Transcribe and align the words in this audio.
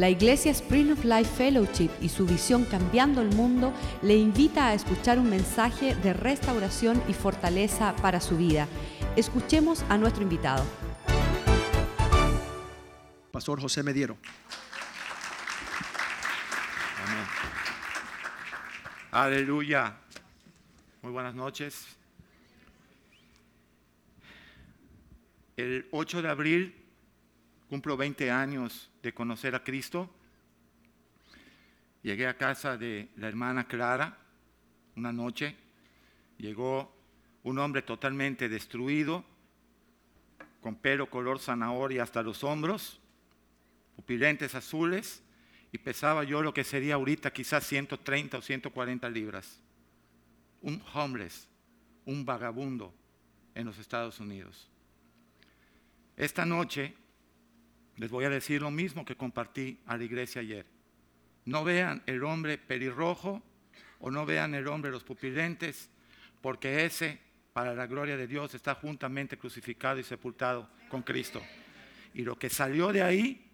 La 0.00 0.08
Iglesia 0.08 0.50
Spring 0.52 0.92
of 0.92 1.04
Life 1.04 1.30
Fellowship 1.36 1.90
y 2.00 2.08
su 2.08 2.24
visión 2.24 2.64
Cambiando 2.64 3.20
el 3.20 3.28
Mundo 3.34 3.74
le 4.00 4.16
invita 4.16 4.68
a 4.68 4.72
escuchar 4.72 5.18
un 5.18 5.28
mensaje 5.28 5.94
de 5.94 6.14
restauración 6.14 7.02
y 7.06 7.12
fortaleza 7.12 7.94
para 7.96 8.18
su 8.18 8.38
vida. 8.38 8.66
Escuchemos 9.14 9.84
a 9.90 9.98
nuestro 9.98 10.22
invitado. 10.22 10.64
Pastor 13.30 13.60
José 13.60 13.82
Mediero. 13.82 14.16
Amén. 17.04 17.26
Aleluya. 19.10 19.98
Muy 21.02 21.12
buenas 21.12 21.34
noches. 21.34 21.86
El 25.58 25.86
8 25.90 26.22
de 26.22 26.28
abril 26.30 26.79
cumplo 27.70 27.96
20 27.96 28.32
años 28.32 28.90
de 29.00 29.14
conocer 29.14 29.54
a 29.54 29.62
Cristo. 29.62 30.10
Llegué 32.02 32.26
a 32.26 32.36
casa 32.36 32.76
de 32.76 33.10
la 33.14 33.28
hermana 33.28 33.68
Clara 33.68 34.18
una 34.96 35.12
noche. 35.12 35.54
Llegó 36.36 36.92
un 37.44 37.60
hombre 37.60 37.82
totalmente 37.82 38.48
destruido, 38.48 39.24
con 40.60 40.74
pelo 40.74 41.08
color 41.08 41.38
zanahoria 41.38 42.02
hasta 42.02 42.24
los 42.24 42.42
hombros, 42.42 43.00
pupilentes 43.94 44.56
azules, 44.56 45.22
y 45.70 45.78
pesaba 45.78 46.24
yo 46.24 46.42
lo 46.42 46.52
que 46.52 46.64
sería 46.64 46.96
ahorita 46.96 47.32
quizás 47.32 47.64
130 47.68 48.36
o 48.36 48.42
140 48.42 49.08
libras. 49.10 49.60
Un 50.60 50.82
homeless, 50.92 51.46
un 52.04 52.26
vagabundo 52.26 52.92
en 53.54 53.64
los 53.64 53.78
Estados 53.78 54.18
Unidos. 54.18 54.68
Esta 56.16 56.44
noche 56.44 56.96
les 58.00 58.10
voy 58.10 58.24
a 58.24 58.30
decir 58.30 58.62
lo 58.62 58.70
mismo 58.70 59.04
que 59.04 59.14
compartí 59.14 59.78
a 59.84 59.98
la 59.98 60.04
iglesia 60.04 60.40
ayer. 60.40 60.64
No 61.44 61.64
vean 61.64 62.02
el 62.06 62.24
hombre 62.24 62.56
pelirrojo 62.56 63.42
o 63.98 64.10
no 64.10 64.24
vean 64.24 64.54
el 64.54 64.68
hombre 64.68 64.90
los 64.90 65.04
pupilentes, 65.04 65.90
porque 66.40 66.86
ese, 66.86 67.20
para 67.52 67.74
la 67.74 67.86
gloria 67.86 68.16
de 68.16 68.26
Dios, 68.26 68.54
está 68.54 68.74
juntamente 68.74 69.36
crucificado 69.36 70.00
y 70.00 70.02
sepultado 70.02 70.66
con 70.88 71.02
Cristo. 71.02 71.42
Y 72.14 72.22
lo 72.22 72.38
que 72.38 72.48
salió 72.48 72.90
de 72.90 73.02
ahí, 73.02 73.46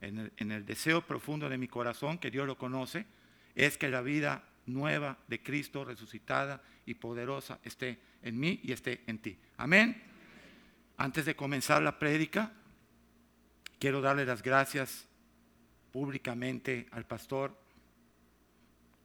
en 0.00 0.50
el, 0.50 0.66
deseo 0.66 1.06
profundo 1.06 1.48
de 1.48 1.56
mi 1.56 1.68
corazón, 1.68 2.18
que 2.18 2.32
Dios 2.32 2.48
lo 2.48 2.58
conoce, 2.58 3.06
es 3.54 3.78
que 3.78 3.90
la 3.90 4.00
vida 4.00 4.42
nueva 4.66 5.18
de 5.28 5.40
Cristo 5.40 5.84
resucitada 5.84 6.64
y 6.84 6.94
poderosa 6.94 7.60
esté 7.62 8.00
en 8.22 8.40
mí 8.40 8.58
y 8.64 8.72
esté 8.72 9.04
en 9.06 9.18
ti. 9.18 9.38
Amén. 9.56 10.02
Antes 10.96 11.26
de 11.26 11.36
comenzar 11.36 11.80
la 11.80 11.96
prédica, 11.96 12.54
Quiero 13.80 14.02
darle 14.02 14.26
las 14.26 14.42
gracias 14.42 15.08
públicamente 15.90 16.86
al 16.90 17.06
pastor 17.06 17.58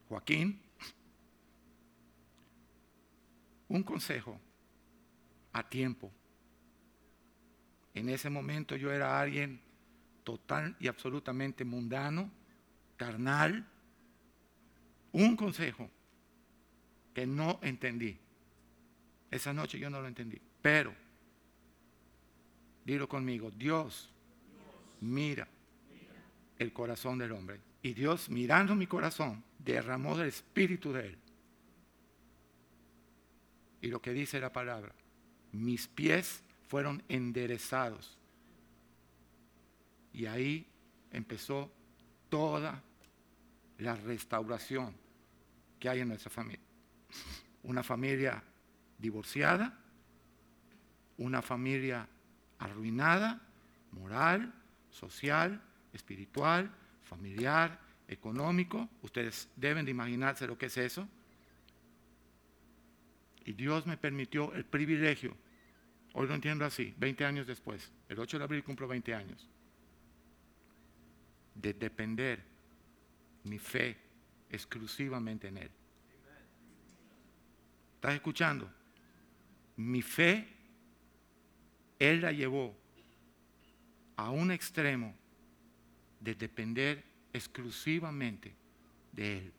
Joaquín. 0.10 0.62
Un 3.70 3.84
consejo 3.84 4.38
a 5.54 5.68
tiempo. 5.70 6.12
En 7.94 8.10
ese 8.10 8.30
momento 8.30 8.76
yo 8.76 8.92
era 8.92 9.18
alguien 9.18 9.62
total 10.26 10.76
y 10.82 10.90
absolutamente 10.90 11.64
mundano, 11.64 12.30
carnal. 12.98 13.66
Un 15.14 15.38
consejo 15.38 15.90
que 17.14 17.26
no 17.26 17.62
entendí. 17.64 18.20
Esa 19.32 19.54
noche 19.54 19.80
yo 19.80 19.90
no 19.90 20.02
lo 20.02 20.10
entendí. 20.10 20.42
Pero, 20.62 20.94
dilo 22.84 23.08
conmigo, 23.08 23.50
Dios 23.52 24.12
mira 25.02 25.48
el 26.58 26.74
corazón 26.74 27.18
del 27.18 27.32
hombre. 27.32 27.60
Y 27.82 27.94
Dios, 27.94 28.30
mirando 28.30 28.76
mi 28.76 28.88
corazón, 28.88 29.44
derramó 29.60 30.18
del 30.18 30.28
espíritu 30.28 30.94
de 30.94 31.08
él. 31.08 31.18
Y 33.82 33.88
lo 33.88 34.02
que 34.02 34.14
dice 34.14 34.40
la 34.40 34.52
palabra, 34.52 34.94
mis 35.52 35.88
pies 35.88 36.42
fueron 36.68 37.04
enderezados. 37.08 38.18
Y 40.14 40.26
ahí 40.26 40.68
empezó 41.12 41.72
toda 42.30 42.82
la 43.78 43.96
restauración 43.96 44.96
que 45.80 45.90
hay 45.90 46.00
en 46.00 46.08
nuestra 46.08 46.32
familia. 46.32 46.66
Una 47.64 47.84
familia 47.84 48.44
divorciada, 48.98 49.78
una 51.18 51.42
familia 51.42 52.08
arruinada, 52.60 53.42
moral, 53.92 54.54
social, 54.96 55.62
espiritual, 55.94 56.72
familiar, 57.04 57.80
económico. 58.08 58.90
Ustedes 59.02 59.50
deben 59.56 59.86
de 59.86 59.92
imaginarse 59.92 60.48
lo 60.48 60.58
que 60.58 60.68
es 60.68 60.78
eso. 60.78 61.08
Y 63.46 63.54
Dios 63.54 63.86
me 63.86 63.98
permitió 63.98 64.54
el 64.54 64.66
privilegio, 64.66 65.36
hoy 66.14 66.28
lo 66.28 66.34
entiendo 66.34 66.66
así, 66.66 66.96
20 66.98 67.26
años 67.26 67.46
después, 67.46 67.92
el 68.10 68.20
8 68.20 68.40
de 68.40 68.44
abril 68.44 68.64
cumplo 68.64 68.88
20 68.88 69.14
años, 69.14 69.48
de 71.54 71.74
depender 71.74 72.44
mi 73.44 73.60
fe 73.60 73.98
exclusivamente 74.50 75.50
en 75.50 75.58
Él. 75.58 75.72
¿Estás 77.96 78.16
escuchando? 78.16 78.72
Mi 79.76 80.02
fe, 80.02 80.48
Él 82.00 82.22
la 82.22 82.32
llevó 82.32 82.85
a 84.16 84.30
un 84.30 84.52
extremo 84.52 85.16
de 86.20 86.36
depender 86.36 87.04
exclusivamente 87.34 88.54
de 89.12 89.38
Él. 89.38 89.54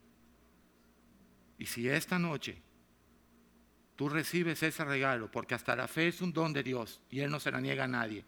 Y 1.58 1.66
si 1.66 1.88
esta 1.88 2.18
noche 2.18 2.60
tú 3.96 4.08
recibes 4.08 4.62
ese 4.62 4.84
regalo, 4.84 5.30
porque 5.30 5.54
hasta 5.54 5.76
la 5.76 5.88
fe 5.88 6.08
es 6.08 6.20
un 6.20 6.32
don 6.32 6.52
de 6.52 6.62
Dios 6.62 7.00
y 7.10 7.20
Él 7.20 7.30
no 7.30 7.40
se 7.40 7.50
la 7.50 7.60
niega 7.60 7.84
a 7.84 7.88
nadie, 7.88 8.24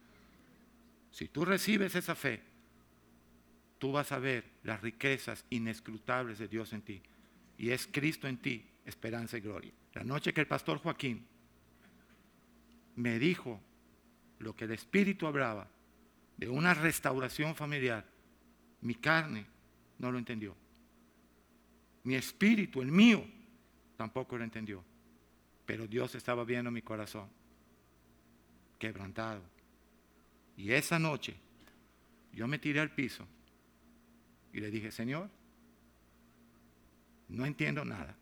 si 1.11 1.29
tú 1.29 1.45
recibes 1.45 1.95
esa 1.95 2.15
fe, 2.15 2.43
tú 3.79 3.93
vas 3.93 4.13
a 4.13 4.19
ver 4.19 4.45
las 4.63 4.81
riquezas 4.81 5.45
inescrutables 5.51 6.39
de 6.39 6.49
Dios 6.49 6.73
en 6.73 6.83
ti. 6.83 7.03
Y 7.57 7.71
es 7.71 7.87
Cristo 7.87 8.29
en 8.29 8.39
ti, 8.39 8.65
esperanza 8.85 9.39
y 9.39 9.41
gloria. 9.41 9.73
La 9.95 10.05
noche 10.05 10.33
que 10.33 10.41
el 10.41 10.47
pastor 10.47 10.79
Joaquín 10.79 11.27
me 12.97 13.19
dijo 13.19 13.61
lo 14.39 14.55
que 14.55 14.65
el 14.65 14.73
Espíritu 14.73 15.27
hablaba, 15.27 15.69
de 16.39 16.49
una 16.49 16.73
restauración 16.73 17.55
familiar, 17.55 18.07
mi 18.81 18.95
carne 18.95 19.45
no 19.99 20.11
lo 20.11 20.19
entendió. 20.19 20.57
Mi 22.05 22.15
espíritu, 22.15 22.81
el 22.81 22.93
mío, 22.93 23.25
tampoco 23.97 24.39
lo 24.39 24.45
entendió. 24.45 24.83
Pero 25.67 25.87
Dios 25.87 26.15
estaba 26.15 26.45
viendo 26.45 26.71
mi 26.71 26.81
corazón, 26.81 27.29
quebrantado. 28.79 29.43
Y 30.57 30.73
esa 30.73 30.99
noche 30.99 31.37
yo 32.33 32.47
me 32.47 32.59
tiré 32.59 32.81
al 32.81 32.95
piso 32.95 33.27
y 34.53 34.61
le 34.61 34.71
dije, 34.71 34.93
Señor, 34.93 35.29
no 37.29 37.45
entiendo 37.45 37.85
nada, 37.85 38.17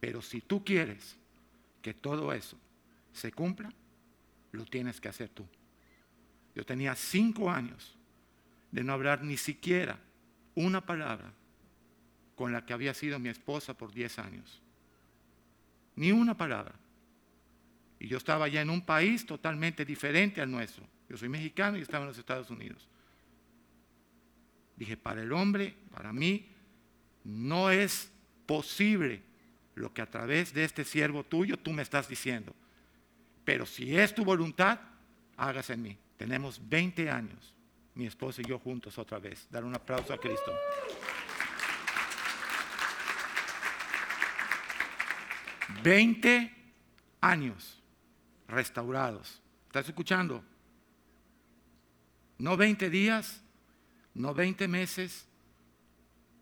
pero 0.00 0.20
si 0.20 0.40
tú 0.40 0.64
quieres 0.64 1.16
que 1.80 1.94
todo 1.94 2.32
eso 2.32 2.58
se 3.12 3.32
cumpla, 3.32 3.72
lo 4.52 4.64
tienes 4.66 5.00
que 5.00 5.08
hacer 5.08 5.28
tú. 5.28 5.46
Yo 6.54 6.64
tenía 6.64 6.94
cinco 6.94 7.50
años 7.50 7.96
de 8.70 8.84
no 8.84 8.92
hablar 8.92 9.22
ni 9.22 9.36
siquiera 9.36 9.98
una 10.54 10.84
palabra 10.84 11.32
con 12.34 12.52
la 12.52 12.64
que 12.64 12.72
había 12.72 12.94
sido 12.94 13.18
mi 13.18 13.28
esposa 13.28 13.74
por 13.74 13.92
diez 13.92 14.18
años. 14.18 14.60
Ni 15.96 16.12
una 16.12 16.36
palabra. 16.36 16.74
Y 17.98 18.08
yo 18.08 18.18
estaba 18.18 18.48
ya 18.48 18.60
en 18.60 18.70
un 18.70 18.82
país 18.82 19.24
totalmente 19.24 19.84
diferente 19.84 20.40
al 20.40 20.50
nuestro. 20.50 20.84
Yo 21.08 21.16
soy 21.16 21.28
mexicano 21.28 21.78
y 21.78 21.82
estaba 21.82 22.04
en 22.04 22.08
los 22.08 22.18
Estados 22.18 22.50
Unidos. 22.50 22.88
Dije, 24.76 24.96
para 24.96 25.22
el 25.22 25.32
hombre, 25.32 25.74
para 25.92 26.12
mí, 26.12 26.48
no 27.22 27.70
es 27.70 28.10
posible 28.46 29.22
lo 29.74 29.92
que 29.92 30.02
a 30.02 30.10
través 30.10 30.52
de 30.52 30.64
este 30.64 30.84
siervo 30.84 31.24
tuyo 31.24 31.56
tú 31.56 31.72
me 31.72 31.82
estás 31.82 32.08
diciendo. 32.08 32.54
Pero 33.44 33.66
si 33.66 33.96
es 33.96 34.14
tu 34.14 34.24
voluntad, 34.24 34.80
hágase 35.36 35.74
en 35.74 35.82
mí. 35.82 35.98
Tenemos 36.16 36.60
20 36.68 37.10
años, 37.10 37.54
mi 37.94 38.06
esposa 38.06 38.40
y 38.42 38.48
yo 38.48 38.58
juntos 38.58 38.98
otra 38.98 39.18
vez. 39.18 39.46
Dar 39.50 39.64
un 39.64 39.74
aplauso 39.74 40.12
a 40.12 40.18
Cristo. 40.18 40.52
Veinte 45.82 46.54
años 47.20 47.82
restaurados. 48.48 49.42
¿Estás 49.66 49.88
escuchando? 49.88 50.44
No 52.38 52.56
20 52.56 52.90
días, 52.90 53.42
no 54.14 54.34
20 54.34 54.68
meses, 54.68 55.26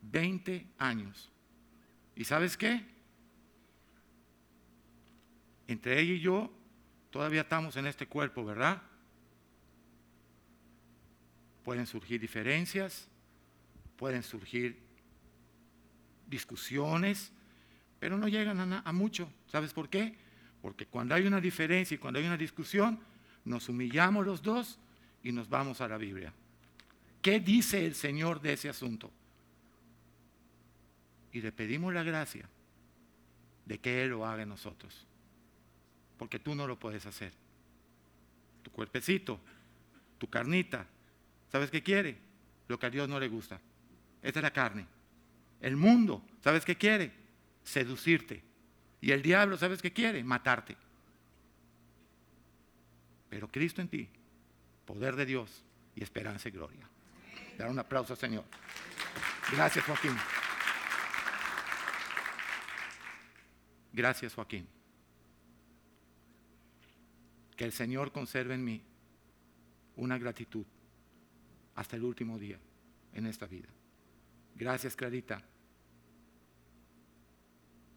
20 0.03 0.67
años. 0.79 1.31
¿Y 2.15 2.25
sabes 2.25 2.57
qué? 2.57 2.85
Entre 5.67 5.99
ella 6.01 6.15
y 6.15 6.21
yo 6.21 6.53
todavía 7.11 7.43
estamos 7.43 7.77
en 7.77 7.87
este 7.87 8.07
cuerpo, 8.07 8.45
¿verdad? 8.45 8.83
Pueden 11.65 11.87
surgir 11.87 12.21
diferencias, 12.21 13.09
pueden 13.97 14.23
surgir 14.23 14.79
discusiones, 16.27 17.33
pero 18.01 18.19
no 18.19 18.27
llegan 18.29 18.73
a, 18.73 18.93
mucho. 18.93 19.31
¿Sabes 19.47 19.73
por 19.73 19.89
qué? 19.89 20.17
Porque 20.61 20.87
cuando 20.87 21.15
hay 21.15 21.27
una 21.27 21.41
diferencia 21.41 21.95
y 21.95 21.99
cuando 21.99 22.19
hay 22.19 22.27
una 22.27 22.37
discusión, 22.37 22.99
nos 23.45 23.69
humillamos 23.69 24.27
los 24.27 24.43
dos 24.43 24.79
y 25.23 25.33
nos 25.33 25.49
vamos 25.49 25.81
a 25.81 25.89
la 25.89 25.99
Biblia. 25.99 26.33
¿Qué 27.21 27.39
dice 27.39 27.87
el 27.87 27.95
Señor 27.95 28.41
de 28.41 28.55
ese 28.55 28.69
asunto? 28.69 29.11
Y 31.33 31.41
le 31.41 31.53
pedimos 31.53 31.95
la 31.95 32.03
gracia 32.03 32.49
de 33.65 33.79
que 33.79 34.03
Él 34.03 34.11
lo 34.11 34.27
haga 34.27 34.43
en 34.43 34.49
nosotros. 34.49 35.07
Porque 36.19 36.39
tú 36.39 36.55
no 36.55 36.67
lo 36.67 36.79
puedes 36.79 37.07
hacer. 37.07 37.33
Tu 38.63 38.71
cuerpecito, 38.71 39.41
tu 40.19 40.29
carnita, 40.29 40.87
¿sabes 41.53 41.71
qué 41.71 41.83
quiere? 41.83 42.17
Lo 42.67 42.79
que 42.79 42.87
a 42.87 42.91
Dios 42.91 43.09
no 43.09 43.21
le 43.21 43.29
gusta. 43.29 43.61
Esta 44.23 44.39
es 44.41 44.43
la 44.43 44.53
carne. 44.53 44.87
El 45.61 45.77
mundo, 45.77 46.25
¿sabes 46.43 46.65
qué 46.65 46.77
quiere? 46.77 47.13
Seducirte. 47.63 48.43
Y 49.01 49.13
el 49.13 49.21
diablo, 49.23 49.59
¿sabes 49.59 49.83
qué 49.83 49.93
quiere? 49.93 50.25
Matarte. 50.25 50.77
Pero 53.29 53.49
Cristo 53.49 53.83
en 53.83 53.89
ti, 53.89 54.09
poder 54.87 55.15
de 55.15 55.27
Dios 55.27 55.63
y 55.95 56.03
esperanza 56.03 56.49
y 56.49 56.53
gloria. 56.53 56.89
Dar 57.59 57.69
un 57.69 57.79
aplauso, 57.79 58.17
Señor. 58.17 58.45
Gracias, 59.53 59.85
Joaquín. 59.85 60.17
Gracias, 63.93 64.35
Joaquín. 64.35 64.67
Que 67.57 67.65
el 67.65 67.73
Señor 67.73 68.11
conserve 68.11 68.55
en 68.55 68.65
mí 68.65 68.83
una 69.97 70.17
gratitud 70.17 70.65
hasta 71.75 71.97
el 71.97 72.05
último 72.05 72.39
día 72.39 72.59
en 73.13 73.27
esta 73.27 73.47
vida. 73.47 73.69
Gracias, 74.55 74.95
Clarita. 74.97 75.43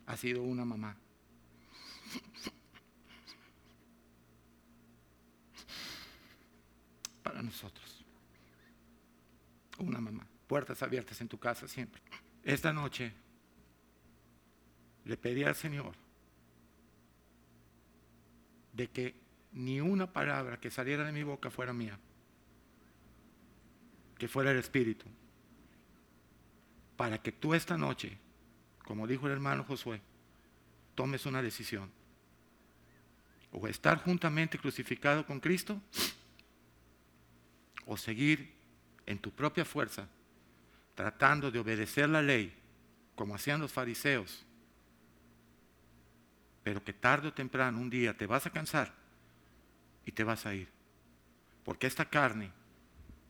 Ha 0.07 0.17
sido 0.17 0.43
una 0.43 0.65
mamá. 0.65 0.95
Para 7.23 7.41
nosotros. 7.41 8.05
Una 9.79 9.99
mamá. 9.99 10.25
Puertas 10.47 10.81
abiertas 10.83 11.19
en 11.21 11.27
tu 11.27 11.39
casa 11.39 11.67
siempre. 11.67 12.01
Esta 12.43 12.71
noche 12.71 13.11
le 15.05 15.17
pedí 15.17 15.43
al 15.43 15.55
Señor 15.55 15.95
de 18.73 18.87
que 18.89 19.15
ni 19.53 19.79
una 19.79 20.11
palabra 20.11 20.59
que 20.59 20.69
saliera 20.69 21.05
de 21.05 21.11
mi 21.11 21.23
boca 21.23 21.49
fuera 21.49 21.73
mía, 21.73 21.97
que 24.17 24.27
fuera 24.27 24.51
el 24.51 24.57
Espíritu, 24.57 25.05
para 26.97 27.21
que 27.21 27.31
tú 27.31 27.53
esta 27.53 27.77
noche, 27.77 28.17
como 28.85 29.07
dijo 29.07 29.27
el 29.27 29.33
hermano 29.33 29.63
Josué, 29.63 30.01
tomes 30.95 31.25
una 31.25 31.41
decisión. 31.41 31.91
O 33.51 33.67
estar 33.67 34.01
juntamente 34.03 34.57
crucificado 34.57 35.25
con 35.25 35.39
Cristo, 35.39 35.81
o 37.85 37.97
seguir 37.97 38.53
en 39.05 39.19
tu 39.19 39.31
propia 39.31 39.63
fuerza, 39.63 40.07
tratando 40.95 41.51
de 41.51 41.59
obedecer 41.59 42.09
la 42.09 42.21
ley, 42.21 42.53
como 43.15 43.35
hacían 43.35 43.61
los 43.61 43.71
fariseos, 43.71 44.45
pero 46.63 46.83
que 46.83 46.93
tarde 46.93 47.27
o 47.27 47.33
temprano, 47.33 47.79
un 47.79 47.89
día, 47.89 48.17
te 48.17 48.25
vas 48.25 48.45
a 48.47 48.49
cansar 48.49 48.91
y 50.05 50.11
te 50.11 50.23
vas 50.23 50.45
a 50.45 50.55
ir. 50.55 50.67
Porque 51.63 51.85
esta 51.85 52.05
carne, 52.09 52.51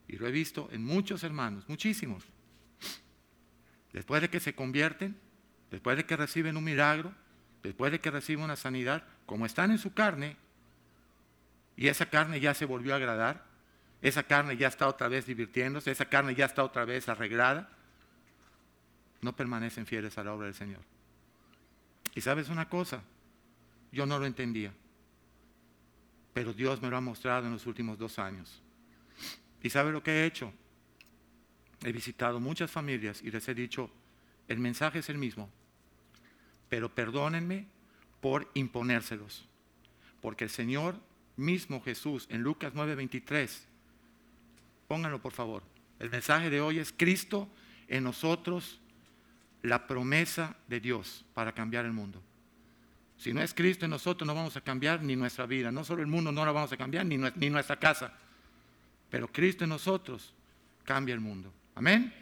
y 0.08 0.16
lo 0.16 0.26
he 0.26 0.30
visto 0.30 0.68
en 0.72 0.84
muchos 0.84 1.24
hermanos, 1.24 1.68
muchísimos, 1.68 2.24
después 3.92 4.22
de 4.22 4.30
que 4.30 4.40
se 4.40 4.54
convierten, 4.54 5.18
después 5.70 5.96
de 5.96 6.06
que 6.06 6.16
reciben 6.16 6.56
un 6.56 6.64
milagro, 6.64 7.12
después 7.62 7.92
de 7.92 8.00
que 8.00 8.10
reciben 8.10 8.44
una 8.44 8.56
sanidad, 8.56 9.04
como 9.26 9.46
están 9.46 9.70
en 9.70 9.78
su 9.78 9.92
carne, 9.92 10.36
y 11.76 11.88
esa 11.88 12.06
carne 12.06 12.40
ya 12.40 12.54
se 12.54 12.64
volvió 12.64 12.94
a 12.94 12.96
agradar, 12.96 13.44
esa 14.02 14.22
carne 14.22 14.56
ya 14.56 14.68
está 14.68 14.86
otra 14.86 15.08
vez 15.08 15.26
divirtiéndose, 15.26 15.90
esa 15.90 16.06
carne 16.06 16.34
ya 16.34 16.46
está 16.46 16.62
otra 16.62 16.84
vez 16.84 17.08
arreglada, 17.08 17.70
no 19.20 19.34
permanecen 19.34 19.86
fieles 19.86 20.16
a 20.18 20.24
la 20.24 20.32
obra 20.32 20.46
del 20.46 20.54
Señor. 20.54 20.80
Y 22.14 22.20
sabes 22.20 22.48
una 22.48 22.68
cosa, 22.68 23.02
yo 23.92 24.06
no 24.06 24.18
lo 24.18 24.26
entendía. 24.26 24.72
Pero 26.32 26.52
Dios 26.52 26.80
me 26.80 26.88
lo 26.90 26.96
ha 26.96 27.00
mostrado 27.00 27.46
en 27.46 27.52
los 27.52 27.66
últimos 27.66 27.98
dos 27.98 28.18
años. 28.18 28.62
¿Y 29.66 29.70
sabe 29.70 29.90
lo 29.90 30.00
que 30.00 30.12
he 30.12 30.26
hecho? 30.26 30.52
He 31.82 31.90
visitado 31.90 32.38
muchas 32.38 32.70
familias 32.70 33.20
y 33.20 33.32
les 33.32 33.48
he 33.48 33.54
dicho, 33.54 33.90
el 34.46 34.60
mensaje 34.60 35.00
es 35.00 35.08
el 35.08 35.18
mismo, 35.18 35.50
pero 36.68 36.94
perdónenme 36.94 37.66
por 38.20 38.48
imponérselos. 38.54 39.44
Porque 40.20 40.44
el 40.44 40.50
Señor 40.50 41.00
mismo 41.34 41.82
Jesús 41.82 42.28
en 42.30 42.42
Lucas 42.42 42.74
9:23, 42.74 43.66
pónganlo 44.86 45.20
por 45.20 45.32
favor, 45.32 45.64
el 45.98 46.10
mensaje 46.10 46.48
de 46.48 46.60
hoy 46.60 46.78
es 46.78 46.94
Cristo 46.96 47.48
en 47.88 48.04
nosotros, 48.04 48.78
la 49.62 49.88
promesa 49.88 50.56
de 50.68 50.78
Dios 50.78 51.24
para 51.34 51.50
cambiar 51.50 51.86
el 51.86 51.92
mundo. 51.92 52.22
Si 53.18 53.32
no 53.32 53.42
es 53.42 53.52
Cristo 53.52 53.84
en 53.84 53.90
nosotros, 53.90 54.28
no 54.28 54.34
vamos 54.36 54.56
a 54.56 54.60
cambiar 54.60 55.02
ni 55.02 55.16
nuestra 55.16 55.44
vida. 55.44 55.72
No 55.72 55.82
solo 55.82 56.02
el 56.02 56.08
mundo 56.08 56.30
no 56.30 56.44
lo 56.44 56.54
vamos 56.54 56.70
a 56.70 56.76
cambiar, 56.76 57.04
ni 57.04 57.50
nuestra 57.50 57.80
casa. 57.80 58.16
Pero 59.16 59.32
Cristo 59.32 59.64
en 59.64 59.70
nosotros 59.70 60.34
cambia 60.84 61.14
el 61.14 61.20
mundo. 61.20 61.50
Amén. 61.74 62.12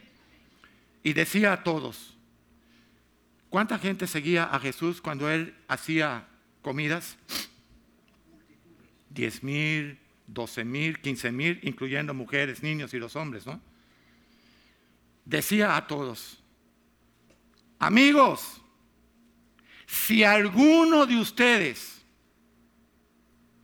Y 1.03 1.13
decía 1.13 1.53
a 1.53 1.65
todos, 1.65 2.17
¿cuánta 3.51 3.81
gente 3.81 4.07
seguía 4.07 4.45
a 4.45 4.61
Jesús 4.61 5.01
cuando 5.01 5.29
él 5.29 5.57
hacía 5.67 6.29
comidas? 6.63 7.17
Diez 9.11 9.43
mil, 9.43 9.99
doce 10.29 10.65
mil, 10.65 11.01
quince 11.01 11.33
mil, 11.33 11.59
incluyendo 11.65 12.15
mujeres, 12.15 12.63
niños 12.63 12.95
y 12.95 13.01
los 13.01 13.17
hombres, 13.17 13.45
¿no? 13.45 13.61
Decía 15.25 15.77
a 15.77 15.89
todos, 15.89 16.41
amigos, 17.81 18.63
si 19.85 20.23
alguno 20.23 21.07
de 21.07 21.17
ustedes, 21.17 22.05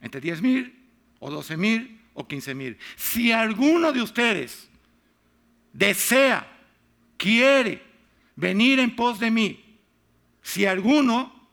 entre 0.00 0.20
10 0.20 0.42
mil 0.42 0.84
o 1.20 1.30
12 1.30 1.56
mil 1.56 1.99
o 2.14 2.26
15 2.26 2.54
mil, 2.54 2.78
si 2.96 3.32
alguno 3.32 3.92
de 3.92 4.02
ustedes 4.02 4.68
desea, 5.72 6.46
quiere 7.16 7.82
venir 8.36 8.78
en 8.78 8.94
pos 8.94 9.18
de 9.20 9.30
mí, 9.30 9.78
si 10.42 10.66
alguno, 10.66 11.48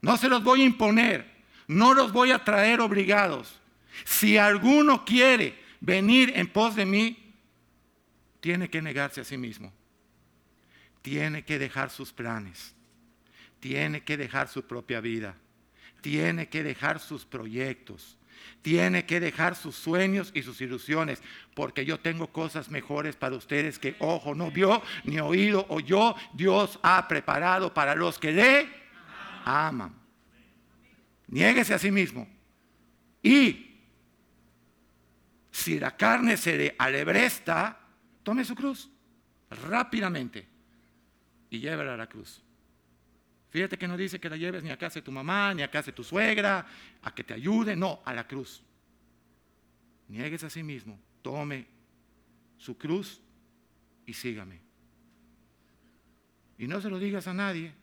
no 0.00 0.16
se 0.16 0.28
los 0.28 0.42
voy 0.42 0.62
a 0.62 0.66
imponer, 0.66 1.30
no 1.66 1.94
los 1.94 2.12
voy 2.12 2.30
a 2.30 2.44
traer 2.44 2.80
obligados. 2.80 3.60
Si 4.04 4.36
alguno 4.36 5.04
quiere 5.04 5.58
venir 5.80 6.32
en 6.34 6.48
pos 6.48 6.74
de 6.76 6.86
mí, 6.86 7.34
tiene 8.40 8.68
que 8.68 8.82
negarse 8.82 9.20
a 9.20 9.24
sí 9.24 9.36
mismo. 9.36 9.72
Tiene 11.02 11.44
que 11.44 11.58
dejar 11.58 11.90
sus 11.90 12.12
planes 12.12 12.74
tiene 13.62 14.02
que 14.02 14.16
dejar 14.16 14.48
su 14.48 14.64
propia 14.64 15.00
vida, 15.00 15.36
tiene 16.00 16.48
que 16.48 16.64
dejar 16.64 16.98
sus 16.98 17.24
proyectos, 17.24 18.18
tiene 18.62 19.04
que 19.04 19.20
dejar 19.20 19.56
sus 19.56 19.74
sueños 19.74 20.30
y 20.34 20.42
sus 20.42 20.60
ilusiones, 20.60 21.22
porque 21.54 21.84
yo 21.84 21.98
tengo 22.00 22.28
cosas 22.28 22.70
mejores 22.70 23.16
para 23.16 23.36
ustedes 23.36 23.78
que 23.78 23.96
ojo 23.98 24.34
no 24.34 24.50
vio, 24.50 24.82
ni 25.04 25.18
oído 25.18 25.66
oyó, 25.68 26.14
Dios 26.32 26.78
ha 26.82 27.06
preparado 27.08 27.74
para 27.74 27.94
los 27.94 28.18
que 28.18 28.32
le 28.32 28.68
aman. 29.44 29.94
Niéguese 31.26 31.74
a 31.74 31.78
sí 31.78 31.90
mismo. 31.90 32.28
Y 33.22 33.80
si 35.50 35.78
la 35.78 35.96
carne 35.96 36.36
se 36.36 36.56
le 36.56 36.74
alebresta, 36.78 37.78
tome 38.22 38.44
su 38.44 38.54
cruz 38.54 38.90
rápidamente 39.68 40.48
y 41.50 41.58
llévela 41.58 41.94
a 41.94 41.96
la 41.96 42.06
cruz. 42.06 42.42
Fíjate 43.52 43.76
que 43.76 43.86
no 43.86 43.98
dice 43.98 44.18
que 44.18 44.30
la 44.30 44.38
lleves 44.38 44.62
ni 44.62 44.70
a 44.70 44.78
casa 44.78 44.94
de 45.00 45.02
tu 45.02 45.12
mamá, 45.12 45.52
ni 45.52 45.62
a 45.62 45.70
casa 45.70 45.90
de 45.90 45.92
tu 45.92 46.02
suegra, 46.02 46.66
a 47.02 47.14
que 47.14 47.22
te 47.22 47.34
ayude, 47.34 47.76
no, 47.76 48.00
a 48.02 48.14
la 48.14 48.26
cruz. 48.26 48.62
Niegues 50.08 50.42
a 50.42 50.48
sí 50.48 50.62
mismo, 50.62 50.98
tome 51.20 51.66
su 52.56 52.78
cruz 52.78 53.20
y 54.06 54.14
sígame. 54.14 54.58
Y 56.56 56.66
no 56.66 56.80
se 56.80 56.88
lo 56.88 56.98
digas 56.98 57.26
a 57.26 57.34
nadie, 57.34 57.74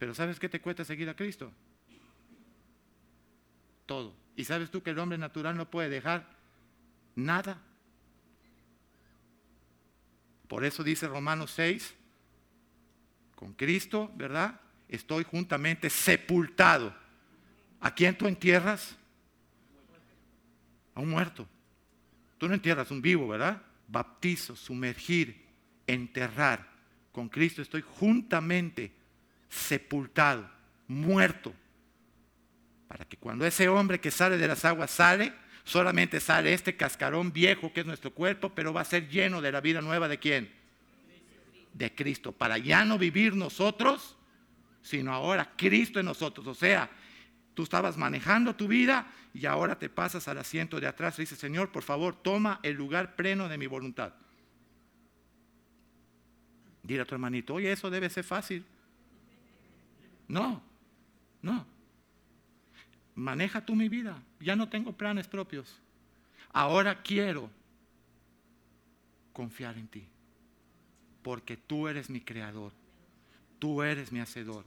pero 0.00 0.12
¿sabes 0.12 0.40
qué 0.40 0.48
te 0.48 0.60
cuesta 0.60 0.84
seguir 0.84 1.08
a 1.08 1.14
Cristo? 1.14 1.52
Todo. 3.86 4.12
¿Y 4.34 4.44
sabes 4.44 4.72
tú 4.72 4.82
que 4.82 4.90
el 4.90 4.98
hombre 4.98 5.18
natural 5.18 5.56
no 5.56 5.70
puede 5.70 5.88
dejar 5.88 6.28
nada? 7.14 7.62
Por 10.48 10.64
eso 10.64 10.82
dice 10.82 11.06
Romanos 11.06 11.52
6, 11.52 11.94
con 13.36 13.52
Cristo, 13.52 14.10
¿verdad? 14.16 14.60
Estoy 14.90 15.24
juntamente 15.24 15.88
sepultado. 15.88 16.94
¿A 17.80 17.94
quién 17.94 18.16
tú 18.16 18.26
entierras? 18.26 18.96
A 20.94 21.00
un 21.00 21.08
muerto. 21.08 21.48
Tú 22.36 22.48
no 22.48 22.54
entierras 22.54 22.90
un 22.90 23.00
vivo, 23.00 23.28
¿verdad? 23.28 23.62
Baptizo, 23.88 24.56
sumergir, 24.56 25.46
enterrar. 25.86 26.68
Con 27.12 27.28
Cristo 27.28 27.62
estoy 27.62 27.82
juntamente 27.82 28.92
sepultado, 29.48 30.48
muerto. 30.86 31.54
Para 32.88 33.04
que 33.04 33.16
cuando 33.16 33.46
ese 33.46 33.68
hombre 33.68 34.00
que 34.00 34.10
sale 34.10 34.36
de 34.36 34.48
las 34.48 34.64
aguas 34.64 34.90
sale, 34.90 35.32
solamente 35.64 36.18
sale 36.20 36.52
este 36.52 36.76
cascarón 36.76 37.32
viejo 37.32 37.72
que 37.72 37.80
es 37.80 37.86
nuestro 37.86 38.12
cuerpo, 38.12 38.50
pero 38.54 38.72
va 38.72 38.80
a 38.80 38.84
ser 38.84 39.08
lleno 39.08 39.40
de 39.40 39.52
la 39.52 39.60
vida 39.60 39.80
nueva 39.80 40.08
de 40.08 40.18
quién? 40.18 40.52
De 41.72 41.94
Cristo. 41.94 42.32
Para 42.32 42.58
ya 42.58 42.84
no 42.84 42.98
vivir 42.98 43.34
nosotros, 43.34 44.16
sino 44.82 45.12
ahora 45.12 45.52
Cristo 45.56 46.00
en 46.00 46.06
nosotros. 46.06 46.46
O 46.46 46.54
sea, 46.54 46.90
tú 47.54 47.62
estabas 47.62 47.96
manejando 47.96 48.54
tu 48.54 48.68
vida 48.68 49.10
y 49.34 49.46
ahora 49.46 49.78
te 49.78 49.88
pasas 49.88 50.26
al 50.28 50.38
asiento 50.38 50.80
de 50.80 50.86
atrás 50.86 51.18
y 51.18 51.22
dices, 51.22 51.38
Señor, 51.38 51.70
por 51.70 51.82
favor, 51.82 52.14
toma 52.14 52.60
el 52.62 52.76
lugar 52.76 53.16
pleno 53.16 53.48
de 53.48 53.58
mi 53.58 53.66
voluntad. 53.66 54.14
Dile 56.82 57.02
a 57.02 57.04
tu 57.04 57.14
hermanito, 57.14 57.54
oye, 57.54 57.70
eso 57.70 57.90
debe 57.90 58.08
ser 58.10 58.24
fácil. 58.24 58.64
No, 60.26 60.62
no. 61.42 61.66
Maneja 63.14 63.64
tú 63.64 63.74
mi 63.74 63.88
vida. 63.88 64.22
Ya 64.40 64.56
no 64.56 64.68
tengo 64.68 64.92
planes 64.92 65.28
propios. 65.28 65.80
Ahora 66.52 67.02
quiero 67.02 67.50
confiar 69.32 69.76
en 69.76 69.88
ti. 69.88 70.08
Porque 71.22 71.56
tú 71.56 71.86
eres 71.86 72.08
mi 72.08 72.20
creador. 72.20 72.72
Tú 73.60 73.82
eres 73.82 74.10
mi 74.10 74.18
hacedor. 74.18 74.64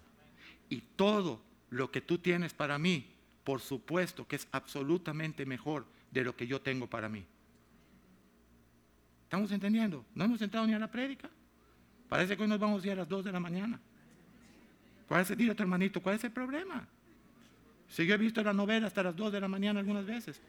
Y 0.70 0.80
todo 0.96 1.42
lo 1.70 1.92
que 1.92 2.00
tú 2.00 2.18
tienes 2.20 2.54
para 2.54 2.80
mí, 2.80 3.06
por 3.44 3.60
supuesto 3.60 4.26
que 4.26 4.38
es 4.38 4.48
absolutamente 4.54 5.46
mejor 5.46 5.86
de 6.12 6.24
lo 6.24 6.34
que 6.38 6.48
yo 6.48 6.62
tengo 6.62 6.88
para 6.88 7.10
mí. 7.10 7.26
¿Estamos 9.24 9.52
entendiendo? 9.52 10.06
No 10.16 10.24
hemos 10.24 10.42
entrado 10.42 10.66
ni 10.68 10.74
a 10.74 10.80
la 10.80 10.90
prédica. 10.90 11.30
Parece 12.08 12.38
que 12.38 12.44
hoy 12.44 12.48
nos 12.48 12.60
vamos 12.60 12.84
a 12.84 12.88
ir 12.88 12.94
a 12.94 12.98
las 12.98 13.10
2 13.10 13.26
de 13.26 13.32
la 13.32 13.40
mañana. 13.40 13.80
¿Cuál 15.08 15.22
es, 15.22 15.36
dile 15.36 15.56
hermanito, 15.58 16.02
¿cuál 16.02 16.16
es 16.16 16.24
el 16.24 16.32
problema? 16.32 16.88
Si 17.90 18.06
yo 18.06 18.14
he 18.14 18.18
visto 18.18 18.44
la 18.44 18.54
novela 18.54 18.88
hasta 18.88 19.04
las 19.04 19.16
2 19.16 19.34
de 19.34 19.42
la 19.42 19.48
mañana 19.48 19.80
algunas 19.80 20.06
veces. 20.06 20.40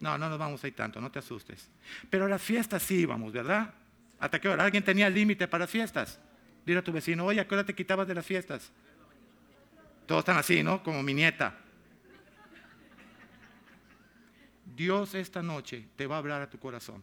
No, 0.00 0.18
no 0.18 0.28
nos 0.28 0.38
vamos 0.38 0.62
a 0.62 0.68
ir 0.68 0.74
tanto, 0.74 1.00
no 1.00 1.10
te 1.10 1.20
asustes. 1.20 1.70
Pero 2.10 2.26
a 2.26 2.28
las 2.28 2.42
fiestas 2.42 2.82
sí 2.82 2.96
íbamos, 2.96 3.32
¿verdad? 3.32 3.72
¿Hasta 4.18 4.40
qué 4.40 4.48
hora? 4.48 4.64
¿Alguien 4.64 4.84
tenía 4.84 5.08
límite 5.08 5.48
para 5.48 5.66
fiestas? 5.66 6.20
Dile 6.64 6.78
a 6.78 6.84
tu 6.84 6.92
vecino, 6.92 7.24
oye, 7.24 7.40
¿a 7.40 7.46
qué 7.46 7.54
hora 7.54 7.64
te 7.64 7.74
quitabas 7.74 8.06
de 8.06 8.14
las 8.14 8.24
fiestas? 8.24 8.70
Todos 10.06 10.20
están 10.20 10.36
así, 10.36 10.62
¿no? 10.62 10.82
Como 10.82 11.02
mi 11.02 11.14
nieta. 11.14 11.56
Dios 14.76 15.14
esta 15.14 15.42
noche 15.42 15.88
te 15.96 16.06
va 16.06 16.16
a 16.16 16.18
hablar 16.18 16.42
a 16.42 16.50
tu 16.50 16.58
corazón. 16.58 17.02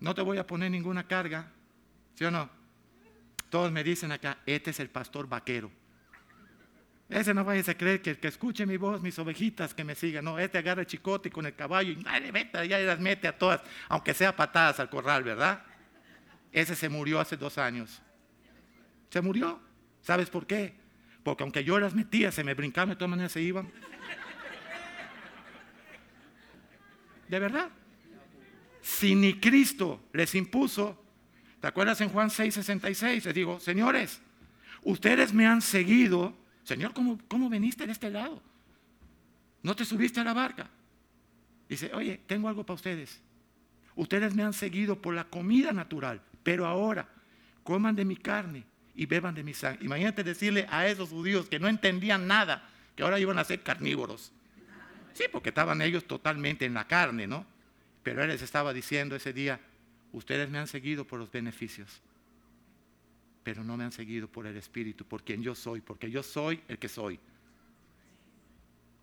No 0.00 0.14
te 0.14 0.22
voy 0.22 0.38
a 0.38 0.46
poner 0.46 0.70
ninguna 0.70 1.06
carga, 1.06 1.50
¿sí 2.14 2.24
o 2.24 2.30
no? 2.30 2.48
Todos 3.50 3.70
me 3.70 3.84
dicen 3.84 4.12
acá, 4.12 4.38
este 4.46 4.70
es 4.70 4.80
el 4.80 4.90
pastor 4.90 5.28
vaquero. 5.28 5.70
Ese 7.08 7.34
no 7.34 7.44
vayas 7.44 7.68
a 7.68 7.76
creer 7.76 8.00
que, 8.00 8.18
que 8.18 8.28
escuche 8.28 8.64
mi 8.64 8.78
voz, 8.78 9.02
mis 9.02 9.18
ovejitas 9.18 9.74
que 9.74 9.84
me 9.84 9.94
sigan. 9.94 10.24
No, 10.24 10.38
este 10.38 10.58
agarra 10.58 10.80
el 10.80 10.86
chicote 10.86 11.30
con 11.30 11.44
el 11.44 11.54
caballo 11.54 11.92
y 11.92 12.02
ya 12.68 12.78
las 12.78 13.00
mete 13.00 13.28
a 13.28 13.36
todas, 13.36 13.60
aunque 13.88 14.14
sea 14.14 14.34
patadas 14.34 14.80
al 14.80 14.88
corral, 14.88 15.22
¿verdad? 15.22 15.62
Ese 16.52 16.76
se 16.76 16.88
murió 16.88 17.18
hace 17.18 17.36
dos 17.36 17.58
años. 17.58 18.02
Se 19.10 19.20
murió. 19.20 19.60
¿Sabes 20.02 20.30
por 20.30 20.46
qué? 20.46 20.74
Porque 21.22 21.42
aunque 21.42 21.64
yo 21.64 21.78
las 21.78 21.94
metía, 21.94 22.30
se 22.32 22.44
me 22.44 22.54
brincaban, 22.54 22.90
de 22.90 22.96
todas 22.96 23.10
maneras 23.10 23.32
se 23.32 23.40
iban. 23.40 23.70
De 27.28 27.38
verdad 27.38 27.70
si 28.82 29.14
ni 29.14 29.38
Cristo 29.38 30.00
les 30.12 30.34
impuso, 30.34 31.00
¿te 31.60 31.68
acuerdas 31.68 32.00
en 32.00 32.08
Juan 32.08 32.30
6, 32.30 32.52
66? 32.52 33.24
Les 33.24 33.34
digo, 33.34 33.60
señores, 33.60 34.20
ustedes 34.82 35.32
me 35.32 35.46
han 35.46 35.62
seguido, 35.62 36.36
Señor, 36.64 36.92
¿cómo, 36.92 37.18
¿cómo 37.28 37.48
veniste 37.48 37.86
de 37.86 37.92
este 37.92 38.10
lado? 38.10 38.42
¿No 39.62 39.76
te 39.76 39.84
subiste 39.84 40.18
a 40.18 40.24
la 40.24 40.32
barca? 40.32 40.68
Dice, 41.68 41.92
oye, 41.94 42.20
tengo 42.26 42.48
algo 42.48 42.66
para 42.66 42.74
ustedes. 42.74 43.20
Ustedes 43.94 44.34
me 44.34 44.42
han 44.42 44.52
seguido 44.52 45.00
por 45.00 45.14
la 45.14 45.24
comida 45.24 45.72
natural, 45.72 46.20
pero 46.42 46.66
ahora 46.66 47.08
coman 47.62 47.94
de 47.94 48.04
mi 48.04 48.16
carne 48.16 48.64
y 48.94 49.06
beban 49.06 49.34
de 49.34 49.42
mi 49.42 49.54
sangre. 49.54 49.84
Imagínate 49.84 50.24
decirle 50.24 50.66
a 50.70 50.86
esos 50.86 51.10
judíos 51.10 51.48
que 51.48 51.58
no 51.58 51.68
entendían 51.68 52.26
nada, 52.26 52.68
que 52.96 53.02
ahora 53.02 53.18
iban 53.18 53.38
a 53.38 53.44
ser 53.44 53.62
carnívoros. 53.62 54.32
Sí, 55.14 55.24
porque 55.30 55.50
estaban 55.50 55.82
ellos 55.82 56.04
totalmente 56.04 56.64
en 56.64 56.74
la 56.74 56.86
carne, 56.86 57.26
¿no? 57.26 57.46
Pero 58.02 58.22
Él 58.22 58.28
les 58.28 58.42
estaba 58.42 58.72
diciendo 58.72 59.14
ese 59.14 59.32
día, 59.32 59.60
ustedes 60.12 60.50
me 60.50 60.58
han 60.58 60.66
seguido 60.66 61.06
por 61.06 61.18
los 61.18 61.30
beneficios, 61.30 62.00
pero 63.42 63.62
no 63.64 63.76
me 63.76 63.84
han 63.84 63.92
seguido 63.92 64.28
por 64.28 64.46
el 64.46 64.56
Espíritu, 64.56 65.04
por 65.04 65.22
quien 65.22 65.42
yo 65.42 65.54
soy, 65.54 65.80
porque 65.80 66.10
yo 66.10 66.22
soy 66.22 66.60
el 66.68 66.78
que 66.78 66.88
soy. 66.88 67.18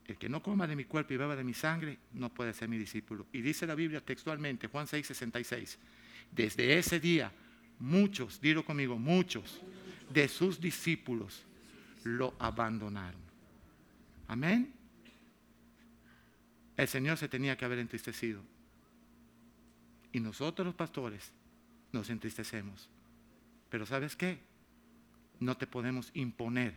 El 0.06 0.18
que 0.18 0.28
no 0.28 0.42
coma 0.42 0.66
de 0.66 0.76
mi 0.76 0.86
cuerpo 0.86 1.14
y 1.14 1.18
beba 1.18 1.36
de 1.36 1.44
mi 1.44 1.54
sangre 1.54 2.00
no 2.14 2.34
puede 2.34 2.54
ser 2.54 2.68
mi 2.68 2.80
discípulo. 2.80 3.28
Y 3.32 3.42
dice 3.42 3.68
la 3.68 3.76
Biblia 3.76 4.02
textualmente, 4.02 4.68
Juan 4.68 4.88
6, 4.88 5.06
66, 5.06 5.78
desde 6.32 6.78
ese 6.78 7.00
día, 7.00 7.32
muchos, 7.80 8.40
dilo 8.40 8.64
conmigo, 8.64 8.98
muchos 8.98 9.62
de 10.12 10.28
sus 10.28 10.60
discípulos 10.60 11.44
lo 12.04 12.36
abandonaron. 12.40 13.22
Amén. 14.28 14.74
El 16.78 16.88
Señor 16.88 17.18
se 17.18 17.28
tenía 17.28 17.58
que 17.58 17.66
haber 17.66 17.80
entristecido. 17.80 18.42
Y 20.12 20.20
nosotros 20.20 20.66
los 20.66 20.76
pastores 20.76 21.34
nos 21.92 22.10
entristecemos. 22.10 22.90
Pero 23.70 23.86
¿sabes 23.86 24.16
qué? 24.16 24.40
No 25.40 25.58
te 25.58 25.68
podemos 25.68 26.12
imponer 26.14 26.76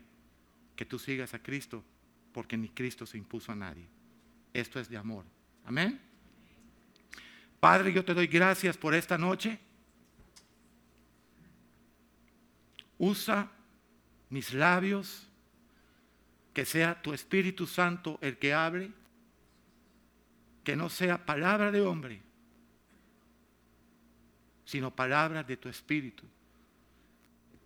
que 0.77 0.85
tú 0.85 0.99
sigas 0.99 1.35
a 1.35 1.43
Cristo 1.43 1.85
porque 2.33 2.57
ni 2.57 2.69
Cristo 2.69 3.07
se 3.07 3.19
impuso 3.19 3.53
a 3.53 3.57
nadie. 3.57 3.87
Esto 4.53 4.81
es 4.81 4.89
de 4.89 4.97
amor. 4.97 5.25
Amén. 5.65 6.01
Padre, 7.63 7.93
yo 7.93 8.05
te 8.05 8.13
doy 8.13 8.27
gracias 8.27 8.77
por 8.77 8.93
esta 8.93 9.17
noche. 9.17 9.57
Usa 12.99 13.53
mis 14.31 14.53
labios, 14.53 15.29
que 16.53 16.65
sea 16.65 17.01
tu 17.01 17.13
Espíritu 17.13 17.69
Santo 17.69 18.19
el 18.21 18.37
que 18.37 18.53
hable, 18.53 18.91
que 20.65 20.75
no 20.75 20.89
sea 20.89 21.25
palabra 21.25 21.71
de 21.71 21.83
hombre, 21.83 22.21
sino 24.65 24.91
palabras 24.91 25.47
de 25.47 25.57
tu 25.57 25.69
espíritu. 25.69 26.25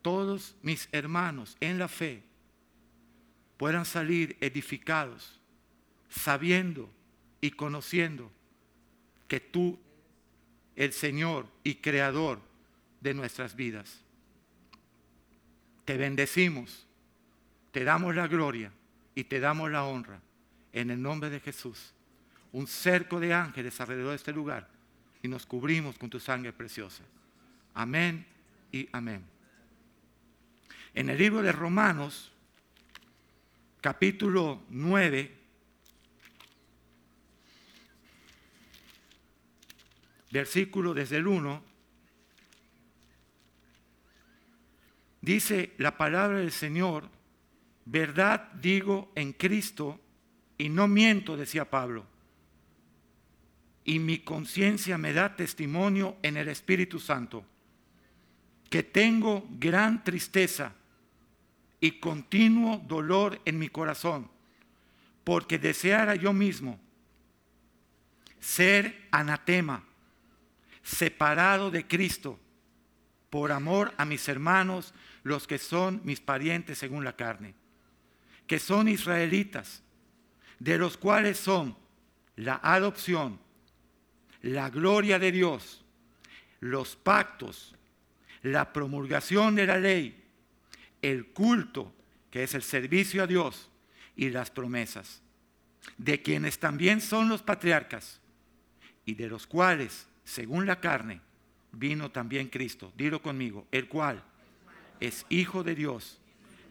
Todos 0.02 0.56
mis 0.60 0.90
hermanos 0.92 1.56
en 1.58 1.78
la 1.78 1.88
fe 1.88 2.22
puedan 3.56 3.86
salir 3.86 4.36
edificados, 4.42 5.40
sabiendo 6.10 6.90
y 7.40 7.52
conociendo 7.52 8.30
que 9.26 9.40
tú, 9.40 9.80
el 10.76 10.92
Señor 10.92 11.46
y 11.64 11.76
Creador 11.76 12.40
de 13.00 13.14
nuestras 13.14 13.56
vidas. 13.56 14.02
Te 15.84 15.96
bendecimos, 15.96 16.86
te 17.72 17.84
damos 17.84 18.14
la 18.14 18.28
gloria 18.28 18.72
y 19.14 19.24
te 19.24 19.40
damos 19.40 19.70
la 19.70 19.84
honra 19.84 20.20
en 20.72 20.90
el 20.90 21.00
nombre 21.00 21.30
de 21.30 21.40
Jesús. 21.40 21.92
Un 22.52 22.66
cerco 22.66 23.18
de 23.18 23.32
ángeles 23.32 23.80
alrededor 23.80 24.10
de 24.10 24.16
este 24.16 24.32
lugar 24.32 24.68
y 25.22 25.28
nos 25.28 25.46
cubrimos 25.46 25.98
con 25.98 26.10
tu 26.10 26.20
sangre 26.20 26.52
preciosa. 26.52 27.02
Amén 27.74 28.26
y 28.70 28.88
amén. 28.92 29.24
En 30.94 31.10
el 31.10 31.18
libro 31.18 31.42
de 31.42 31.52
Romanos, 31.52 32.32
capítulo 33.80 34.62
9, 34.70 35.34
versículo 40.30 40.94
desde 40.94 41.16
el 41.16 41.26
1, 41.26 41.62
dice 45.20 45.74
la 45.78 45.96
palabra 45.96 46.38
del 46.38 46.52
Señor, 46.52 47.08
verdad 47.84 48.52
digo 48.54 49.12
en 49.14 49.32
Cristo 49.32 50.00
y 50.58 50.68
no 50.68 50.88
miento, 50.88 51.36
decía 51.36 51.70
Pablo. 51.70 52.06
Y 53.84 54.00
mi 54.00 54.18
conciencia 54.18 54.98
me 54.98 55.12
da 55.12 55.36
testimonio 55.36 56.16
en 56.22 56.36
el 56.36 56.48
Espíritu 56.48 56.98
Santo 56.98 57.44
que 58.68 58.82
tengo 58.82 59.46
gran 59.50 60.02
tristeza 60.02 60.74
y 61.80 61.92
continuo 61.92 62.78
dolor 62.78 63.40
en 63.44 63.58
mi 63.58 63.68
corazón, 63.68 64.28
porque 65.24 65.58
deseara 65.58 66.14
yo 66.16 66.32
mismo 66.32 66.80
ser 68.40 69.08
anatema, 69.10 69.84
separado 70.86 71.72
de 71.72 71.84
Cristo, 71.84 72.38
por 73.28 73.50
amor 73.50 73.92
a 73.96 74.04
mis 74.04 74.28
hermanos, 74.28 74.94
los 75.24 75.48
que 75.48 75.58
son 75.58 76.00
mis 76.04 76.20
parientes 76.20 76.78
según 76.78 77.02
la 77.02 77.16
carne, 77.16 77.54
que 78.46 78.60
son 78.60 78.86
israelitas, 78.86 79.82
de 80.60 80.78
los 80.78 80.96
cuales 80.96 81.38
son 81.38 81.76
la 82.36 82.60
adopción, 82.62 83.40
la 84.42 84.70
gloria 84.70 85.18
de 85.18 85.32
Dios, 85.32 85.84
los 86.60 86.94
pactos, 86.94 87.74
la 88.42 88.72
promulgación 88.72 89.56
de 89.56 89.66
la 89.66 89.78
ley, 89.78 90.24
el 91.02 91.26
culto, 91.26 91.92
que 92.30 92.44
es 92.44 92.54
el 92.54 92.62
servicio 92.62 93.24
a 93.24 93.26
Dios, 93.26 93.70
y 94.14 94.30
las 94.30 94.52
promesas, 94.52 95.20
de 95.98 96.22
quienes 96.22 96.60
también 96.60 97.00
son 97.00 97.28
los 97.28 97.42
patriarcas, 97.42 98.20
y 99.04 99.14
de 99.14 99.26
los 99.28 99.48
cuales, 99.48 100.06
según 100.26 100.66
la 100.66 100.80
carne, 100.80 101.20
vino 101.70 102.10
también 102.10 102.48
Cristo. 102.48 102.92
Dilo 102.96 103.22
conmigo, 103.22 103.66
el 103.70 103.88
cual 103.88 104.22
es 104.98 105.24
Hijo 105.28 105.62
de 105.62 105.76
Dios, 105.76 106.18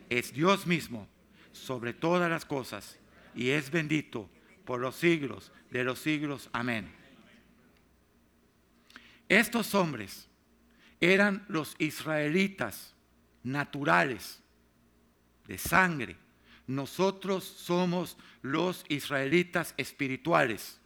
es 0.10 0.34
Dios 0.34 0.68
mismo 0.68 1.08
sobre 1.54 1.94
todas 1.94 2.30
las 2.30 2.46
cosas, 2.46 3.00
y 3.34 3.50
es 3.50 3.72
bendito 3.72 4.30
por 4.66 4.82
los 4.82 4.96
siglos 4.96 5.54
de 5.72 5.86
los 5.86 6.00
siglos. 6.00 6.50
Amén. 6.52 6.92
Estos 9.30 9.74
hombres 9.74 10.28
eran 11.00 11.46
los 11.48 11.76
israelitas 11.80 12.94
naturales, 13.42 14.42
de 15.48 15.58
sangre. 15.58 16.18
Nosotros 16.68 17.44
somos 17.44 18.18
los 18.42 18.84
israelitas 18.90 19.74
espirituales. 19.78 20.80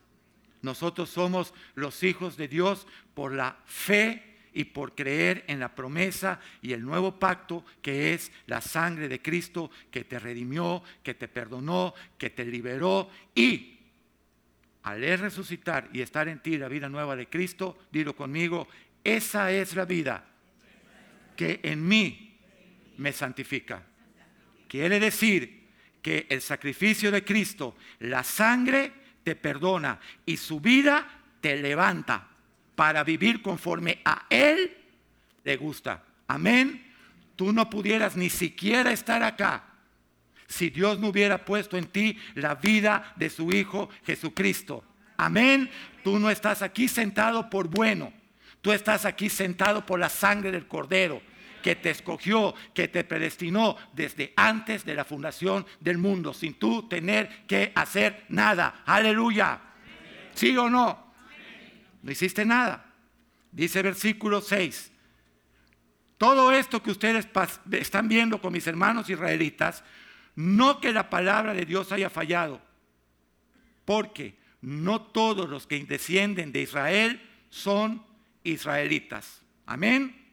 Nosotros 0.61 1.09
somos 1.09 1.53
los 1.75 2.03
hijos 2.03 2.37
de 2.37 2.47
Dios 2.47 2.87
por 3.13 3.33
la 3.33 3.57
fe 3.65 4.29
y 4.53 4.65
por 4.65 4.95
creer 4.95 5.45
en 5.47 5.59
la 5.59 5.75
promesa 5.75 6.39
y 6.61 6.73
el 6.73 6.83
nuevo 6.83 7.19
pacto 7.19 7.63
que 7.81 8.13
es 8.13 8.31
la 8.47 8.61
sangre 8.61 9.07
de 9.07 9.21
Cristo 9.21 9.71
que 9.91 10.03
te 10.03 10.19
redimió, 10.19 10.83
que 11.03 11.13
te 11.13 11.27
perdonó, 11.27 11.93
que 12.17 12.29
te 12.29 12.45
liberó 12.45 13.09
y 13.35 13.77
al 14.83 15.01
resucitar 15.19 15.89
y 15.93 16.01
estar 16.01 16.27
en 16.27 16.39
ti 16.39 16.57
la 16.57 16.67
vida 16.67 16.89
nueva 16.89 17.15
de 17.15 17.27
Cristo, 17.27 17.77
dilo 17.91 18.15
conmigo, 18.15 18.67
esa 19.03 19.51
es 19.51 19.75
la 19.75 19.85
vida 19.85 20.25
que 21.35 21.59
en 21.63 21.87
mí 21.87 22.37
me 22.97 23.13
santifica. 23.13 23.85
Quiere 24.67 24.99
decir 24.99 25.67
que 26.01 26.27
el 26.29 26.41
sacrificio 26.41 27.11
de 27.11 27.23
Cristo, 27.23 27.75
la 27.99 28.23
sangre 28.23 28.93
te 29.23 29.35
perdona 29.35 29.99
y 30.25 30.37
su 30.37 30.59
vida 30.59 31.07
te 31.41 31.55
levanta 31.57 32.27
para 32.75 33.03
vivir 33.03 33.41
conforme 33.41 34.01
a 34.05 34.25
Él 34.29 34.77
le 35.43 35.57
gusta. 35.57 36.03
Amén. 36.27 36.93
Tú 37.35 37.53
no 37.53 37.69
pudieras 37.69 38.15
ni 38.15 38.29
siquiera 38.29 38.91
estar 38.91 39.23
acá 39.23 39.63
si 40.47 40.69
Dios 40.69 40.99
no 40.99 41.09
hubiera 41.09 41.45
puesto 41.45 41.77
en 41.77 41.87
ti 41.87 42.17
la 42.33 42.55
vida 42.55 43.13
de 43.15 43.29
su 43.29 43.51
Hijo 43.51 43.89
Jesucristo. 44.05 44.83
Amén. 45.15 45.69
Tú 46.03 46.19
no 46.19 46.29
estás 46.29 46.61
aquí 46.61 46.87
sentado 46.87 47.49
por 47.49 47.67
bueno. 47.67 48.11
Tú 48.61 48.71
estás 48.71 49.05
aquí 49.05 49.29
sentado 49.29 49.85
por 49.85 49.99
la 49.99 50.09
sangre 50.09 50.51
del 50.51 50.67
Cordero 50.67 51.21
que 51.61 51.75
te 51.75 51.89
escogió, 51.89 52.53
que 52.73 52.87
te 52.87 53.03
predestinó 53.03 53.75
desde 53.93 54.33
antes 54.35 54.85
de 54.85 54.95
la 54.95 55.05
fundación 55.05 55.65
del 55.79 55.97
mundo, 55.97 56.33
sin 56.33 56.55
tú 56.55 56.87
tener 56.87 57.45
que 57.47 57.71
hacer 57.75 58.25
nada. 58.29 58.83
Aleluya. 58.85 59.61
¿Sí 60.33 60.55
o 60.57 60.69
no? 60.69 61.13
No 62.01 62.11
hiciste 62.11 62.45
nada. 62.45 62.93
Dice 63.51 63.81
versículo 63.81 64.41
6. 64.41 64.91
Todo 66.17 66.51
esto 66.51 66.83
que 66.83 66.91
ustedes 66.91 67.27
están 67.71 68.09
viendo 68.09 68.41
con 68.41 68.51
mis 68.51 68.67
hermanos 68.67 69.09
israelitas, 69.09 69.83
no 70.35 70.79
que 70.81 70.91
la 70.91 71.09
palabra 71.09 71.53
de 71.53 71.65
Dios 71.65 71.91
haya 71.91 72.09
fallado, 72.09 72.61
porque 73.85 74.37
no 74.61 75.01
todos 75.01 75.49
los 75.49 75.65
que 75.65 75.83
descienden 75.85 76.51
de 76.51 76.61
Israel 76.61 77.21
son 77.49 78.03
israelitas. 78.43 79.41
Amén. 79.65 80.28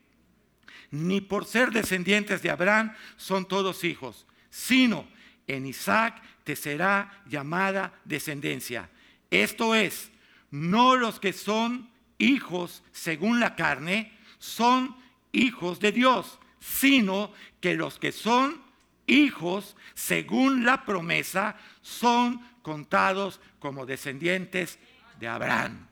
Ni 0.90 1.20
por 1.20 1.44
ser 1.44 1.70
descendientes 1.70 2.42
de 2.42 2.50
Abraham 2.50 2.94
son 3.16 3.46
todos 3.46 3.84
hijos, 3.84 4.26
sino 4.50 5.06
en 5.46 5.66
Isaac 5.66 6.22
te 6.44 6.56
será 6.56 7.22
llamada 7.26 7.92
descendencia. 8.04 8.88
Esto 9.30 9.74
es, 9.74 10.10
no 10.50 10.96
los 10.96 11.18
que 11.20 11.32
son 11.32 11.90
hijos 12.18 12.82
según 12.92 13.40
la 13.40 13.56
carne 13.56 14.16
son 14.38 14.96
hijos 15.32 15.80
de 15.80 15.92
Dios, 15.92 16.38
sino 16.60 17.32
que 17.60 17.74
los 17.74 17.98
que 17.98 18.12
son 18.12 18.62
hijos, 19.06 19.76
según 19.94 20.64
la 20.64 20.84
promesa, 20.84 21.56
son 21.82 22.40
contados 22.62 23.40
como 23.58 23.86
descendientes 23.86 24.78
de 25.20 25.28
Abraham. 25.28 25.86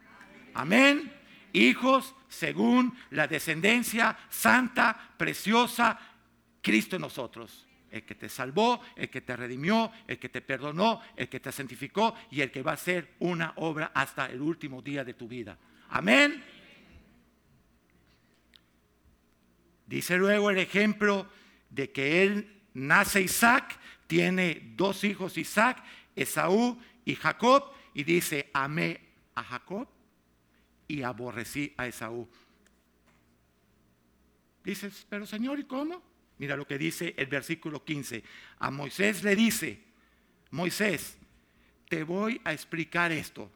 Amén. 0.55 1.13
Hijos 1.53 2.15
según 2.35 2.97
la 3.11 3.27
descendencia 3.27 4.17
santa, 4.29 5.15
preciosa, 5.17 5.99
Cristo 6.61 6.97
en 6.97 7.03
nosotros. 7.03 7.67
El 7.91 8.05
que 8.05 8.17
te 8.17 8.29
salvó, 8.29 8.81
el 8.97 9.09
que 9.09 9.21
te 9.21 9.37
redimió, 9.37 9.93
el 10.09 10.19
que 10.19 10.29
te 10.29 10.41
perdonó, 10.41 11.01
el 11.15 11.29
que 11.29 11.39
te 11.39 11.53
santificó 11.53 12.15
y 12.31 12.41
el 12.41 12.51
que 12.51 12.63
va 12.63 12.73
a 12.73 12.75
hacer 12.75 13.15
una 13.21 13.53
obra 13.57 13.93
hasta 13.95 14.27
el 14.27 14.41
último 14.41 14.83
día 14.83 15.05
de 15.05 15.15
tu 15.15 15.29
vida. 15.29 15.57
Amén. 15.91 16.43
Dice 19.87 20.17
luego 20.17 20.51
el 20.51 20.59
ejemplo 20.59 21.29
de 21.71 21.93
que 21.93 22.25
él 22.25 22.63
nace 22.75 23.21
Isaac, 23.21 23.79
tiene 24.09 24.73
dos 24.75 25.05
hijos 25.05 25.39
Isaac, 25.39 25.85
Esaú 26.17 26.81
y 27.05 27.15
Jacob, 27.15 27.71
y 27.95 28.03
dice, 28.03 28.51
amé 28.53 29.01
a 29.37 29.45
Jacob 29.45 29.89
y 30.89 31.03
aborrecí 31.03 31.73
a 31.77 31.87
Esaú. 31.87 32.29
Dices, 34.63 35.07
pero 35.09 35.27
Señor, 35.27 35.59
¿y 35.59 35.65
cómo? 35.65 36.03
Mira 36.39 36.57
lo 36.57 36.67
que 36.67 36.79
dice 36.79 37.15
el 37.17 37.27
versículo 37.27 37.85
15. 37.85 38.23
A 38.59 38.71
Moisés 38.71 39.23
le 39.23 39.37
dice, 39.37 39.83
Moisés, 40.51 41.19
te 41.89 42.03
voy 42.03 42.41
a 42.45 42.53
explicar 42.53 43.13
esto. 43.13 43.51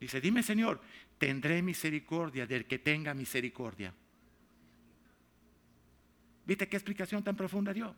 Dice, 0.00 0.20
dime 0.20 0.42
Señor, 0.42 0.80
tendré 1.18 1.62
misericordia 1.62 2.46
del 2.46 2.66
que 2.66 2.78
tenga 2.78 3.14
misericordia. 3.14 3.94
¿Viste 6.44 6.68
qué 6.68 6.76
explicación 6.76 7.22
tan 7.22 7.36
profunda 7.36 7.72
dio? 7.72 7.94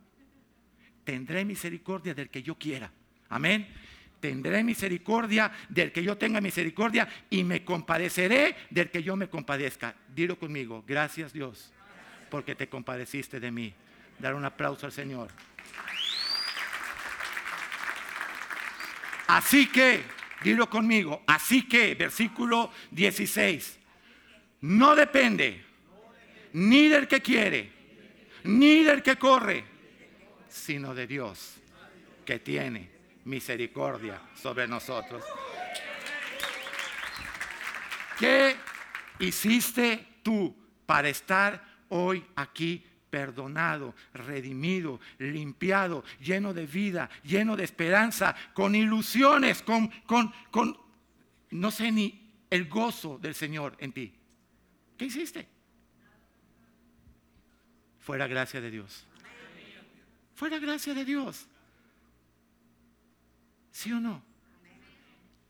tendré 1.04 1.44
misericordia 1.44 2.14
del 2.14 2.30
que 2.30 2.42
yo 2.42 2.54
quiera. 2.56 2.90
Amén. 3.28 3.66
Tendré 4.20 4.62
misericordia 4.62 5.50
del 5.68 5.92
que 5.92 6.02
yo 6.02 6.18
tenga 6.18 6.42
misericordia 6.42 7.08
y 7.30 7.42
me 7.42 7.64
compadeceré 7.64 8.54
del 8.68 8.90
que 8.90 9.02
yo 9.02 9.16
me 9.16 9.30
compadezca. 9.30 9.94
Dilo 10.14 10.38
conmigo, 10.38 10.84
gracias 10.86 11.32
Dios, 11.32 11.72
porque 12.30 12.54
te 12.54 12.68
compadeciste 12.68 13.40
de 13.40 13.50
mí. 13.50 13.72
Dar 14.18 14.34
un 14.34 14.44
aplauso 14.44 14.84
al 14.84 14.92
Señor. 14.92 15.30
Así 19.28 19.68
que, 19.68 20.02
dilo 20.42 20.68
conmigo, 20.68 21.22
así 21.26 21.66
que, 21.66 21.94
versículo 21.94 22.70
16, 22.90 23.78
no 24.62 24.94
depende 24.94 25.64
ni 26.52 26.88
del 26.88 27.08
que 27.08 27.22
quiere, 27.22 27.72
ni 28.44 28.82
del 28.82 29.02
que 29.02 29.16
corre, 29.16 29.64
sino 30.48 30.94
de 30.94 31.06
Dios, 31.06 31.54
que 32.26 32.40
tiene 32.40 32.99
misericordia 33.24 34.20
sobre 34.34 34.66
nosotros. 34.66 35.24
¿Qué 38.18 38.56
hiciste 39.18 40.06
tú 40.22 40.54
para 40.86 41.08
estar 41.08 41.64
hoy 41.88 42.24
aquí 42.36 42.84
perdonado, 43.08 43.94
redimido, 44.14 45.00
limpiado, 45.18 46.04
lleno 46.20 46.54
de 46.54 46.66
vida, 46.66 47.10
lleno 47.24 47.56
de 47.56 47.64
esperanza, 47.64 48.36
con 48.54 48.74
ilusiones, 48.74 49.62
con, 49.62 49.88
con, 50.06 50.32
con, 50.50 50.78
no 51.50 51.70
sé 51.70 51.90
ni 51.90 52.30
el 52.50 52.68
gozo 52.68 53.18
del 53.18 53.34
Señor 53.34 53.76
en 53.78 53.92
ti? 53.92 54.14
¿Qué 54.96 55.06
hiciste? 55.06 55.48
Fuera 58.00 58.26
gracia 58.26 58.60
de 58.60 58.70
Dios. 58.70 59.06
Fue 60.34 60.50
la 60.50 60.58
gracia 60.58 60.94
de 60.94 61.04
Dios. 61.04 61.46
¿Sí 63.70 63.92
o 63.92 64.00
no? 64.00 64.22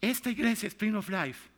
Esta 0.00 0.30
iglesia, 0.30 0.66
Spring 0.68 0.94
of 0.94 1.08
Life, 1.08 1.48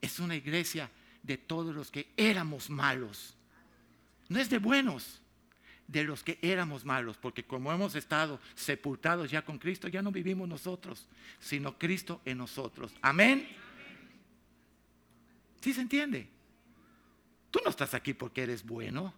es 0.00 0.18
una 0.18 0.36
iglesia 0.36 0.90
de 1.22 1.38
todos 1.38 1.74
los 1.74 1.90
que 1.90 2.12
éramos 2.16 2.68
malos. 2.68 3.36
No 4.28 4.38
es 4.38 4.50
de 4.50 4.58
buenos, 4.58 5.20
de 5.86 6.04
los 6.04 6.22
que 6.22 6.38
éramos 6.42 6.84
malos, 6.84 7.16
porque 7.18 7.44
como 7.44 7.72
hemos 7.72 7.94
estado 7.94 8.40
sepultados 8.54 9.30
ya 9.30 9.44
con 9.44 9.58
Cristo, 9.58 9.88
ya 9.88 10.02
no 10.02 10.10
vivimos 10.10 10.48
nosotros, 10.48 11.06
sino 11.38 11.78
Cristo 11.78 12.20
en 12.24 12.38
nosotros. 12.38 12.92
Amén. 13.00 13.48
¿Sí 15.60 15.72
se 15.72 15.80
entiende? 15.80 16.28
Tú 17.50 17.60
no 17.64 17.70
estás 17.70 17.94
aquí 17.94 18.14
porque 18.14 18.42
eres 18.42 18.64
bueno. 18.64 19.14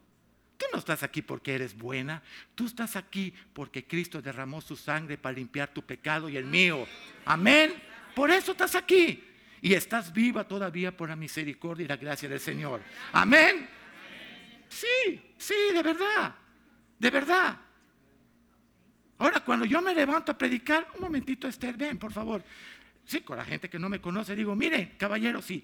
No 0.74 0.80
estás 0.80 1.04
aquí 1.04 1.22
porque 1.22 1.54
eres 1.54 1.78
buena. 1.78 2.20
Tú 2.56 2.66
estás 2.66 2.96
aquí 2.96 3.32
porque 3.52 3.86
Cristo 3.86 4.20
derramó 4.20 4.60
su 4.60 4.74
sangre 4.74 5.16
para 5.16 5.36
limpiar 5.36 5.72
tu 5.72 5.82
pecado 5.82 6.28
y 6.28 6.36
el 6.36 6.46
mío. 6.46 6.84
Amén. 7.26 7.72
Por 8.12 8.32
eso 8.32 8.50
estás 8.50 8.74
aquí. 8.74 9.22
Y 9.62 9.72
estás 9.72 10.12
viva 10.12 10.42
todavía 10.48 10.94
por 10.96 11.10
la 11.10 11.14
misericordia 11.14 11.84
y 11.84 11.86
la 11.86 11.96
gracia 11.96 12.28
del 12.28 12.40
Señor. 12.40 12.82
Amén. 13.12 13.68
Sí, 14.68 15.22
sí, 15.38 15.54
de 15.72 15.80
verdad. 15.80 16.34
De 16.98 17.08
verdad. 17.08 17.56
Ahora, 19.18 19.44
cuando 19.44 19.64
yo 19.66 19.80
me 19.80 19.94
levanto 19.94 20.32
a 20.32 20.36
predicar, 20.36 20.88
un 20.96 21.02
momentito, 21.02 21.46
Esther, 21.46 21.76
ven, 21.76 21.98
por 21.98 22.12
favor. 22.12 22.42
Sí, 23.04 23.20
con 23.20 23.36
la 23.36 23.44
gente 23.44 23.70
que 23.70 23.78
no 23.78 23.88
me 23.88 24.00
conoce, 24.00 24.34
digo, 24.34 24.56
miren, 24.56 24.94
caballero, 24.98 25.40
sí, 25.40 25.62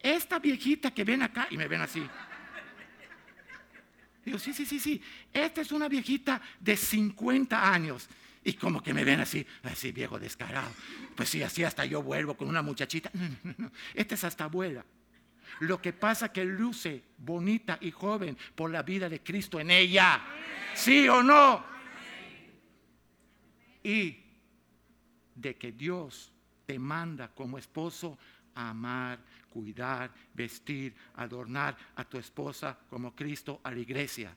esta 0.00 0.38
viejita 0.38 0.90
que 0.94 1.04
ven 1.04 1.20
acá, 1.22 1.48
y 1.50 1.58
me 1.58 1.68
ven 1.68 1.82
así. 1.82 2.02
Digo, 4.28 4.38
sí, 4.38 4.52
sí, 4.52 4.66
sí, 4.66 4.78
sí, 4.78 5.00
esta 5.32 5.62
es 5.62 5.72
una 5.72 5.88
viejita 5.88 6.38
de 6.60 6.76
50 6.76 7.72
años. 7.72 8.10
Y 8.44 8.52
como 8.52 8.82
que 8.82 8.92
me 8.92 9.02
ven 9.02 9.20
así, 9.20 9.46
así 9.62 9.90
viejo 9.90 10.18
descarado. 10.18 10.70
Pues 11.16 11.30
sí, 11.30 11.42
así 11.42 11.64
hasta 11.64 11.86
yo 11.86 12.02
vuelvo 12.02 12.36
con 12.36 12.46
una 12.46 12.60
muchachita. 12.60 13.10
Esta 13.94 14.16
es 14.16 14.24
hasta 14.24 14.44
abuela. 14.44 14.84
Lo 15.60 15.80
que 15.80 15.94
pasa 15.94 16.30
que 16.30 16.44
luce 16.44 17.04
bonita 17.16 17.78
y 17.80 17.90
joven 17.90 18.36
por 18.54 18.70
la 18.70 18.82
vida 18.82 19.08
de 19.08 19.22
Cristo 19.22 19.60
en 19.60 19.70
ella. 19.70 20.22
¿Sí 20.74 21.08
o 21.08 21.22
no? 21.22 21.64
Y 23.82 24.14
de 25.36 25.56
que 25.56 25.72
Dios 25.72 26.30
te 26.66 26.78
manda 26.78 27.28
como 27.28 27.56
esposo 27.56 28.18
a 28.54 28.68
amar, 28.68 29.20
cuidar, 29.58 30.12
vestir, 30.34 30.94
adornar 31.16 31.76
a 31.96 32.04
tu 32.04 32.16
esposa 32.16 32.78
como 32.88 33.12
Cristo 33.12 33.60
a 33.64 33.72
la 33.72 33.80
iglesia. 33.80 34.32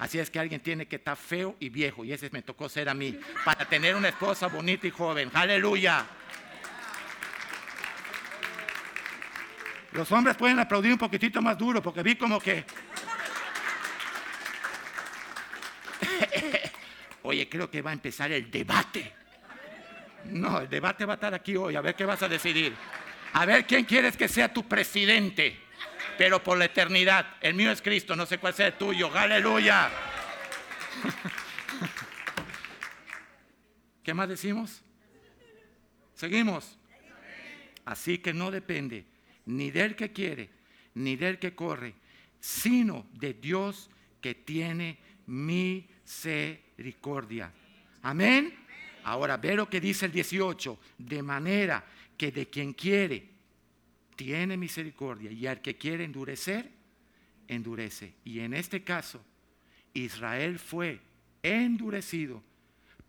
Así 0.00 0.18
es 0.18 0.28
que 0.30 0.40
alguien 0.40 0.60
tiene 0.60 0.88
que 0.88 0.96
estar 0.96 1.16
feo 1.16 1.54
y 1.60 1.68
viejo, 1.68 2.04
y 2.04 2.12
ese 2.12 2.28
me 2.30 2.42
tocó 2.42 2.68
ser 2.68 2.88
a 2.88 2.94
mí, 2.94 3.16
para 3.44 3.68
tener 3.68 3.94
una 3.94 4.08
esposa 4.08 4.48
bonita 4.48 4.88
y 4.88 4.90
joven. 4.90 5.30
Aleluya. 5.32 6.04
Los 9.92 10.10
hombres 10.10 10.36
pueden 10.36 10.58
aplaudir 10.58 10.90
un 10.90 10.98
poquitito 10.98 11.40
más 11.40 11.56
duro, 11.56 11.80
porque 11.80 12.02
vi 12.02 12.16
como 12.16 12.40
que... 12.40 12.64
Oye, 17.22 17.48
creo 17.48 17.70
que 17.70 17.80
va 17.80 17.90
a 17.90 17.92
empezar 17.92 18.32
el 18.32 18.50
debate. 18.50 19.12
No, 20.24 20.62
el 20.62 20.68
debate 20.68 21.04
va 21.04 21.12
a 21.12 21.14
estar 21.14 21.32
aquí 21.32 21.54
hoy, 21.54 21.76
a 21.76 21.80
ver 21.80 21.94
qué 21.94 22.04
vas 22.04 22.20
a 22.24 22.28
decidir. 22.28 22.74
A 23.34 23.44
ver 23.44 23.66
quién 23.66 23.84
quieres 23.84 24.16
que 24.16 24.28
sea 24.28 24.52
tu 24.52 24.66
presidente 24.66 25.64
pero 26.16 26.42
por 26.42 26.56
la 26.58 26.64
eternidad. 26.66 27.36
El 27.40 27.54
mío 27.54 27.70
es 27.70 27.80
Cristo, 27.82 28.16
no 28.16 28.26
sé 28.26 28.38
cuál 28.38 28.54
sea 28.54 28.66
el 28.68 28.74
tuyo. 28.74 29.10
Aleluya. 29.14 29.90
¿Qué 34.02 34.14
más 34.14 34.28
decimos? 34.28 34.82
Seguimos. 36.14 36.78
Así 37.84 38.18
que 38.18 38.32
no 38.32 38.50
depende 38.50 39.04
ni 39.46 39.70
del 39.70 39.94
que 39.94 40.10
quiere, 40.12 40.48
ni 40.94 41.16
del 41.16 41.38
que 41.38 41.54
corre, 41.54 41.94
sino 42.40 43.06
de 43.12 43.34
Dios 43.34 43.90
que 44.20 44.34
tiene 44.34 44.98
misericordia. 45.26 47.52
Amén. 48.02 48.58
Ahora 49.04 49.36
ve 49.36 49.54
lo 49.54 49.68
que 49.68 49.82
dice 49.82 50.06
el 50.06 50.12
18, 50.12 50.78
de 50.96 51.22
manera 51.22 51.84
que 52.16 52.32
de 52.32 52.48
quien 52.48 52.72
quiere 52.72 53.30
tiene 54.16 54.56
misericordia 54.56 55.30
y 55.30 55.46
al 55.46 55.60
que 55.60 55.76
quiere 55.76 56.04
endurecer, 56.04 56.70
endurece. 57.48 58.14
Y 58.24 58.40
en 58.40 58.54
este 58.54 58.84
caso, 58.84 59.24
Israel 59.92 60.58
fue 60.58 61.00
endurecido 61.42 62.42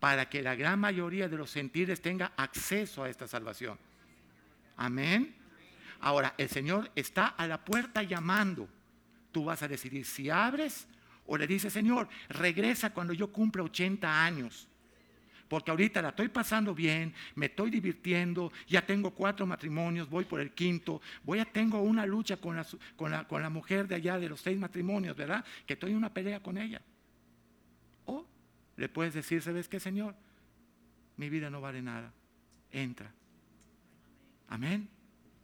para 0.00 0.28
que 0.28 0.42
la 0.42 0.54
gran 0.54 0.78
mayoría 0.78 1.28
de 1.28 1.36
los 1.36 1.50
sentidos 1.50 2.00
tenga 2.00 2.32
acceso 2.36 3.02
a 3.02 3.08
esta 3.08 3.26
salvación. 3.26 3.78
Amén. 4.76 5.34
Ahora, 6.00 6.34
el 6.36 6.48
Señor 6.48 6.90
está 6.94 7.28
a 7.28 7.46
la 7.46 7.64
puerta 7.64 8.02
llamando. 8.02 8.68
Tú 9.32 9.44
vas 9.44 9.62
a 9.62 9.68
decidir 9.68 10.04
si 10.04 10.28
abres 10.28 10.86
o 11.26 11.36
le 11.36 11.46
dices, 11.46 11.72
Señor, 11.72 12.08
regresa 12.28 12.92
cuando 12.92 13.12
yo 13.12 13.32
cumpla 13.32 13.62
80 13.62 14.24
años 14.24 14.68
porque 15.48 15.70
ahorita 15.70 16.02
la 16.02 16.10
estoy 16.10 16.28
pasando 16.28 16.74
bien, 16.74 17.14
me 17.34 17.46
estoy 17.46 17.70
divirtiendo, 17.70 18.52
ya 18.66 18.84
tengo 18.84 19.12
cuatro 19.12 19.46
matrimonios, 19.46 20.08
voy 20.08 20.24
por 20.24 20.40
el 20.40 20.52
quinto, 20.52 21.00
voy 21.22 21.38
a 21.38 21.44
tengo 21.44 21.80
una 21.80 22.04
lucha 22.04 22.36
con 22.36 22.56
la, 22.56 22.66
con 22.96 23.10
la, 23.10 23.26
con 23.26 23.42
la 23.42 23.50
mujer 23.50 23.86
de 23.86 23.94
allá 23.94 24.18
de 24.18 24.28
los 24.28 24.40
seis 24.40 24.58
matrimonios, 24.58 25.16
¿verdad? 25.16 25.44
Que 25.66 25.74
estoy 25.74 25.92
en 25.92 25.96
una 25.96 26.12
pelea 26.12 26.40
con 26.40 26.58
ella. 26.58 26.82
O 28.04 28.26
le 28.76 28.88
puedes 28.88 29.14
decir, 29.14 29.42
¿sabes 29.42 29.68
qué, 29.68 29.80
Señor? 29.80 30.14
Mi 31.16 31.30
vida 31.30 31.48
no 31.48 31.60
vale 31.60 31.80
nada. 31.80 32.12
Entra. 32.70 33.10
Amén. 34.48 34.88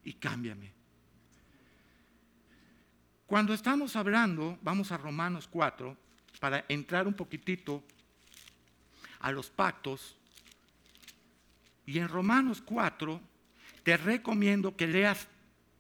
Y 0.05 0.15
cámbiame. 0.15 0.73
Cuando 3.27 3.55
estamos 3.55 3.97
hablando, 3.97 4.59
vamos 4.63 4.93
a 4.93 4.99
Romanos 4.99 5.49
4, 5.51 5.97
para 6.39 6.65
entrar 6.69 7.07
un 7.07 7.15
poquitito 7.15 7.83
a 9.23 9.33
los 9.33 9.49
pactos. 9.49 10.17
Y 11.87 11.99
en 11.99 12.09
Romanos 12.09 12.63
4 12.65 13.21
te 13.83 13.97
recomiendo 13.97 14.77
que 14.77 14.87
leas 14.87 15.29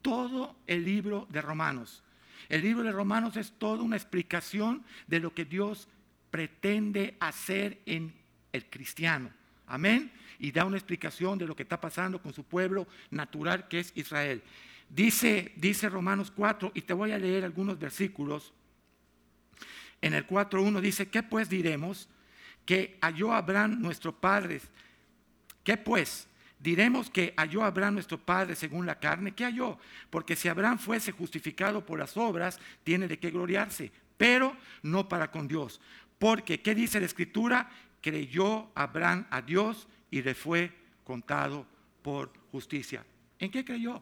todo 0.00 0.57
el 0.66 0.85
libro 0.85 1.26
de 1.31 1.42
Romanos. 1.42 2.02
El 2.48 2.62
libro 2.62 2.83
de 2.83 2.92
Romanos 2.92 3.37
es 3.37 3.52
toda 3.52 3.83
una 3.83 3.96
explicación 3.96 4.85
de 5.07 5.20
lo 5.20 5.35
que 5.35 5.44
Dios 5.44 5.88
pretende 6.31 7.16
hacer 7.20 7.81
en 7.87 8.12
el 8.52 8.66
cristiano. 8.66 9.31
Amén. 9.66 10.12
Y 10.38 10.50
da 10.50 10.64
una 10.64 10.76
explicación 10.76 11.38
de 11.38 11.46
lo 11.46 11.55
que 11.55 11.62
está 11.62 11.81
pasando 11.81 12.20
con 12.20 12.33
su 12.33 12.44
pueblo 12.44 12.87
natural 13.11 13.68
que 13.68 13.81
es 13.81 13.92
Israel. 13.94 14.42
Dice, 14.88 15.52
dice 15.57 15.88
Romanos 15.88 16.33
4, 16.35 16.72
y 16.74 16.83
te 16.83 16.92
voy 16.92 17.12
a 17.12 17.18
leer 17.18 17.44
algunos 17.44 17.78
versículos. 17.78 18.52
En 20.02 20.14
el 20.14 20.26
4.1 20.26 20.81
dice, 20.81 21.09
¿qué 21.09 21.22
pues 21.22 21.48
diremos? 21.48 22.09
Que 22.64 22.98
halló 23.01 23.33
Abraham 23.33 23.81
nuestro 23.81 24.12
padre. 24.12 24.61
¿Qué 25.64 25.77
pues? 25.77 26.29
Diremos 26.59 27.11
que 27.11 27.35
halló 27.37 27.64
Abraham 27.64 27.94
nuestro 27.94 28.18
padre 28.18 28.55
según 28.55 28.87
la 28.87 29.01
carne. 29.01 29.33
¿Qué 29.33 29.44
halló? 29.44 29.79
Porque 30.11 30.37
si 30.37 30.48
Abraham 30.48 30.79
fuese 30.79 31.11
justificado 31.11 31.85
por 31.85 31.98
las 31.98 32.16
obras, 32.16 32.61
tiene 32.85 33.09
de 33.09 33.18
qué 33.18 33.31
gloriarse, 33.31 33.90
pero 34.16 34.57
no 34.83 35.09
para 35.09 35.31
con 35.31 35.48
Dios. 35.48 35.81
Porque, 36.20 36.61
¿qué 36.61 36.75
dice 36.75 37.01
la 37.01 37.07
escritura? 37.07 37.68
Creyó 38.01 38.70
Abraham 38.77 39.27
a 39.31 39.42
Dios 39.42 39.88
y 40.09 40.22
le 40.22 40.35
fue 40.35 40.72
contado 41.03 41.66
por 42.01 42.33
justicia. 42.53 43.05
¿En 43.40 43.51
qué 43.51 43.64
creyó? 43.64 44.01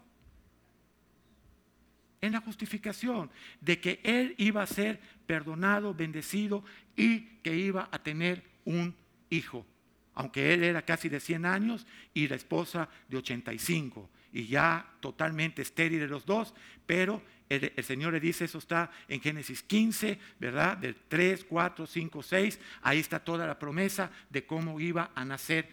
En 2.20 2.32
la 2.32 2.40
justificación 2.42 3.30
de 3.62 3.80
que 3.80 4.00
él 4.04 4.34
iba 4.36 4.62
a 4.62 4.66
ser 4.66 5.00
perdonado, 5.26 5.94
bendecido 5.94 6.62
y 6.94 7.20
que 7.42 7.56
iba 7.56 7.88
a 7.90 8.02
tener 8.02 8.49
un 8.64 8.94
hijo, 9.30 9.66
aunque 10.14 10.52
él 10.52 10.64
era 10.64 10.82
casi 10.82 11.08
de 11.08 11.20
100 11.20 11.46
años 11.46 11.86
y 12.12 12.28
la 12.28 12.36
esposa 12.36 12.88
de 13.08 13.16
85, 13.16 14.10
y 14.32 14.46
ya 14.46 14.86
totalmente 15.00 15.62
estéril 15.62 16.00
de 16.00 16.08
los 16.08 16.26
dos, 16.26 16.54
pero 16.86 17.22
el, 17.48 17.72
Señor 17.82 18.12
le 18.12 18.20
dice, 18.20 18.44
eso 18.44 18.58
está 18.58 18.90
en 19.08 19.20
Génesis 19.20 19.62
15, 19.62 20.18
¿verdad? 20.38 20.76
Del 20.76 20.94
3, 21.08 21.44
4, 21.44 21.86
5, 21.86 22.22
6, 22.22 22.60
ahí 22.82 22.98
está 22.98 23.18
toda 23.18 23.46
la 23.46 23.58
promesa 23.58 24.10
de 24.28 24.46
cómo 24.46 24.78
iba 24.78 25.10
a 25.14 25.24
nacer 25.24 25.68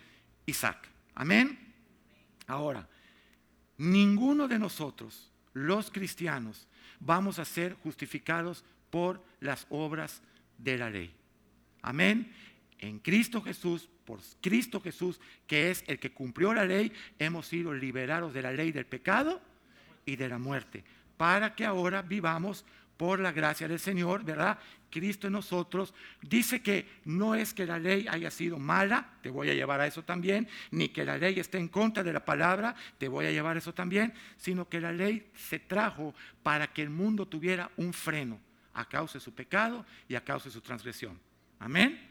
Isaac. 0.47 0.87
Amén. 1.13 1.59
Ahora, 2.47 2.87
ninguno 3.77 4.47
de 4.47 4.57
nosotros, 4.57 5.31
los 5.53 5.91
cristianos, 5.91 6.67
vamos 6.99 7.37
a 7.37 7.45
ser 7.45 7.73
justificados 7.73 8.63
por 8.89 9.23
las 9.39 9.67
obras 9.69 10.23
de 10.57 10.77
la 10.77 10.89
ley. 10.89 11.13
Amén 11.83 12.33
en 12.79 12.99
Cristo 12.99 13.41
Jesús, 13.41 13.89
por 14.05 14.19
Cristo 14.41 14.81
Jesús, 14.81 15.19
que 15.45 15.71
es 15.71 15.83
el 15.87 15.99
que 15.99 16.11
cumplió 16.11 16.53
la 16.53 16.65
ley, 16.65 16.91
hemos 17.19 17.47
sido 17.47 17.73
liberados 17.73 18.33
de 18.33 18.41
la 18.41 18.51
ley 18.51 18.71
del 18.71 18.85
pecado 18.85 19.41
y 20.05 20.15
de 20.15 20.29
la 20.29 20.37
muerte, 20.37 20.83
para 21.17 21.55
que 21.55 21.65
ahora 21.65 22.01
vivamos 22.01 22.65
por 22.97 23.19
la 23.19 23.31
gracia 23.31 23.67
del 23.67 23.79
Señor, 23.79 24.23
¿verdad? 24.23 24.57
Cristo 24.89 25.27
en 25.27 25.33
nosotros 25.33 25.93
dice 26.21 26.61
que 26.61 26.87
no 27.05 27.35
es 27.35 27.53
que 27.53 27.65
la 27.65 27.77
ley 27.77 28.07
haya 28.09 28.31
sido 28.31 28.57
mala, 28.57 29.17
te 29.21 29.29
voy 29.29 29.49
a 29.49 29.53
llevar 29.53 29.81
a 29.81 29.87
eso 29.87 30.03
también, 30.03 30.47
ni 30.71 30.89
que 30.89 31.05
la 31.05 31.17
ley 31.17 31.39
esté 31.39 31.57
en 31.59 31.67
contra 31.67 32.03
de 32.03 32.13
la 32.13 32.25
palabra, 32.25 32.75
te 32.97 33.07
voy 33.07 33.25
a 33.25 33.31
llevar 33.31 33.55
a 33.55 33.59
eso 33.59 33.73
también, 33.73 34.13
sino 34.37 34.67
que 34.67 34.81
la 34.81 34.91
ley 34.91 35.29
se 35.35 35.59
trajo 35.59 36.15
para 36.41 36.67
que 36.67 36.81
el 36.81 36.89
mundo 36.89 37.27
tuviera 37.27 37.69
un 37.77 37.93
freno 37.93 38.39
a 38.73 38.87
causa 38.87 39.15
de 39.15 39.23
su 39.23 39.33
pecado 39.33 39.85
y 40.07 40.15
a 40.15 40.23
causa 40.23 40.45
de 40.45 40.53
su 40.53 40.61
transgresión. 40.61 41.19
Amén. 41.59 42.06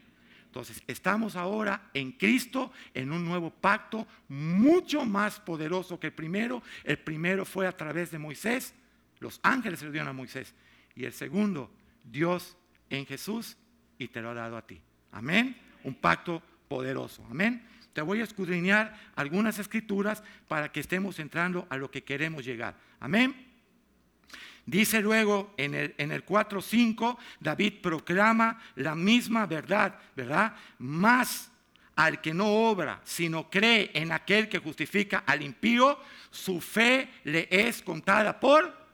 Entonces, 0.57 0.81
estamos 0.87 1.35
ahora 1.35 1.91
en 1.93 2.13
Cristo, 2.13 2.71
en 2.95 3.11
un 3.11 3.23
nuevo 3.23 3.51
pacto 3.51 4.07
mucho 4.27 5.05
más 5.05 5.39
poderoso 5.39 5.99
que 5.99 6.07
el 6.07 6.13
primero. 6.13 6.63
El 6.83 6.97
primero 6.97 7.45
fue 7.45 7.67
a 7.67 7.77
través 7.77 8.09
de 8.09 8.17
Moisés, 8.17 8.73
los 9.19 9.39
ángeles 9.43 9.77
se 9.77 9.85
lo 9.85 9.91
dieron 9.91 10.09
a 10.09 10.13
Moisés. 10.13 10.55
Y 10.95 11.05
el 11.05 11.13
segundo, 11.13 11.69
Dios 12.03 12.57
en 12.89 13.05
Jesús 13.05 13.55
y 13.99 14.07
te 14.07 14.19
lo 14.19 14.31
ha 14.31 14.33
dado 14.33 14.57
a 14.57 14.65
ti. 14.65 14.81
Amén. 15.11 15.55
Un 15.83 15.93
pacto 15.93 16.41
poderoso. 16.67 17.23
Amén. 17.29 17.63
Te 17.93 18.01
voy 18.01 18.21
a 18.21 18.23
escudriñar 18.23 18.97
algunas 19.15 19.59
escrituras 19.59 20.23
para 20.47 20.71
que 20.71 20.79
estemos 20.79 21.19
entrando 21.19 21.67
a 21.69 21.77
lo 21.77 21.91
que 21.91 22.03
queremos 22.03 22.43
llegar. 22.43 22.75
Amén. 22.99 23.46
Dice 24.67 25.01
luego 25.01 25.53
en 25.55 25.73
el, 25.73 25.95
en 25.97 26.11
el 26.11 26.25
4.5, 26.25 27.17
David 27.39 27.75
proclama 27.81 28.59
la 28.75 28.95
misma 28.95 29.45
verdad, 29.45 29.97
¿verdad? 30.13 30.53
Más 30.79 31.49
al 31.95 32.19
que 32.19 32.33
no 32.33 32.47
obra, 32.47 32.99
sino 33.05 33.49
cree 33.49 33.91
en 33.93 34.11
aquel 34.11 34.49
que 34.49 34.59
justifica 34.59 35.23
al 35.25 35.41
impío, 35.41 35.97
su 36.29 36.59
fe 36.59 37.09
le 37.23 37.47
es 37.49 37.81
contada 37.81 38.39
por 38.39 38.87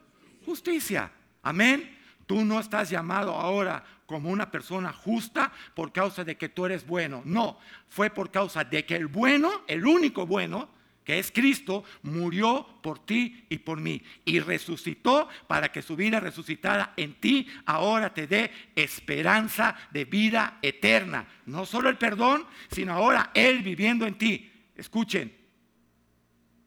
justicia. 0.46 1.10
Amén. 1.42 1.98
Tú 2.24 2.44
no 2.44 2.60
estás 2.60 2.88
llamado 2.88 3.34
ahora 3.34 3.84
como 4.06 4.30
una 4.30 4.50
persona 4.50 4.92
justa 4.92 5.52
por 5.74 5.92
causa 5.92 6.22
de 6.22 6.36
que 6.36 6.48
tú 6.48 6.66
eres 6.66 6.86
bueno. 6.86 7.20
No, 7.24 7.58
fue 7.88 8.10
por 8.10 8.30
causa 8.30 8.62
de 8.62 8.86
que 8.86 8.94
el 8.94 9.08
bueno, 9.08 9.64
el 9.66 9.84
único 9.84 10.24
bueno, 10.24 10.68
que 11.04 11.18
es 11.18 11.30
Cristo, 11.30 11.84
murió 12.02 12.66
por 12.82 13.04
ti 13.04 13.44
y 13.50 13.58
por 13.58 13.78
mí. 13.78 14.02
Y 14.24 14.40
resucitó 14.40 15.28
para 15.46 15.70
que 15.70 15.82
su 15.82 15.96
vida 15.96 16.18
resucitada 16.18 16.94
en 16.96 17.14
ti 17.20 17.46
ahora 17.66 18.12
te 18.12 18.26
dé 18.26 18.50
esperanza 18.74 19.76
de 19.92 20.06
vida 20.06 20.58
eterna. 20.62 21.28
No 21.46 21.66
solo 21.66 21.90
el 21.90 21.98
perdón, 21.98 22.46
sino 22.70 22.94
ahora 22.94 23.30
Él 23.34 23.62
viviendo 23.62 24.06
en 24.06 24.16
ti. 24.16 24.50
Escuchen, 24.74 25.32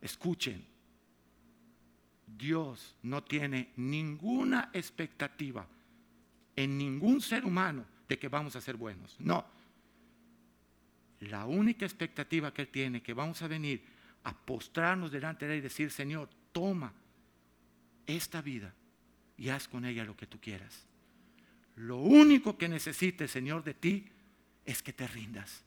escuchen. 0.01 0.65
Dios 2.27 2.95
no 3.01 3.23
tiene 3.23 3.71
ninguna 3.77 4.69
expectativa 4.71 5.67
en 6.55 6.77
ningún 6.77 7.21
ser 7.21 7.43
humano 7.43 7.83
de 8.07 8.19
que 8.19 8.27
vamos 8.27 8.55
a 8.55 8.61
ser 8.61 8.77
buenos. 8.77 9.15
No. 9.19 9.43
La 11.21 11.47
única 11.47 11.83
expectativa 11.83 12.53
que 12.53 12.61
Él 12.61 12.67
tiene 12.67 13.01
que 13.01 13.15
vamos 13.15 13.41
a 13.41 13.47
venir 13.47 13.96
a 14.23 14.33
postrarnos 14.33 15.11
delante 15.11 15.47
de 15.47 15.53
Él 15.53 15.59
y 15.59 15.61
decir, 15.61 15.91
Señor, 15.91 16.29
toma 16.51 16.93
esta 18.05 18.41
vida 18.41 18.73
y 19.37 19.49
haz 19.49 19.67
con 19.67 19.85
ella 19.85 20.03
lo 20.03 20.17
que 20.17 20.27
tú 20.27 20.39
quieras. 20.39 20.85
Lo 21.75 21.97
único 21.97 22.57
que 22.57 22.67
necesite, 22.67 23.27
Señor, 23.27 23.63
de 23.63 23.73
ti 23.73 24.05
es 24.65 24.81
que 24.81 24.93
te 24.93 25.07
rindas 25.07 25.63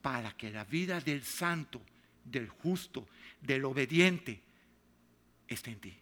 para 0.00 0.36
que 0.36 0.50
la 0.50 0.64
vida 0.64 1.00
del 1.00 1.22
santo, 1.24 1.80
del 2.24 2.48
justo, 2.48 3.08
del 3.40 3.64
obediente 3.64 4.40
esté 5.46 5.70
en 5.70 5.80
ti. 5.80 5.94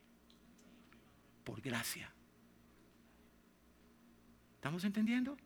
Por 1.44 1.61
gracia. 1.61 2.11
¿Estamos 4.55 4.85
entendiendo? 4.85 5.37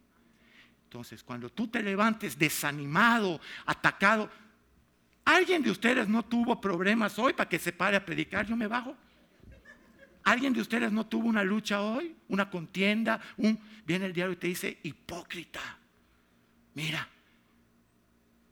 Entonces, 0.85 1.25
cuando 1.25 1.51
tú 1.51 1.69
te 1.69 1.83
levantes 1.83 2.39
desanimado, 2.39 3.41
atacado, 3.65 4.31
¿alguien 5.27 5.63
de 5.63 5.71
ustedes 5.71 6.09
no 6.09 6.25
tuvo 6.25 6.59
problemas 6.59 7.19
hoy 7.19 7.35
para 7.35 7.49
que 7.49 7.59
se 7.59 7.73
pare 7.73 7.99
a 7.99 8.05
predicar? 8.07 8.47
Yo 8.47 8.57
me 8.57 8.67
bajo. 8.67 8.97
¿Alguien 10.25 10.55
de 10.55 10.61
ustedes 10.61 10.91
no 10.91 11.07
tuvo 11.07 11.29
una 11.29 11.45
lucha 11.45 11.83
hoy? 11.83 12.17
¿Una 12.29 12.49
contienda? 12.49 13.21
Un... 13.37 13.61
Viene 13.85 14.07
el 14.07 14.13
diario 14.13 14.33
y 14.33 14.37
te 14.37 14.47
dice, 14.47 14.79
hipócrita. 14.83 15.61
Mira, 16.75 17.07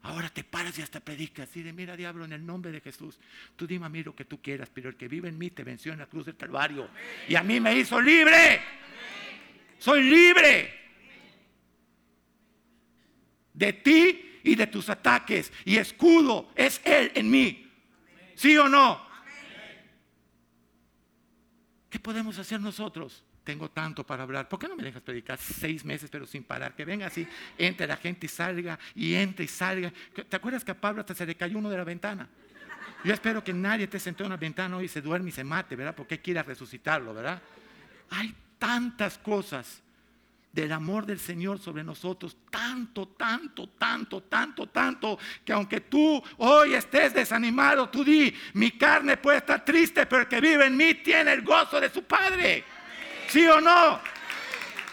ahora 0.03 0.29
te 0.29 0.45
paras 0.45 0.79
y 0.79 0.83
hasta 0.83 1.01
predicas. 1.01 1.57
Y 1.57 1.63
de 1.63 1.73
mira, 1.73 1.97
diablo, 1.97 2.25
en 2.25 2.33
el 2.33 2.45
nombre 2.45 2.71
de 2.71 2.81
Jesús, 2.81 3.19
tú 3.57 3.67
dime 3.67 3.87
a 3.87 3.89
mí 3.89 4.03
lo 4.03 4.15
que 4.15 4.25
tú 4.25 4.41
quieras, 4.41 4.71
pero 4.73 4.89
el 4.89 4.97
que 4.97 5.09
vive 5.09 5.29
en 5.29 5.39
mí 5.39 5.51
te 5.51 5.65
venció 5.65 5.93
en 5.93 5.99
la 5.99 6.07
cruz 6.07 6.27
del 6.27 6.37
Calvario. 6.37 6.89
Y 7.29 7.35
a 7.35 7.43
mí 7.43 7.59
me 7.59 7.75
hizo 7.77 8.01
libre. 8.01 8.61
Soy 9.79 10.03
libre 10.03 10.85
de 13.55 13.73
ti 13.73 14.34
y 14.45 14.55
de 14.55 14.69
tus 14.69 14.89
ataques. 14.89 15.53
Y 15.65 15.77
escudo 15.79 16.51
es 16.55 16.81
Él 16.85 17.11
en 17.15 17.31
mí. 17.31 17.73
¿Sí 18.37 18.57
o 18.57 18.69
no? 18.69 19.05
¿Qué 21.91 21.99
podemos 21.99 22.39
hacer 22.39 22.61
nosotros? 22.61 23.25
Tengo 23.43 23.71
tanto 23.71 24.05
para 24.05 24.23
hablar. 24.23 24.49
¿Por 24.49 24.59
qué 24.59 24.69
no 24.69 24.77
me 24.77 24.83
dejas 24.83 25.03
predicar 25.03 25.39
seis 25.39 25.85
meses 25.85 26.11
pero 26.11 26.27
sin 26.27 26.45
parar? 26.45 26.75
Que 26.75 26.85
venga 26.85 27.07
así, 27.07 27.27
entre 27.59 27.87
la 27.87 27.97
gente 27.97 28.27
y 28.27 28.29
salga, 28.29 28.79
y 28.95 29.15
entre 29.15 29.45
y 29.45 29.49
salga. 29.49 29.93
¿Te 30.29 30.37
acuerdas 30.37 30.65
que 30.65 30.71
a 30.71 30.81
Pablo 30.81 31.01
hasta 31.01 31.15
se 31.15 31.27
le 31.27 31.37
cayó 31.37 31.59
uno 31.59 31.71
de 31.71 31.77
la 31.77 31.85
ventana? 31.85 32.29
Yo 33.05 33.13
espero 33.13 33.45
que 33.45 33.53
nadie 33.53 33.87
te 33.87 34.01
sentó 34.01 34.25
en 34.25 34.29
una 34.29 34.39
ventana 34.39 34.79
hoy 34.79 34.87
y 34.87 34.89
se 34.89 35.03
duerme 35.03 35.29
y 35.29 35.33
se 35.33 35.45
mate, 35.45 35.77
¿verdad? 35.77 35.95
Porque 35.95 36.21
quiera 36.21 36.43
resucitarlo, 36.43 37.13
¿verdad? 37.13 37.41
Hay 38.11 38.35
tantas 38.59 39.19
cosas 39.19 39.84
del 40.55 40.71
amor 40.71 41.05
del 41.05 41.19
Señor 41.19 41.59
sobre 41.59 41.83
nosotros, 41.83 42.37
tanto, 42.49 43.09
tanto, 43.09 43.71
tanto, 43.71 44.23
tanto, 44.23 44.69
tanto, 44.69 45.19
que 45.45 45.53
aunque 45.53 45.81
tú 45.81 46.23
hoy 46.39 46.75
estés 46.75 47.13
desanimado, 47.13 47.89
tú 47.89 48.05
di, 48.05 48.33
mi 48.53 48.71
carne 48.71 49.17
puede 49.17 49.39
estar 49.39 49.65
triste, 49.65 50.07
pero 50.07 50.23
el 50.23 50.29
que 50.29 50.41
vive 50.41 50.67
en 50.67 50.77
mí 50.77 50.95
tiene 50.95 51.33
el 51.33 51.43
gozo 51.43 51.81
de 51.81 51.91
su 51.91 52.05
Padre. 52.05 52.63
¿Sí 53.29 53.45
o 53.49 53.61
no? 53.61 53.99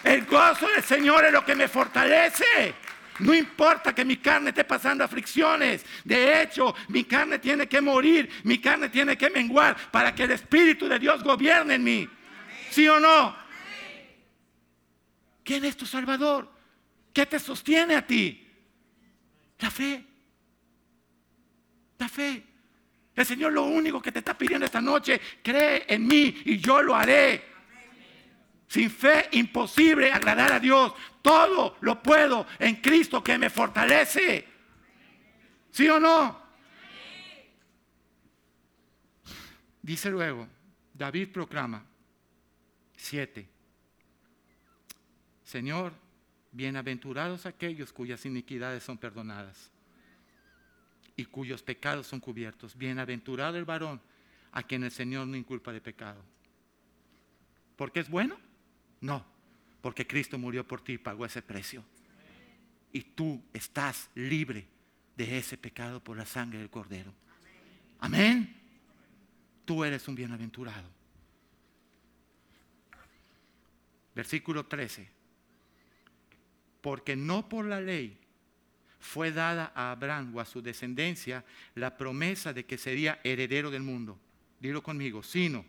El 0.04 0.26
gozo 0.26 0.68
del 0.68 0.84
Señor 0.84 1.26
es 1.26 1.32
lo 1.32 1.46
que 1.46 1.56
me 1.56 1.68
fortalece. 1.68 2.74
No 3.20 3.32
importa 3.36 3.94
que 3.94 4.04
mi 4.04 4.18
carne 4.18 4.50
esté 4.50 4.64
pasando 4.64 5.04
aflicciones. 5.04 5.86
De 6.04 6.42
hecho, 6.42 6.74
mi 6.88 7.04
carne 7.04 7.38
tiene 7.38 7.68
que 7.68 7.82
morir, 7.82 8.28
mi 8.46 8.58
carne 8.58 8.90
tiene 8.90 9.16
que 9.16 9.30
menguar 9.30 9.78
para 9.92 10.16
que 10.16 10.24
el 10.24 10.32
Espíritu 10.32 10.88
de 10.88 10.98
Dios 10.98 11.24
gobierne 11.24 11.76
en 11.76 11.84
mí. 11.84 12.10
¿Sí 12.72 12.88
o 12.88 13.00
no? 13.00 13.41
¿Quién 15.44 15.66
es 15.66 15.76
tu 15.76 15.86
Salvador? 15.86 16.50
¿Qué 17.14 17.26
te 17.26 17.40
sostiene 17.40 17.96
a 17.96 18.06
ti? 18.06 18.48
La 19.60 19.70
fe. 19.70 20.06
La 21.98 22.10
fe. 22.10 22.44
El 23.16 23.26
Señor 23.26 23.52
lo 23.52 23.64
único 23.64 24.02
que 24.02 24.12
te 24.12 24.20
está 24.20 24.38
pidiendo 24.38 24.66
esta 24.66 24.82
noche, 24.82 25.20
cree 25.44 25.86
en 25.88 26.08
mí 26.08 26.42
y 26.46 26.58
yo 26.58 26.82
lo 26.82 26.96
haré. 26.96 27.52
Sin 28.68 28.90
fe 28.90 29.28
imposible 29.34 30.12
agradar 30.12 30.54
a 30.54 30.60
Dios. 30.60 30.94
Todo 31.22 31.78
lo 31.82 32.02
puedo 32.02 32.48
en 32.58 32.76
Cristo 32.78 33.22
que 33.22 33.38
me 33.38 33.50
fortalece. 33.50 34.48
¿Sí 35.70 35.90
o 35.90 36.00
no? 36.00 36.42
Dice 39.82 40.10
luego, 40.10 40.48
David 40.94 41.30
proclama, 41.30 41.84
siete, 42.96 43.50
Señor, 45.52 45.92
bienaventurados 46.54 47.46
aquellos 47.46 47.92
cuyas 47.92 48.26
iniquidades 48.26 48.84
son 48.84 48.98
perdonadas 48.98 49.70
y 51.18 51.26
cuyos 51.26 51.62
pecados 51.62 52.08
son 52.08 52.22
cubiertos. 52.22 52.78
Bienaventurado 52.78 53.58
el 53.58 53.66
varón 53.66 54.00
a 54.54 54.64
quien 54.64 54.86
el 54.86 54.92
Señor 54.92 55.28
no 55.28 55.36
inculpa 55.36 55.74
de 55.74 55.82
pecado. 55.82 56.24
¿Por 57.76 57.92
qué 57.92 58.00
es 58.00 58.10
bueno? 58.10 58.40
No, 59.02 59.26
porque 59.82 60.08
Cristo 60.08 60.38
murió 60.38 60.66
por 60.66 60.82
ti 60.82 60.94
y 60.94 60.98
pagó 60.98 61.26
ese 61.26 61.42
precio. 61.42 61.84
Y 62.94 63.02
tú 63.02 63.44
estás 63.52 64.10
libre 64.16 64.70
de 65.18 65.38
ese 65.38 65.58
pecado 65.58 66.02
por 66.02 66.16
la 66.16 66.26
sangre 66.26 66.60
del 66.60 66.70
Cordero. 66.70 67.14
Amén. 68.00 68.56
Tú 69.66 69.84
eres 69.84 70.08
un 70.08 70.16
bienaventurado. 70.16 70.88
Versículo 74.16 74.66
13 74.66 75.20
porque 76.82 77.16
no 77.16 77.48
por 77.48 77.66
la 77.66 77.80
ley 77.80 78.18
fue 79.00 79.32
dada 79.32 79.72
a 79.76 79.92
Abraham 79.92 80.36
o 80.36 80.40
a 80.40 80.46
su 80.46 80.62
descendencia 80.62 81.44
la 81.76 81.98
promesa 81.98 82.54
de 82.54 82.66
que 82.66 82.78
sería 82.78 83.20
heredero 83.24 83.72
del 83.72 83.82
mundo. 83.82 84.20
Dilo 84.60 84.84
conmigo, 84.84 85.24
sino 85.24 85.66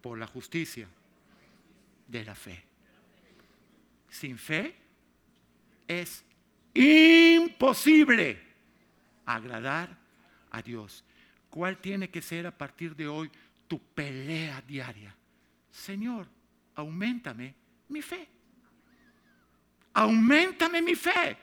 por 0.00 0.18
la 0.18 0.26
justicia 0.26 0.88
de 2.06 2.24
la 2.24 2.34
fe. 2.34 2.62
Sin 4.08 4.38
fe 4.38 4.74
es 5.86 6.24
imposible 6.72 8.40
agradar 9.26 9.96
a 10.50 10.62
Dios. 10.62 11.04
¿Cuál 11.50 11.78
tiene 11.78 12.08
que 12.08 12.22
ser 12.22 12.46
a 12.46 12.56
partir 12.56 12.96
de 12.96 13.06
hoy 13.06 13.30
tu 13.66 13.78
pelea 13.78 14.62
diaria? 14.62 15.14
Señor, 15.70 16.26
aumentame 16.74 17.54
mi 17.88 18.00
fe 18.00 18.37
aumentame 19.98 20.80
mi 20.80 20.94
fe 20.94 21.36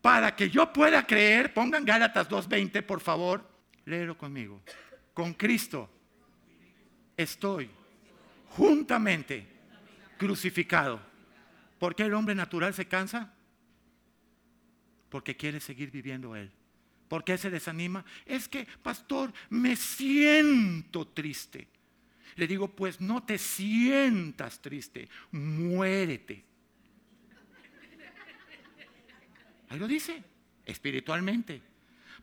para 0.00 0.34
que 0.34 0.50
yo 0.50 0.72
pueda 0.72 1.06
creer. 1.06 1.54
Pongan 1.54 1.84
Gálatas 1.84 2.28
2.20, 2.28 2.82
por 2.82 3.00
favor. 3.00 3.48
Léelo 3.84 4.18
conmigo. 4.18 4.60
Con 5.14 5.34
Cristo 5.34 5.88
estoy 7.16 7.70
juntamente 8.50 9.46
crucificado. 10.18 11.00
¿Por 11.78 11.94
qué 11.94 12.04
el 12.04 12.14
hombre 12.14 12.34
natural 12.34 12.74
se 12.74 12.86
cansa? 12.86 13.32
Porque 15.08 15.36
quiere 15.36 15.60
seguir 15.60 15.90
viviendo 15.90 16.34
él. 16.34 16.50
¿Por 17.08 17.24
qué 17.24 17.36
se 17.36 17.50
desanima? 17.50 18.04
Es 18.24 18.48
que, 18.48 18.66
pastor, 18.82 19.32
me 19.50 19.76
siento 19.76 21.06
triste. 21.08 21.68
Le 22.36 22.46
digo, 22.46 22.68
pues 22.68 23.00
no 23.00 23.22
te 23.22 23.36
sientas 23.36 24.60
triste, 24.62 25.08
muérete. 25.30 26.51
Ahí 29.72 29.78
lo 29.78 29.88
dice, 29.88 30.22
espiritualmente. 30.66 31.62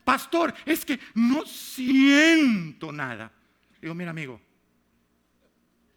Pastor, 0.04 0.54
es 0.64 0.84
que 0.84 1.00
no 1.16 1.44
siento 1.44 2.92
nada. 2.92 3.32
Digo, 3.82 3.92
mira 3.92 4.12
amigo, 4.12 4.40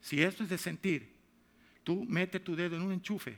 si 0.02 0.24
esto 0.24 0.42
es 0.42 0.50
de 0.50 0.58
sentir, 0.58 1.14
tú 1.84 2.06
mete 2.06 2.40
tu 2.40 2.56
dedo 2.56 2.76
en 2.76 2.82
un 2.82 2.92
enchufe 2.92 3.38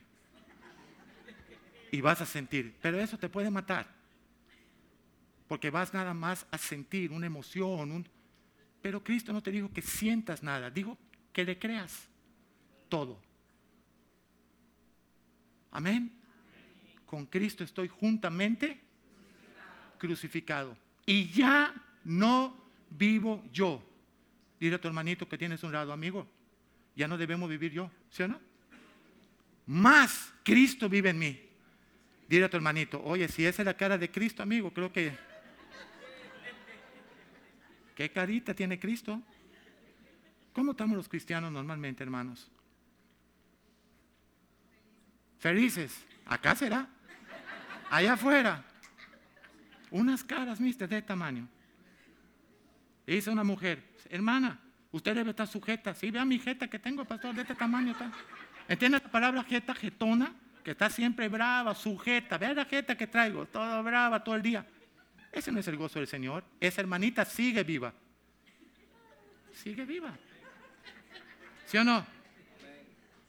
y 1.91 1.99
vas 1.99 2.21
a 2.21 2.25
sentir, 2.25 2.77
pero 2.81 3.01
eso 3.01 3.17
te 3.17 3.27
puede 3.27 3.51
matar. 3.51 3.93
Porque 5.49 5.69
vas 5.69 5.93
nada 5.93 6.13
más 6.13 6.47
a 6.51 6.57
sentir 6.57 7.11
una 7.11 7.25
emoción, 7.25 7.91
un... 7.91 8.07
pero 8.81 9.03
Cristo 9.03 9.33
no 9.33 9.43
te 9.43 9.51
dijo 9.51 9.73
que 9.73 9.81
sientas 9.81 10.41
nada, 10.41 10.69
dijo 10.69 10.97
que 11.33 11.43
le 11.43 11.59
creas 11.59 12.07
todo. 12.87 13.21
Amén. 15.69 16.24
Con 17.05 17.25
Cristo 17.25 17.63
estoy 17.63 17.87
juntamente 17.87 18.79
crucificado. 19.97 20.77
Y 21.05 21.27
ya 21.27 21.73
no 22.03 22.55
vivo 22.89 23.43
yo. 23.51 23.83
Dile 24.59 24.75
a 24.75 24.81
tu 24.81 24.87
hermanito 24.87 25.27
que 25.27 25.37
tienes 25.37 25.63
un 25.63 25.71
lado, 25.71 25.91
amigo. 25.91 26.27
Ya 26.95 27.07
no 27.07 27.17
debemos 27.17 27.49
vivir 27.49 27.71
yo, 27.71 27.91
¿sí 28.09 28.23
o 28.23 28.27
no? 28.27 28.39
Más 29.65 30.33
Cristo 30.43 30.87
vive 30.87 31.09
en 31.09 31.19
mí. 31.19 31.41
Dile 32.27 32.45
a 32.45 32.49
tu 32.49 32.57
hermanito, 32.57 33.03
oye, 33.03 33.27
si 33.27 33.45
esa 33.45 33.61
es 33.61 33.65
la 33.65 33.75
cara 33.75 33.97
de 33.97 34.09
Cristo, 34.09 34.41
amigo, 34.41 34.71
creo 34.73 34.91
que... 34.91 35.13
¿Qué 37.95 38.09
carita 38.09 38.53
tiene 38.53 38.79
Cristo? 38.79 39.21
¿Cómo 40.53 40.71
estamos 40.71 40.95
los 40.95 41.09
cristianos 41.09 41.51
normalmente, 41.51 42.01
hermanos? 42.01 42.49
Felices. 45.37 46.05
Acá 46.25 46.55
será. 46.55 46.89
Allá 47.95 48.11
afuera. 48.11 48.61
Unas 49.89 50.21
caras, 50.21 50.59
mister, 50.59 50.85
de 50.89 51.01
tamaño. 51.01 51.47
Dice 53.07 53.29
una 53.29 53.45
mujer, 53.45 53.81
hermana, 54.09 54.59
usted 54.91 55.15
debe 55.15 55.29
estar 55.29 55.47
sujeta. 55.47 55.93
Sí, 55.93 56.11
vea 56.11 56.25
mi 56.25 56.37
jeta 56.37 56.67
que 56.67 56.77
tengo, 56.77 57.05
pastor, 57.05 57.33
de 57.33 57.43
este 57.43 57.55
tamaño. 57.55 57.93
Está. 57.93 58.11
¿Entiende 58.67 58.99
la 59.01 59.09
palabra 59.09 59.45
jeta, 59.45 59.73
jetona? 59.73 60.35
Que 60.61 60.71
está 60.71 60.89
siempre 60.89 61.29
brava, 61.29 61.73
sujeta. 61.73 62.37
Vea 62.37 62.53
la 62.53 62.65
jeta 62.65 62.97
que 62.97 63.07
traigo, 63.07 63.45
toda 63.45 63.81
brava 63.81 64.21
todo 64.21 64.35
el 64.35 64.41
día. 64.41 64.67
Ese 65.31 65.53
no 65.53 65.61
es 65.61 65.67
el 65.69 65.77
gozo 65.77 65.99
del 65.99 66.09
Señor. 66.09 66.43
Esa 66.59 66.81
hermanita 66.81 67.23
sigue 67.23 67.63
viva. 67.63 67.93
Sigue 69.53 69.85
viva. 69.85 70.13
¿Sí 71.65 71.77
o 71.77 71.83
no? 71.85 72.05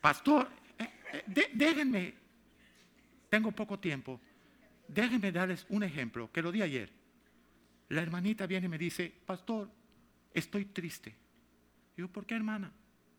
Pastor, 0.01 0.51
eh, 0.77 0.91
eh, 1.13 1.51
déjenme, 1.55 2.15
tengo 3.31 3.53
poco 3.53 3.79
tiempo, 3.79 4.21
déjenme 4.89 5.33
darles 5.33 5.67
un 5.69 5.83
ejemplo 5.83 6.31
que 6.33 6.43
lo 6.43 6.53
di 6.53 6.63
ayer. 6.63 6.91
La 7.89 8.03
hermanita 8.03 8.47
viene 8.47 8.67
y 8.67 8.69
me 8.69 8.79
dice, 8.79 9.13
pastor, 9.25 9.71
estoy 10.35 10.67
triste. 10.67 11.15
Digo, 11.97 12.09
¿por 12.09 12.27
qué 12.27 12.35
hermana? 12.35 12.73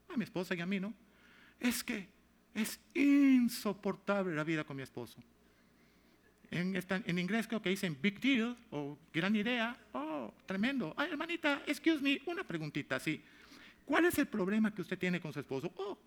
A 0.10 0.17
mi 0.17 0.23
esposa 0.23 0.56
y 0.56 0.62
a 0.62 0.65
mí, 0.65 0.80
¿no? 0.80 0.93
Es 1.60 1.84
que 1.84 2.08
es 2.53 2.80
insoportable 2.93 4.36
la 4.36 4.43
vida 4.43 4.63
con 4.63 4.77
mi 4.77 4.84
esposo. 4.84 5.21
En, 6.49 6.75
en, 6.75 7.19
inglés 7.19 7.47
creo 7.47 7.62
que 7.62 7.69
dicen 7.69 7.97
big 8.01 8.19
deal 8.19 8.58
o 8.71 8.97
gran 9.13 9.36
idea. 9.36 9.77
Oh, 9.93 10.34
tremendo. 10.45 10.93
Ay, 10.95 11.10
hermanita, 11.12 11.63
excuse 11.67 12.01
me, 12.01 12.21
una 12.25 12.43
preguntita 12.43 12.95
así. 12.95 13.21
¿Cuál 13.86 14.06
es 14.06 14.17
el 14.17 14.27
problema 14.27 14.73
que 14.73 14.82
usted 14.82 14.97
tiene 14.97 15.19
con 15.19 15.34
su 15.34 15.39
esposo? 15.39 15.71
Oh, 15.75 15.97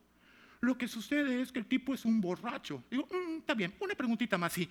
lo 0.61 0.77
que 0.77 0.89
sucede 0.89 1.41
es 1.41 1.53
que 1.53 1.59
el 1.59 1.67
tipo 1.67 1.95
es 1.95 2.05
un 2.05 2.21
borracho. 2.21 2.85
Digo, 2.91 3.07
mm, 3.11 3.39
está 3.39 3.55
bien, 3.55 3.75
una 3.81 3.95
preguntita 3.95 4.37
más. 4.37 4.53
Sí. 4.53 4.69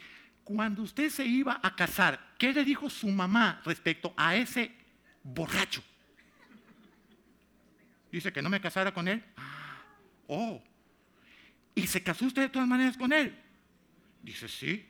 Cuando 0.50 0.82
usted 0.82 1.12
se 1.12 1.24
iba 1.24 1.60
a 1.62 1.76
casar, 1.76 2.34
¿qué 2.40 2.52
le 2.52 2.66
dijo 2.66 2.90
su 2.90 3.08
mamá 3.08 3.62
respecto 3.66 4.16
a 4.18 4.36
ese 4.36 4.72
borracho? 5.22 5.84
Dice 8.12 8.34
que 8.34 8.42
no 8.42 8.50
me 8.50 8.60
casara 8.60 8.92
con 8.92 9.08
él. 9.08 9.24
Ah, 9.38 9.78
oh. 10.26 10.60
¿Y 11.76 11.86
se 11.86 12.02
casó 12.02 12.26
usted 12.26 12.42
de 12.42 12.50
todas 12.50 12.68
maneras 12.68 12.98
con 12.98 13.14
él? 13.14 13.38
Dice, 14.24 14.48
sí. 14.48 14.90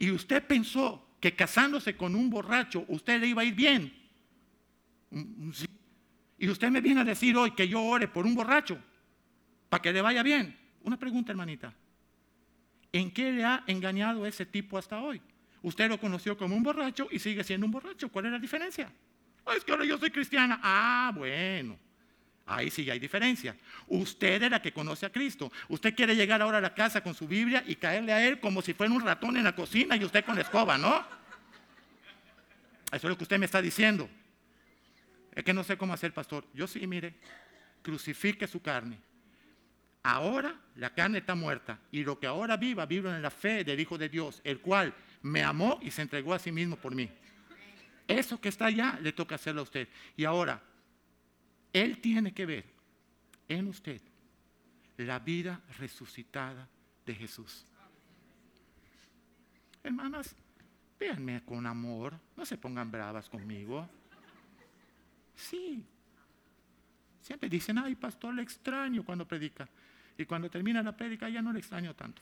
¿Y 0.00 0.10
usted 0.10 0.44
pensó 0.44 1.08
que 1.20 1.32
casándose 1.36 1.96
con 1.96 2.16
un 2.16 2.28
borracho 2.28 2.84
usted 2.88 3.20
le 3.20 3.28
iba 3.28 3.42
a 3.42 3.44
ir 3.44 3.54
bien? 3.54 3.96
Mm, 5.10 5.20
mm, 5.20 5.52
sí. 5.52 5.66
Y 6.38 6.48
usted 6.48 6.70
me 6.70 6.80
viene 6.80 7.02
a 7.02 7.04
decir 7.04 7.36
hoy 7.36 7.52
que 7.52 7.68
yo 7.68 7.80
ore 7.84 8.08
por 8.08 8.26
un 8.26 8.34
borracho 8.34 8.76
para 9.68 9.80
que 9.80 9.92
le 9.92 10.02
vaya 10.02 10.24
bien. 10.24 10.58
Una 10.82 10.98
pregunta, 10.98 11.30
hermanita. 11.30 11.72
¿En 12.92 13.10
qué 13.10 13.32
le 13.32 13.44
ha 13.44 13.64
engañado 13.66 14.26
ese 14.26 14.46
tipo 14.46 14.78
hasta 14.78 15.00
hoy? 15.00 15.20
Usted 15.62 15.88
lo 15.88 15.98
conoció 15.98 16.36
como 16.36 16.56
un 16.56 16.62
borracho 16.62 17.08
y 17.10 17.18
sigue 17.18 17.44
siendo 17.44 17.66
un 17.66 17.72
borracho. 17.72 18.08
¿Cuál 18.08 18.26
es 18.26 18.32
la 18.32 18.38
diferencia? 18.38 18.90
Oh, 19.44 19.52
es 19.52 19.64
que 19.64 19.72
ahora 19.72 19.84
yo 19.84 19.98
soy 19.98 20.10
cristiana. 20.10 20.60
Ah, 20.62 21.12
bueno. 21.14 21.78
Ahí 22.46 22.70
sí 22.70 22.88
hay 22.88 22.98
diferencia. 22.98 23.54
Usted 23.88 24.42
es 24.42 24.50
la 24.50 24.62
que 24.62 24.72
conoce 24.72 25.04
a 25.04 25.12
Cristo. 25.12 25.52
Usted 25.68 25.94
quiere 25.94 26.16
llegar 26.16 26.40
ahora 26.40 26.58
a 26.58 26.60
la 26.62 26.74
casa 26.74 27.02
con 27.02 27.14
su 27.14 27.28
Biblia 27.28 27.62
y 27.66 27.76
caerle 27.76 28.12
a 28.12 28.26
él 28.26 28.40
como 28.40 28.62
si 28.62 28.72
fuera 28.72 28.92
un 28.92 29.02
ratón 29.02 29.36
en 29.36 29.44
la 29.44 29.54
cocina 29.54 29.96
y 29.96 30.04
usted 30.04 30.24
con 30.24 30.34
la 30.36 30.42
escoba, 30.42 30.78
¿no? 30.78 31.04
Eso 32.86 32.96
es 32.96 33.04
lo 33.04 33.18
que 33.18 33.24
usted 33.24 33.38
me 33.38 33.44
está 33.44 33.60
diciendo. 33.60 34.08
Es 35.34 35.44
que 35.44 35.52
no 35.52 35.62
sé 35.62 35.76
cómo 35.76 35.92
hacer, 35.92 36.14
pastor. 36.14 36.46
Yo 36.54 36.66
sí, 36.66 36.86
mire, 36.86 37.14
crucifique 37.82 38.46
su 38.46 38.62
carne. 38.62 38.98
Ahora 40.02 40.54
la 40.76 40.94
carne 40.94 41.18
está 41.18 41.34
muerta 41.34 41.78
y 41.90 42.02
lo 42.02 42.18
que 42.18 42.26
ahora 42.26 42.56
viva, 42.56 42.86
vivo 42.86 43.10
en 43.10 43.20
la 43.20 43.30
fe 43.30 43.64
del 43.64 43.80
Hijo 43.80 43.98
de 43.98 44.08
Dios, 44.08 44.40
el 44.44 44.60
cual 44.60 44.94
me 45.22 45.42
amó 45.42 45.78
y 45.82 45.90
se 45.90 46.02
entregó 46.02 46.34
a 46.34 46.38
sí 46.38 46.52
mismo 46.52 46.76
por 46.76 46.94
mí. 46.94 47.10
Eso 48.06 48.40
que 48.40 48.48
está 48.48 48.66
allá 48.66 48.98
le 49.02 49.12
toca 49.12 49.34
hacerlo 49.34 49.60
a 49.60 49.64
usted. 49.64 49.88
Y 50.16 50.24
ahora, 50.24 50.62
Él 51.72 52.00
tiene 52.00 52.32
que 52.32 52.46
ver 52.46 52.64
en 53.48 53.68
usted 53.68 54.00
la 54.96 55.18
vida 55.18 55.60
resucitada 55.78 56.68
de 57.04 57.14
Jesús. 57.14 57.64
Hermanas, 59.82 60.34
véanme 60.98 61.44
con 61.44 61.66
amor, 61.66 62.14
no 62.36 62.44
se 62.44 62.56
pongan 62.56 62.90
bravas 62.90 63.28
conmigo. 63.28 63.88
Sí. 65.34 65.84
Siempre 67.20 67.48
dicen, 67.48 67.78
ay, 67.78 67.94
pastor, 67.94 68.34
le 68.34 68.42
extraño 68.42 69.04
cuando 69.04 69.26
predica. 69.26 69.68
Y 70.18 70.26
cuando 70.26 70.50
termina 70.50 70.82
la 70.82 70.96
prédica 70.96 71.28
ya 71.28 71.40
no 71.40 71.52
le 71.52 71.60
extraño 71.60 71.94
tanto. 71.94 72.20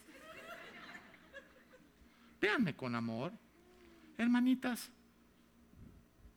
Véanme 2.39 2.77
con 2.77 2.95
amor. 2.95 3.33
Hermanitas, 4.19 4.91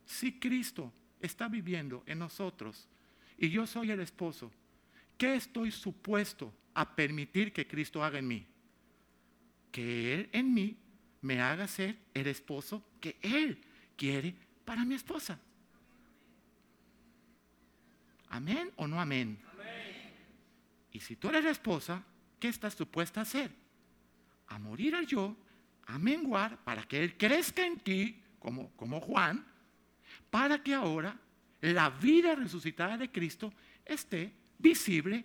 si 0.06 0.40
Cristo 0.40 0.92
está 1.20 1.48
viviendo 1.48 2.02
en 2.06 2.18
nosotros 2.18 2.88
y 3.36 3.50
yo 3.50 3.66
soy 3.66 3.90
el 3.90 4.00
esposo, 4.00 4.50
¿qué 5.18 5.36
estoy 5.36 5.70
supuesto 5.70 6.52
a 6.74 6.96
permitir 6.96 7.52
que 7.52 7.66
Cristo 7.66 8.02
haga 8.02 8.18
en 8.18 8.28
mí? 8.28 8.46
Que 9.70 10.14
Él 10.14 10.30
en 10.32 10.54
mí 10.54 10.78
me 11.20 11.42
haga 11.42 11.68
ser 11.68 11.98
el 12.14 12.26
esposo 12.26 12.82
que 13.00 13.18
Él 13.20 13.60
quiere 13.96 14.34
para 14.64 14.84
mi 14.86 14.94
esposa. 14.94 15.38
¿Amén 18.30 18.72
o 18.76 18.86
no 18.86 18.98
amén? 18.98 19.38
Y 20.92 21.00
si 21.00 21.16
tú 21.16 21.28
eres 21.28 21.44
la 21.44 21.50
esposa, 21.50 22.02
¿qué 22.38 22.48
estás 22.48 22.74
supuesta 22.74 23.20
a 23.20 23.22
hacer? 23.22 23.50
A 24.48 24.58
morir 24.58 24.94
al 24.94 25.06
yo, 25.06 25.36
a 25.86 25.98
menguar 25.98 26.58
para 26.64 26.82
que 26.84 27.02
Él 27.02 27.16
crezca 27.16 27.64
en 27.64 27.78
ti, 27.78 28.22
como, 28.38 28.70
como 28.76 29.00
Juan, 29.00 29.46
para 30.30 30.62
que 30.62 30.74
ahora 30.74 31.16
la 31.60 31.90
vida 31.90 32.34
resucitada 32.34 32.96
de 32.96 33.10
Cristo 33.10 33.52
esté 33.84 34.32
visible 34.58 35.24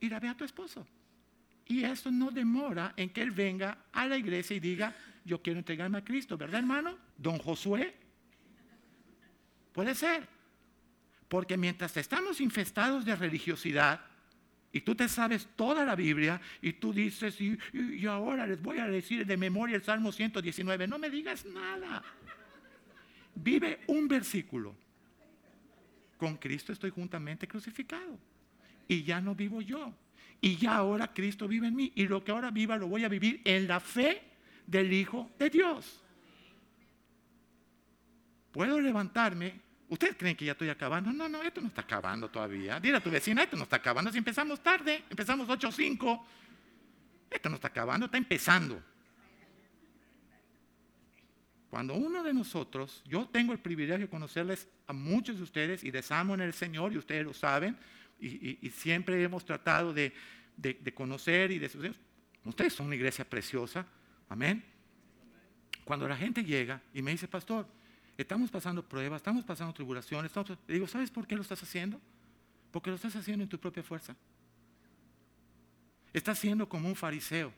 y 0.00 0.08
la 0.08 0.20
vea 0.20 0.36
tu 0.36 0.44
esposo. 0.44 0.86
Y 1.66 1.82
eso 1.82 2.10
no 2.10 2.30
demora 2.30 2.94
en 2.96 3.10
que 3.10 3.22
Él 3.22 3.32
venga 3.32 3.86
a 3.92 4.06
la 4.06 4.16
iglesia 4.16 4.56
y 4.56 4.60
diga, 4.60 4.94
yo 5.24 5.42
quiero 5.42 5.58
entregarme 5.58 5.98
a 5.98 6.04
Cristo, 6.04 6.38
¿verdad 6.38 6.60
hermano? 6.60 6.96
Don 7.16 7.38
Josué. 7.38 7.96
Puede 9.72 9.94
ser. 9.94 10.28
Porque 11.28 11.56
mientras 11.56 11.96
estamos 11.96 12.40
infestados 12.40 13.04
de 13.04 13.16
religiosidad, 13.16 14.00
y 14.76 14.82
tú 14.82 14.94
te 14.94 15.08
sabes 15.08 15.48
toda 15.56 15.86
la 15.86 15.96
Biblia, 15.96 16.38
y 16.60 16.74
tú 16.74 16.92
dices, 16.92 17.40
y, 17.40 17.56
ahora 18.06 18.46
les 18.46 18.60
voy 18.60 18.76
a 18.78 18.86
decir 18.86 19.24
de 19.24 19.34
memoria 19.38 19.74
el 19.74 19.82
Salmo 19.82 20.12
119, 20.12 20.86
no 20.86 20.98
me 20.98 21.08
digas 21.08 21.46
nada. 21.46 22.02
Vive 23.34 23.80
un 23.86 24.06
versículo. 24.06 24.76
Con 26.18 26.36
Cristo 26.36 26.74
estoy 26.74 26.90
juntamente 26.90 27.48
crucificado. 27.48 28.18
Y 28.86 29.02
ya 29.02 29.18
no 29.18 29.34
vivo 29.34 29.62
yo. 29.62 29.94
Y 30.42 30.56
ya 30.56 30.76
ahora 30.76 31.10
Cristo 31.14 31.48
vive 31.48 31.68
en 31.68 31.74
mí. 31.74 31.92
Y 31.94 32.06
lo 32.06 32.22
que 32.22 32.32
ahora 32.32 32.50
viva 32.50 32.76
lo 32.76 32.86
voy 32.86 33.02
a 33.04 33.08
vivir 33.08 33.40
en 33.46 33.66
la 33.66 33.80
fe 33.80 34.24
del 34.66 34.92
Hijo 34.92 35.30
de 35.38 35.48
Dios. 35.48 36.02
Puedo 38.52 38.78
levantarme 38.78 39.58
¿Ustedes 39.88 40.16
creen 40.16 40.36
que 40.36 40.44
ya 40.44 40.52
estoy 40.52 40.68
acabando? 40.68 41.12
No, 41.12 41.28
no, 41.28 41.42
esto 41.42 41.60
no 41.60 41.68
está 41.68 41.82
acabando 41.82 42.28
todavía. 42.28 42.80
Dile 42.80 42.96
a 42.96 43.00
tu 43.00 43.10
vecina, 43.10 43.42
esto 43.42 43.56
no 43.56 43.62
está 43.62 43.76
acabando. 43.76 44.10
Si 44.10 44.18
empezamos 44.18 44.60
tarde, 44.60 45.04
empezamos 45.08 45.48
8 45.48 45.68
o 45.68 45.72
5. 45.72 46.26
Esto 47.30 47.48
no 47.48 47.54
está 47.56 47.68
acabando, 47.68 48.06
está 48.06 48.18
empezando. 48.18 48.82
Cuando 51.70 51.94
uno 51.94 52.22
de 52.22 52.32
nosotros, 52.32 53.02
yo 53.06 53.28
tengo 53.28 53.52
el 53.52 53.58
privilegio 53.58 54.06
de 54.06 54.10
conocerles 54.10 54.68
a 54.86 54.92
muchos 54.92 55.36
de 55.36 55.42
ustedes 55.42 55.84
y 55.84 55.92
les 55.92 56.10
amo 56.10 56.34
en 56.34 56.40
el 56.40 56.52
Señor 56.52 56.92
y 56.92 56.98
ustedes 56.98 57.24
lo 57.24 57.34
saben, 57.34 57.76
y, 58.18 58.70
siempre 58.70 59.22
hemos 59.22 59.44
tratado 59.44 59.92
de, 59.92 60.14
de, 60.56 60.94
conocer 60.94 61.50
y 61.50 61.58
de... 61.58 61.94
Ustedes 62.44 62.72
son 62.72 62.86
una 62.86 62.94
iglesia 62.94 63.28
preciosa, 63.28 63.86
amén. 64.28 64.64
Cuando 65.84 66.08
la 66.08 66.16
gente 66.16 66.42
llega 66.42 66.80
y 66.94 67.02
me 67.02 67.10
dice, 67.10 67.28
pastor, 67.28 67.68
estamos 68.16 68.50
pasando 68.50 68.82
pruebas, 68.82 69.18
estamos 69.18 69.44
pasando 69.44 69.72
tribulaciones, 69.72 70.32
le 70.66 70.74
digo, 70.74 70.86
¿sabes 70.86 71.10
por 71.10 71.26
qué 71.26 71.34
lo 71.34 71.42
estás 71.42 71.62
haciendo? 71.62 72.00
Porque 72.70 72.90
lo 72.90 72.96
estás 72.96 73.14
haciendo 73.16 73.42
en 73.42 73.48
tu 73.48 73.58
propia 73.58 73.82
fuerza. 73.82 74.16
Estás 76.12 76.38
siendo 76.38 76.68
como 76.68 76.88
un 76.88 76.96
fariseo. 76.96 77.52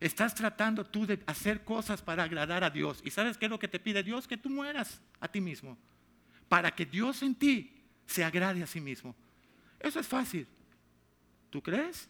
Estás 0.00 0.34
tratando 0.34 0.84
tú 0.84 1.06
de 1.06 1.22
hacer 1.26 1.64
cosas 1.64 2.00
para 2.00 2.22
agradar 2.22 2.64
a 2.64 2.70
Dios. 2.70 3.00
¿Y 3.04 3.10
sabes 3.10 3.36
qué 3.36 3.46
es 3.46 3.50
lo 3.50 3.58
que 3.58 3.68
te 3.68 3.78
pide 3.78 4.02
Dios? 4.02 4.26
Que 4.26 4.36
tú 4.36 4.48
mueras 4.48 5.00
a 5.20 5.28
ti 5.28 5.40
mismo. 5.40 5.76
Para 6.48 6.74
que 6.74 6.86
Dios 6.86 7.22
en 7.22 7.34
ti 7.34 7.82
se 8.06 8.24
agrade 8.24 8.62
a 8.62 8.66
sí 8.66 8.80
mismo. 8.80 9.14
Eso 9.78 10.00
es 10.00 10.06
fácil. 10.06 10.46
¿Tú 11.50 11.62
crees? 11.62 12.08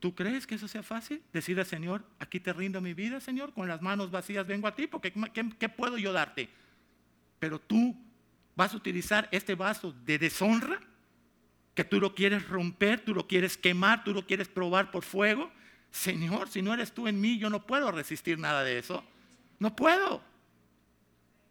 ¿Tú 0.00 0.14
crees 0.14 0.46
que 0.46 0.54
eso 0.54 0.66
sea 0.66 0.82
fácil? 0.82 1.22
Decirle 1.30 1.64
Señor, 1.66 2.02
aquí 2.18 2.40
te 2.40 2.54
rindo 2.54 2.80
mi 2.80 2.94
vida, 2.94 3.20
Señor, 3.20 3.52
con 3.52 3.68
las 3.68 3.82
manos 3.82 4.10
vacías 4.10 4.46
vengo 4.46 4.66
a 4.66 4.74
ti, 4.74 4.86
porque 4.86 5.12
¿qué, 5.58 5.68
puedo 5.68 5.98
yo 5.98 6.14
darte? 6.14 6.48
Pero 7.38 7.60
tú 7.60 7.94
vas 8.56 8.72
a 8.72 8.78
utilizar 8.78 9.28
este 9.30 9.54
vaso 9.54 9.92
de 9.92 10.18
deshonra 10.18 10.80
que 11.74 11.84
tú 11.84 12.00
lo 12.00 12.14
quieres 12.14 12.48
romper, 12.48 13.04
tú 13.04 13.14
lo 13.14 13.26
quieres 13.26 13.58
quemar, 13.58 14.02
tú 14.02 14.14
lo 14.14 14.26
quieres 14.26 14.48
probar 14.48 14.90
por 14.90 15.04
fuego. 15.04 15.52
Señor, 15.90 16.48
si 16.48 16.62
no 16.62 16.72
eres 16.72 16.92
tú 16.92 17.06
en 17.06 17.20
mí, 17.20 17.38
yo 17.38 17.50
no 17.50 17.66
puedo 17.66 17.92
resistir 17.92 18.38
nada 18.38 18.64
de 18.64 18.78
eso. 18.78 19.04
No 19.58 19.76
puedo. 19.76 20.22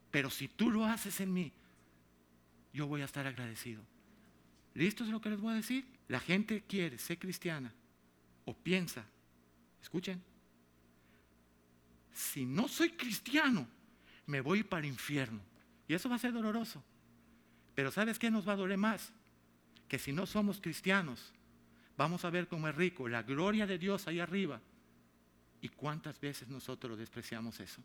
Pero 0.09 0.31
si 0.31 0.47
tú 0.47 0.71
lo 0.71 0.85
haces 0.85 1.19
en 1.19 1.31
mí, 1.33 1.51
yo 2.73 2.87
voy 2.87 3.01
a 3.01 3.05
estar 3.05 3.27
agradecido. 3.27 3.83
¿Listo 4.73 5.03
es 5.03 5.11
lo 5.11 5.21
que 5.21 5.29
les 5.29 5.39
voy 5.39 5.53
a 5.53 5.57
decir? 5.57 5.85
La 6.07 6.19
gente 6.19 6.63
quiere 6.67 6.97
ser 6.97 7.19
cristiana 7.19 7.73
o 8.49 8.53
piensa, 8.55 9.05
escuchen, 9.81 10.21
si 12.11 12.45
no 12.45 12.67
soy 12.67 12.91
cristiano, 12.91 13.67
me 14.25 14.41
voy 14.41 14.63
para 14.63 14.81
el 14.81 14.87
infierno. 14.87 15.41
Y 15.87 15.93
eso 15.93 16.09
va 16.09 16.15
a 16.15 16.19
ser 16.19 16.33
doloroso. 16.33 16.83
Pero 17.75 17.91
¿sabes 17.91 18.19
qué 18.19 18.29
nos 18.29 18.47
va 18.47 18.53
a 18.53 18.57
doler 18.57 18.77
más? 18.77 19.13
que 19.89 19.97
si 19.97 20.13
no 20.13 20.27
somos 20.27 20.61
cristianos, 20.61 21.33
vamos 21.97 22.23
a 22.23 22.29
ver 22.29 22.47
cómo 22.47 22.67
es 22.67 22.75
rico, 22.75 23.09
la 23.09 23.23
gloria 23.23 23.65
de 23.65 23.79
Dios 23.79 24.07
ahí 24.07 24.19
arriba. 24.19 24.61
¿Y 25.61 25.69
cuántas 25.69 26.21
veces 26.21 26.47
nosotros 26.47 26.97
despreciamos 26.97 27.59
eso? 27.59 27.83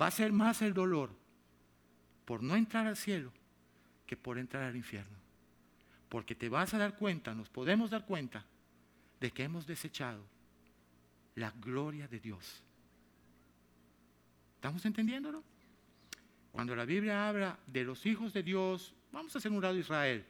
Va 0.00 0.06
a 0.06 0.10
ser 0.10 0.32
más 0.32 0.62
el 0.62 0.72
dolor 0.72 1.14
por 2.24 2.42
no 2.42 2.56
entrar 2.56 2.86
al 2.86 2.96
cielo 2.96 3.30
que 4.06 4.16
por 4.16 4.38
entrar 4.38 4.64
al 4.64 4.74
infierno. 4.74 5.18
Porque 6.08 6.34
te 6.34 6.48
vas 6.48 6.72
a 6.72 6.78
dar 6.78 6.96
cuenta, 6.96 7.34
nos 7.34 7.50
podemos 7.50 7.90
dar 7.90 8.06
cuenta 8.06 8.44
de 9.22 9.30
que 9.30 9.44
hemos 9.44 9.66
desechado 9.66 10.22
la 11.36 11.50
gloria 11.52 12.06
de 12.06 12.20
Dios. 12.20 12.62
¿Estamos 14.56 14.84
entendiéndolo? 14.84 15.42
Cuando 16.50 16.76
la 16.76 16.84
Biblia 16.84 17.26
habla 17.26 17.58
de 17.66 17.84
los 17.84 18.04
hijos 18.04 18.34
de 18.34 18.42
Dios 18.42 18.94
Vamos 19.12 19.34
a 19.34 19.38
hacer 19.38 19.52
un 19.52 19.60
lado 19.60 19.76
Israel, 19.76 20.24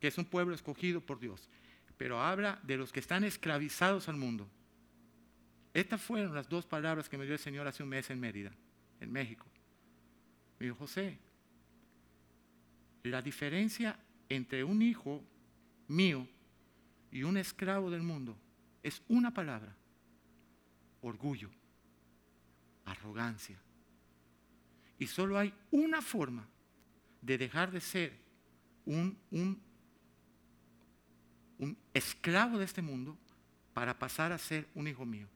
que 0.00 0.08
es 0.08 0.18
un 0.18 0.24
pueblo 0.24 0.54
escogido 0.54 1.00
por 1.00 1.20
Dios, 1.20 1.48
pero 1.96 2.20
habla 2.20 2.60
de 2.64 2.76
los 2.76 2.92
que 2.92 3.00
están 3.00 3.24
esclavizados 3.24 4.08
al 4.08 4.16
mundo. 4.16 4.48
Estas 5.72 6.02
fueron 6.02 6.34
las 6.34 6.48
dos 6.48 6.66
palabras 6.66 7.08
que 7.08 7.16
me 7.16 7.24
dio 7.24 7.34
el 7.34 7.38
Señor 7.38 7.68
hace 7.68 7.84
un 7.84 7.88
mes 7.88 8.10
en 8.10 8.18
Mérida, 8.18 8.52
en 9.00 9.12
México. 9.12 9.46
Me 10.58 10.66
dijo, 10.66 10.78
José, 10.78 11.16
la 13.04 13.22
diferencia 13.22 13.96
entre 14.28 14.64
un 14.64 14.82
hijo 14.82 15.22
mío 15.86 16.26
y 17.10 17.22
un 17.22 17.36
esclavo 17.36 17.90
del 17.90 18.02
mundo 18.02 18.36
es 18.82 19.02
una 19.08 19.32
palabra, 19.32 19.74
orgullo, 21.00 21.50
arrogancia. 22.84 23.58
Y 24.98 25.06
solo 25.06 25.38
hay 25.38 25.52
una 25.70 26.02
forma 26.02 26.48
de 27.22 27.38
dejar 27.38 27.70
de 27.70 27.80
ser 27.80 28.18
un, 28.84 29.16
un, 29.30 29.60
un 31.58 31.76
esclavo 31.94 32.58
de 32.58 32.64
este 32.64 32.82
mundo 32.82 33.16
para 33.74 33.98
pasar 33.98 34.32
a 34.32 34.38
ser 34.38 34.68
un 34.74 34.88
hijo 34.88 35.04
mío. 35.06 35.28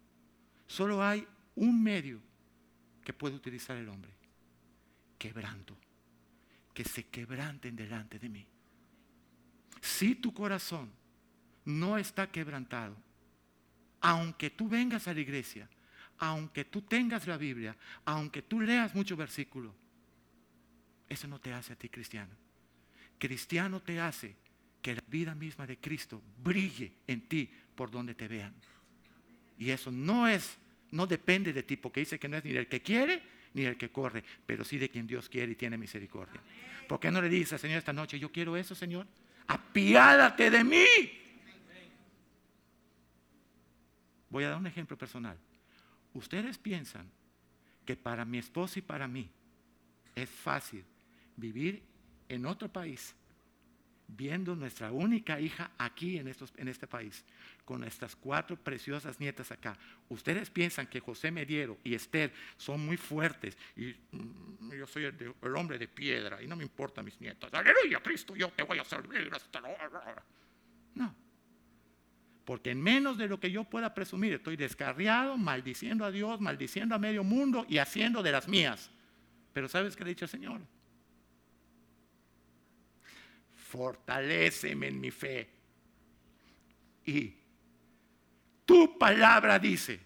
Solo 0.67 1.03
hay 1.03 1.27
un 1.55 1.83
medio 1.83 2.21
que 3.05 3.13
puede 3.13 3.37
utilizar 3.37 3.77
el 3.77 3.89
hombre. 3.89 4.13
Quebranto. 5.19 5.77
Que 6.75 6.85
se 6.85 7.07
quebranten 7.07 7.77
delante 7.77 8.19
de 8.19 8.29
mí. 8.29 8.47
Si 9.81 10.15
tu 10.15 10.33
corazón 10.33 10.91
no 11.65 11.99
está 11.99 12.31
quebrantado, 12.31 12.97
aunque 14.01 14.51
tú 14.51 14.69
vengas 14.69 15.07
a 15.09 15.15
la 15.15 15.21
iglesia, 15.21 15.69
aunque 16.19 16.65
tú 16.65 16.83
tengas 16.83 17.27
la 17.27 17.37
Biblia, 17.37 17.77
aunque 18.05 18.43
tú 18.43 18.61
leas 18.61 18.95
muchos 18.95 19.17
versículos, 19.17 19.73
eso 21.09 21.29
no 21.29 21.41
te 21.41 21.53
hace 21.53 21.73
a 21.73 21.77
ti 21.77 21.89
cristiano. 21.89 22.31
Cristiano 23.19 23.81
te 23.81 24.01
hace 24.01 24.35
que 24.81 24.95
la 24.95 25.05
vida 25.07 25.35
misma 25.35 25.67
de 25.67 25.79
Cristo 25.79 26.21
brille 26.43 26.93
en 27.07 27.29
ti 27.29 27.49
por 27.75 27.91
donde 27.91 28.15
te 28.15 28.27
vean. 28.27 28.55
Y 29.59 29.71
eso 29.71 29.93
no 29.93 30.27
es, 30.27 30.59
no 30.91 31.07
depende 31.07 31.53
de 31.53 31.63
ti, 31.63 31.77
porque 31.77 32.01
dice 32.01 32.19
que 32.19 32.29
no 32.29 32.37
es 32.37 32.45
ni 32.45 32.53
del 32.53 32.67
que 32.67 32.83
quiere 32.83 33.23
ni 33.55 33.63
del 33.63 33.77
que 33.77 33.91
corre, 33.91 34.25
pero 34.47 34.65
sí 34.65 34.79
de 34.79 34.89
quien 34.89 35.07
Dios 35.07 35.29
quiere 35.29 35.53
y 35.53 35.55
tiene 35.55 35.77
misericordia. 35.77 36.41
¿Por 36.89 36.99
qué 36.99 37.11
no 37.11 37.21
le 37.21 37.29
dices 37.29 37.61
Señor 37.61 37.79
esta 37.79 37.93
noche, 37.93 38.19
yo 38.19 38.33
quiero 38.33 38.57
eso, 38.57 38.75
Señor? 38.75 39.07
Apiádate 39.47 40.51
de 40.51 40.65
mí. 40.65 41.22
Voy 44.33 44.45
a 44.45 44.49
dar 44.49 44.59
un 44.59 44.67
ejemplo 44.67 44.97
personal. 44.97 45.37
Ustedes 46.15 46.57
piensan 46.57 47.07
que 47.85 47.97
para 47.97 48.25
mi 48.25 48.39
esposa 48.39 48.79
y 48.79 48.83
para 48.83 49.07
mí 49.07 49.31
es 50.17 50.29
fácil 50.31 50.85
vivir 51.37 51.83
en 52.31 52.47
otro 52.47 52.73
país, 52.73 53.15
viendo 54.09 54.57
nuestra 54.57 54.91
única 54.91 55.39
hija 55.39 55.73
aquí 55.77 56.17
en, 56.17 56.29
estos, 56.29 56.51
en 56.57 56.69
este 56.69 56.87
país, 56.87 57.27
con 57.67 57.83
nuestras 57.83 58.17
cuatro 58.17 58.57
preciosas 58.57 59.21
nietas 59.21 59.53
acá. 59.53 59.77
Ustedes 60.09 60.49
piensan 60.49 60.87
que 60.87 61.01
José 61.01 61.31
Mediero 61.31 61.77
y 61.85 61.95
Esther 61.95 62.33
son 62.57 62.87
muy 62.87 62.97
fuertes 62.97 63.59
y 63.77 63.95
mm, 64.13 64.73
yo 64.73 64.87
soy 64.87 65.05
el, 65.05 65.57
hombre 65.57 65.79
de 65.79 65.89
piedra 65.89 66.43
y 66.43 66.47
no 66.47 66.57
me 66.57 66.63
importan 66.63 67.05
mis 67.05 67.21
nietas. 67.21 67.53
Aleluya, 67.53 68.01
Cristo, 68.03 68.35
yo 68.35 68.49
te 68.49 68.63
voy 68.63 68.79
a 68.79 68.85
servir. 68.85 69.31
No. 70.95 71.22
Porque 72.45 72.71
en 72.71 72.83
menos 72.83 73.19
de 73.19 73.29
lo 73.29 73.39
que 73.39 73.51
yo 73.51 73.65
pueda 73.65 73.95
presumir, 73.95 74.33
estoy 74.33 74.57
descarriado, 74.57 75.37
maldiciendo 75.37 76.05
a 76.05 76.11
Dios, 76.11 76.41
maldiciendo 76.41 76.95
a 76.95 76.99
medio 76.99 77.23
mundo 77.23 77.65
y 77.69 77.79
haciendo 77.79 78.23
de 78.23 78.33
las 78.33 78.49
mías. 78.49 78.91
Pero 79.53 79.69
¿sabes 79.69 79.95
qué 79.95 80.05
le 80.05 80.11
dicho 80.11 80.25
el 80.25 80.31
Señor? 80.31 80.61
fortaléceme 83.73 84.89
en 84.89 85.01
mi 85.01 85.11
fe. 85.11 85.49
Y 87.07 87.35
tu 88.67 88.99
palabra 88.99 89.59
dice 89.59 89.99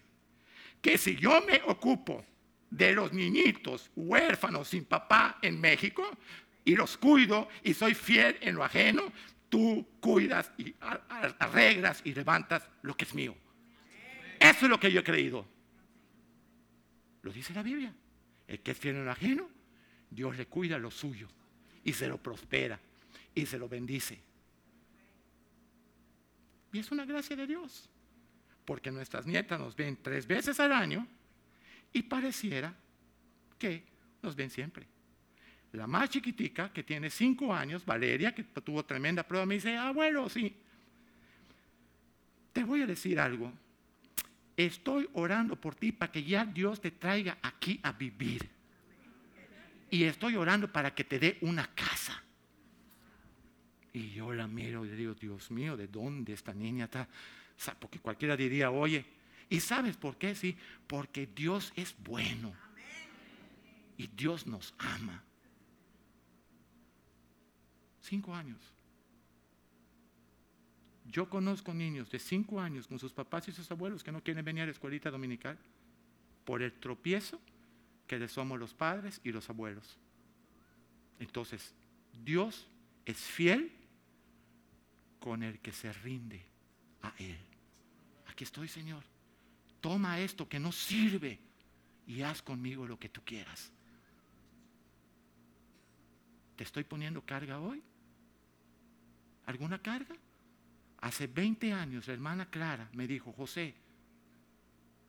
que 0.81 0.97
si 0.97 1.17
yo 1.17 1.41
me 1.41 1.61
ocupo 1.65 2.23
de 2.69 2.93
los 2.93 3.11
niñitos 3.11 3.91
huérfanos 3.93 4.69
sin 4.69 4.85
papá 4.85 5.37
en 5.41 5.59
México 5.59 6.09
y 6.63 6.75
los 6.75 6.97
cuido 6.97 7.49
y 7.61 7.73
soy 7.73 7.93
fiel 7.93 8.37
en 8.39 8.55
lo 8.55 8.63
ajeno, 8.63 9.11
tú 9.49 9.87
cuidas 9.99 10.51
y 10.57 10.75
arreglas 10.79 12.01
y 12.03 12.13
levantas 12.13 12.67
lo 12.81 12.95
que 12.95 13.05
es 13.05 13.13
mío. 13.13 13.35
Eso 14.39 14.65
es 14.65 14.69
lo 14.69 14.79
que 14.79 14.91
yo 14.91 15.01
he 15.01 15.03
creído. 15.03 15.45
Lo 17.21 17.31
dice 17.31 17.53
la 17.53 17.63
Biblia. 17.63 17.93
El 18.47 18.61
que 18.61 18.71
es 18.71 18.77
fiel 18.77 19.07
ajeno, 19.09 19.49
Dios 20.09 20.37
le 20.37 20.45
cuida 20.45 20.77
lo 20.77 20.89
suyo 20.89 21.27
y 21.83 21.93
se 21.93 22.07
lo 22.07 22.17
prospera 22.21 22.79
y 23.35 23.45
se 23.45 23.57
lo 23.57 23.67
bendice. 23.67 24.21
Y 26.71 26.79
es 26.79 26.91
una 26.91 27.05
gracia 27.05 27.35
de 27.35 27.47
Dios, 27.47 27.89
porque 28.65 28.91
nuestras 28.91 29.25
nietas 29.25 29.59
nos 29.59 29.75
ven 29.75 29.97
tres 30.01 30.27
veces 30.27 30.59
al 30.59 30.71
año 30.71 31.07
y 31.91 32.03
pareciera 32.03 32.73
que 33.57 33.83
nos 34.21 34.35
ven 34.35 34.49
siempre. 34.49 34.87
La 35.73 35.87
más 35.87 36.09
chiquitica, 36.09 36.71
que 36.71 36.83
tiene 36.83 37.09
cinco 37.09 37.53
años, 37.53 37.85
Valeria, 37.85 38.33
que 38.33 38.43
tuvo 38.43 38.83
tremenda 38.85 39.23
prueba, 39.23 39.45
me 39.45 39.55
dice, 39.55 39.75
abuelo, 39.75 40.29
sí, 40.29 40.55
te 42.53 42.63
voy 42.63 42.81
a 42.81 42.87
decir 42.87 43.19
algo. 43.19 43.51
Estoy 44.55 45.07
orando 45.13 45.55
por 45.55 45.75
ti 45.75 45.91
para 45.91 46.11
que 46.11 46.23
ya 46.23 46.45
Dios 46.45 46.81
te 46.81 46.91
traiga 46.91 47.37
aquí 47.41 47.79
a 47.83 47.91
vivir. 47.91 48.49
Y 49.89 50.03
estoy 50.03 50.35
orando 50.35 50.71
para 50.71 50.93
que 50.95 51.03
te 51.03 51.19
dé 51.19 51.37
una 51.41 51.67
casa. 51.75 52.23
Y 53.93 54.11
yo 54.11 54.33
la 54.33 54.47
miro 54.47 54.85
y 54.85 54.89
le 54.89 54.95
digo, 54.95 55.13
Dios 55.13 55.51
mío, 55.51 55.77
¿de 55.77 55.87
dónde 55.87 56.33
esta 56.33 56.53
niña 56.53 56.85
está? 56.85 57.07
porque 57.79 57.99
cualquiera 57.99 58.37
diría, 58.37 58.69
oye, 58.69 59.03
¿Y 59.49 59.59
sabes 59.59 59.95
por 59.95 60.17
qué? 60.17 60.35
Sí, 60.35 60.57
porque 60.87 61.27
Dios 61.27 61.71
es 61.75 61.95
bueno. 62.03 62.53
Y 63.97 64.07
Dios 64.07 64.45
nos 64.45 64.73
ama. 64.77 65.23
Cinco 68.07 68.33
años. 68.33 68.57
Yo 71.05 71.29
conozco 71.29 71.73
niños 71.73 72.09
de 72.09 72.19
cinco 72.19 72.61
años 72.61 72.87
con 72.87 72.99
sus 72.99 73.11
papás 73.11 73.49
y 73.49 73.51
sus 73.51 73.69
abuelos 73.69 74.01
que 74.01 74.13
no 74.13 74.23
quieren 74.23 74.45
venir 74.45 74.63
a 74.63 74.65
la 74.67 74.71
escuelita 74.71 75.11
dominical 75.11 75.57
por 76.45 76.61
el 76.61 76.71
tropiezo 76.71 77.41
que 78.07 78.17
le 78.17 78.29
somos 78.29 78.57
los 78.57 78.73
padres 78.73 79.19
y 79.25 79.31
los 79.33 79.49
abuelos. 79.49 79.97
Entonces, 81.19 81.73
Dios 82.23 82.67
es 83.05 83.17
fiel 83.17 83.73
con 85.19 85.43
el 85.43 85.59
que 85.59 85.73
se 85.73 85.91
rinde 85.91 86.45
a 87.01 87.13
Él. 87.19 87.37
Aquí 88.27 88.45
estoy, 88.45 88.69
Señor. 88.69 89.03
Toma 89.81 90.21
esto 90.21 90.47
que 90.47 90.59
no 90.59 90.71
sirve 90.71 91.39
y 92.05 92.21
haz 92.21 92.41
conmigo 92.41 92.87
lo 92.87 92.97
que 92.97 93.09
tú 93.09 93.21
quieras. 93.25 93.69
¿Te 96.55 96.63
estoy 96.63 96.85
poniendo 96.85 97.21
carga 97.21 97.59
hoy? 97.59 97.83
¿Alguna 99.47 99.81
carga? 99.81 100.15
Hace 100.99 101.27
20 101.27 101.73
años 101.73 102.07
la 102.07 102.13
hermana 102.13 102.49
Clara 102.49 102.89
me 102.93 103.07
dijo, 103.07 103.31
José, 103.31 103.73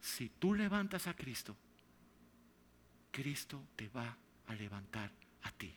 si 0.01 0.29
tú 0.31 0.55
levantas 0.55 1.07
a 1.07 1.15
Cristo, 1.15 1.57
Cristo 3.11 3.63
te 3.75 3.89
va 3.89 4.17
a 4.47 4.55
levantar 4.55 5.11
a 5.43 5.51
ti. 5.53 5.75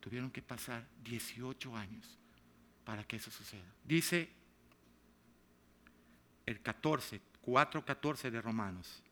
Tuvieron 0.00 0.30
que 0.30 0.42
pasar 0.42 0.86
18 1.02 1.76
años 1.76 2.18
para 2.84 3.02
que 3.04 3.16
eso 3.16 3.30
suceda. 3.30 3.64
Dice 3.82 4.28
el 6.44 6.60
14, 6.60 7.20
4.14 7.44 8.30
de 8.30 8.42
Romanos. 8.42 9.02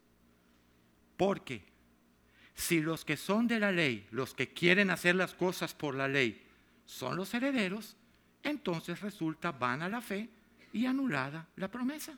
Porque 1.17 1.65
si 2.55 2.81
los 2.81 3.05
que 3.05 3.17
son 3.17 3.49
de 3.49 3.59
la 3.59 3.73
ley, 3.73 4.07
los 4.11 4.35
que 4.35 4.53
quieren 4.53 4.91
hacer 4.91 5.15
las 5.15 5.35
cosas 5.35 5.75
por 5.75 5.95
la 5.95 6.07
ley, 6.07 6.44
son 6.85 7.17
los 7.17 7.33
herederos, 7.35 7.97
entonces 8.43 9.01
resulta 9.01 9.53
vana 9.53 9.89
la 9.89 10.01
fe 10.01 10.29
y 10.73 10.87
anulada 10.87 11.49
la 11.57 11.71
promesa. 11.71 12.17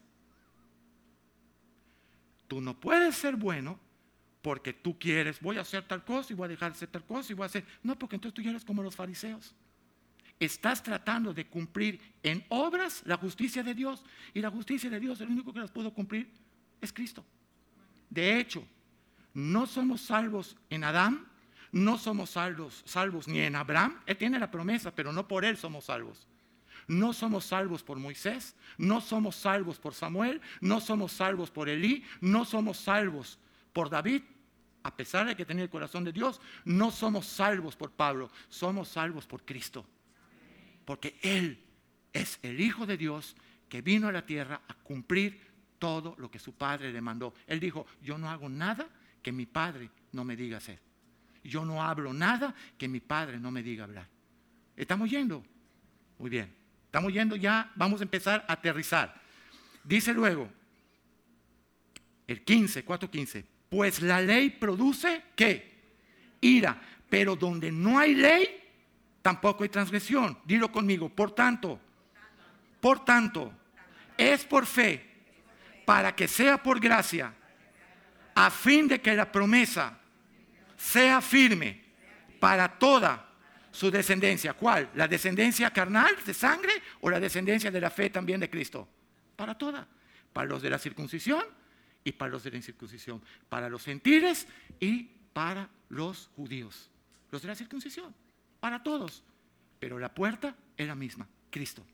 Tú 2.49 2.61
no 2.61 2.79
puedes 2.79 3.17
ser 3.17 3.37
bueno 3.37 3.79
porque 4.43 4.73
tú 4.73 4.99
quieres, 4.99 5.41
voy 5.41 5.59
a 5.59 5.63
hacer 5.63 5.87
tal 5.87 6.05
cosa 6.05 6.33
y 6.33 6.37
voy 6.37 6.47
a 6.47 6.49
dejar 6.49 6.71
de 6.71 6.77
hacer 6.77 6.89
tal 6.89 7.05
cosa 7.05 7.33
y 7.33 7.35
voy 7.35 7.45
a 7.45 7.47
hacer... 7.47 7.65
No, 7.83 7.99
porque 7.99 8.15
entonces 8.15 8.35
tú 8.35 8.43
ya 8.43 8.51
eres 8.51 8.65
como 8.65 8.83
los 8.83 8.95
fariseos. 8.95 9.55
Estás 10.39 10.83
tratando 10.83 11.35
de 11.35 11.47
cumplir 11.47 12.01
en 12.23 12.45
obras 12.49 13.03
la 13.07 13.17
justicia 13.17 13.63
de 13.63 13.75
Dios. 13.75 14.05
Y 14.35 14.41
la 14.41 14.51
justicia 14.51 14.89
de 14.89 15.01
Dios, 15.01 15.21
el 15.21 15.31
único 15.31 15.53
que 15.53 15.61
las 15.61 15.71
pudo 15.71 15.93
cumplir 15.93 16.31
es 16.81 16.93
Cristo. 16.93 17.25
De 18.09 18.39
hecho, 18.39 18.65
no 19.35 19.67
somos 19.67 20.03
salvos 20.03 20.57
en 20.71 20.85
Adán, 20.85 21.27
no 21.77 21.99
somos 21.99 22.31
salvos, 22.31 23.29
ni 23.29 23.41
en 23.41 23.55
Abraham. 23.55 24.01
Él 24.07 24.17
tiene 24.17 24.39
la 24.39 24.51
promesa, 24.51 24.95
pero 24.95 25.13
no 25.13 25.29
por 25.29 25.45
él 25.45 25.59
somos 25.59 25.85
salvos. 25.85 26.27
No 26.89 27.13
somos 27.13 27.45
salvos 27.45 27.83
por 27.83 27.99
Moisés, 27.99 28.57
no 28.79 29.03
somos 29.03 29.37
salvos 29.37 29.79
por 29.79 29.93
Samuel, 29.93 30.41
no 30.63 30.81
somos 30.81 31.13
salvos 31.13 31.51
por 31.51 31.69
Elí, 31.69 32.03
no 32.23 32.47
somos 32.47 32.79
salvos 32.79 33.39
por 33.75 33.91
David, 33.91 34.23
a 34.85 34.97
pesar 34.97 35.27
de 35.27 35.37
que 35.37 35.45
tenía 35.45 35.65
el 35.65 35.71
corazón 35.71 36.03
de 36.05 36.13
Dios, 36.13 36.41
no 36.65 36.91
somos 36.91 37.27
salvos 37.27 37.77
por 37.77 37.91
Pablo, 37.91 38.31
somos 38.49 38.89
salvos 38.89 39.27
por 39.27 39.45
Cristo. 39.45 39.85
Porque 40.87 41.19
Él 41.21 41.63
es 42.11 42.39
el 42.43 42.59
Hijo 42.59 42.87
de 42.87 42.97
Dios 42.97 43.37
que 43.69 43.83
vino 43.83 44.09
a 44.09 44.13
la 44.13 44.25
tierra 44.25 44.63
a 44.67 44.75
cumplir 44.75 45.43
todo 45.79 46.15
lo 46.17 46.31
que 46.31 46.39
su 46.39 46.55
Padre 46.55 46.91
le 46.91 47.03
mandó. 47.03 47.35
Él 47.47 47.61
dijo, 47.61 47.85
yo 48.01 48.17
no 48.17 48.31
hago 48.31 48.49
nada 48.49 48.89
que 49.21 49.33
mi 49.33 49.45
Padre 49.45 49.91
no 50.13 50.25
me 50.25 50.37
diga 50.37 50.57
hacer. 50.57 50.86
Yo 51.47 51.65
no 51.65 51.83
hablo 51.83 52.13
nada 52.13 52.55
que 52.77 52.89
mi 52.89 53.01
Padre 53.01 53.39
no 53.39 53.51
me 53.51 53.63
diga 53.63 53.85
hablar. 53.85 54.07
¿Estamos 54.77 55.11
yendo? 55.11 55.45
Muy 56.19 56.31
bien. 56.31 56.53
Estamos 56.87 57.13
yendo 57.13 57.37
ya, 57.37 57.71
vamos 57.75 58.01
a 58.01 58.05
empezar 58.05 58.45
a 58.49 58.55
aterrizar. 58.55 59.21
Dice 59.85 60.13
luego, 60.13 60.49
el 62.27 62.43
15, 62.43 62.85
4.15, 62.85 63.45
pues 63.69 64.03
la 64.03 64.21
ley 64.21 64.51
produce 64.51 65.23
qué? 65.35 65.75
Ira. 66.41 66.81
Pero 67.09 67.37
donde 67.37 67.71
no 67.71 67.99
hay 67.99 68.15
ley, 68.15 68.49
tampoco 69.23 69.63
hay 69.63 69.69
transgresión. 69.69 70.39
Dilo 70.45 70.73
conmigo. 70.73 71.09
Por 71.09 71.35
tanto, 71.35 71.79
por 72.81 73.05
tanto, 73.05 73.53
es 74.17 74.45
por 74.45 74.67
fe, 74.67 75.05
para 75.85 76.15
que 76.15 76.27
sea 76.27 76.63
por 76.63 76.81
gracia, 76.81 77.33
a 78.35 78.51
fin 78.51 78.89
de 78.89 79.01
que 79.01 79.15
la 79.15 79.31
promesa 79.31 79.99
sea 80.87 81.21
firme 81.21 81.83
para 82.39 82.79
toda 82.79 83.29
su 83.73 83.91
descendencia. 83.91 84.55
¿Cuál? 84.55 84.91
¿La 84.95 85.09
descendencia 85.09 85.73
carnal 85.73 86.15
de 86.25 86.33
sangre 86.33 86.73
o 87.01 87.11
la 87.11 87.19
descendencia 87.19 87.71
de 87.71 87.81
la 87.81 87.91
fe 87.91 88.09
también 88.09 88.39
de 88.39 88.49
Cristo? 88.49 88.89
Para 89.35 89.59
toda. 89.59 89.87
Para 90.33 90.47
los 90.49 90.63
de 90.63 90.71
la 90.71 90.79
circuncisión 90.79 91.45
y 92.05 92.13
para 92.13 92.31
los 92.31 92.45
de 92.45 92.53
la 92.53 92.59
incircuncisión, 92.59 93.21
para 93.49 93.69
los 93.69 93.85
gentiles 93.85 94.47
y 94.79 95.11
para 95.33 95.69
los 95.89 96.31
judíos. 96.37 96.89
Los 97.33 97.43
de 97.43 97.49
la 97.49 97.57
circuncisión, 97.57 98.15
para 98.61 98.83
todos. 98.83 99.25
Pero 99.81 99.99
la 99.99 100.15
puerta 100.15 100.55
es 100.77 100.87
la 100.87 100.95
misma, 100.95 101.27
Cristo. 101.51 101.85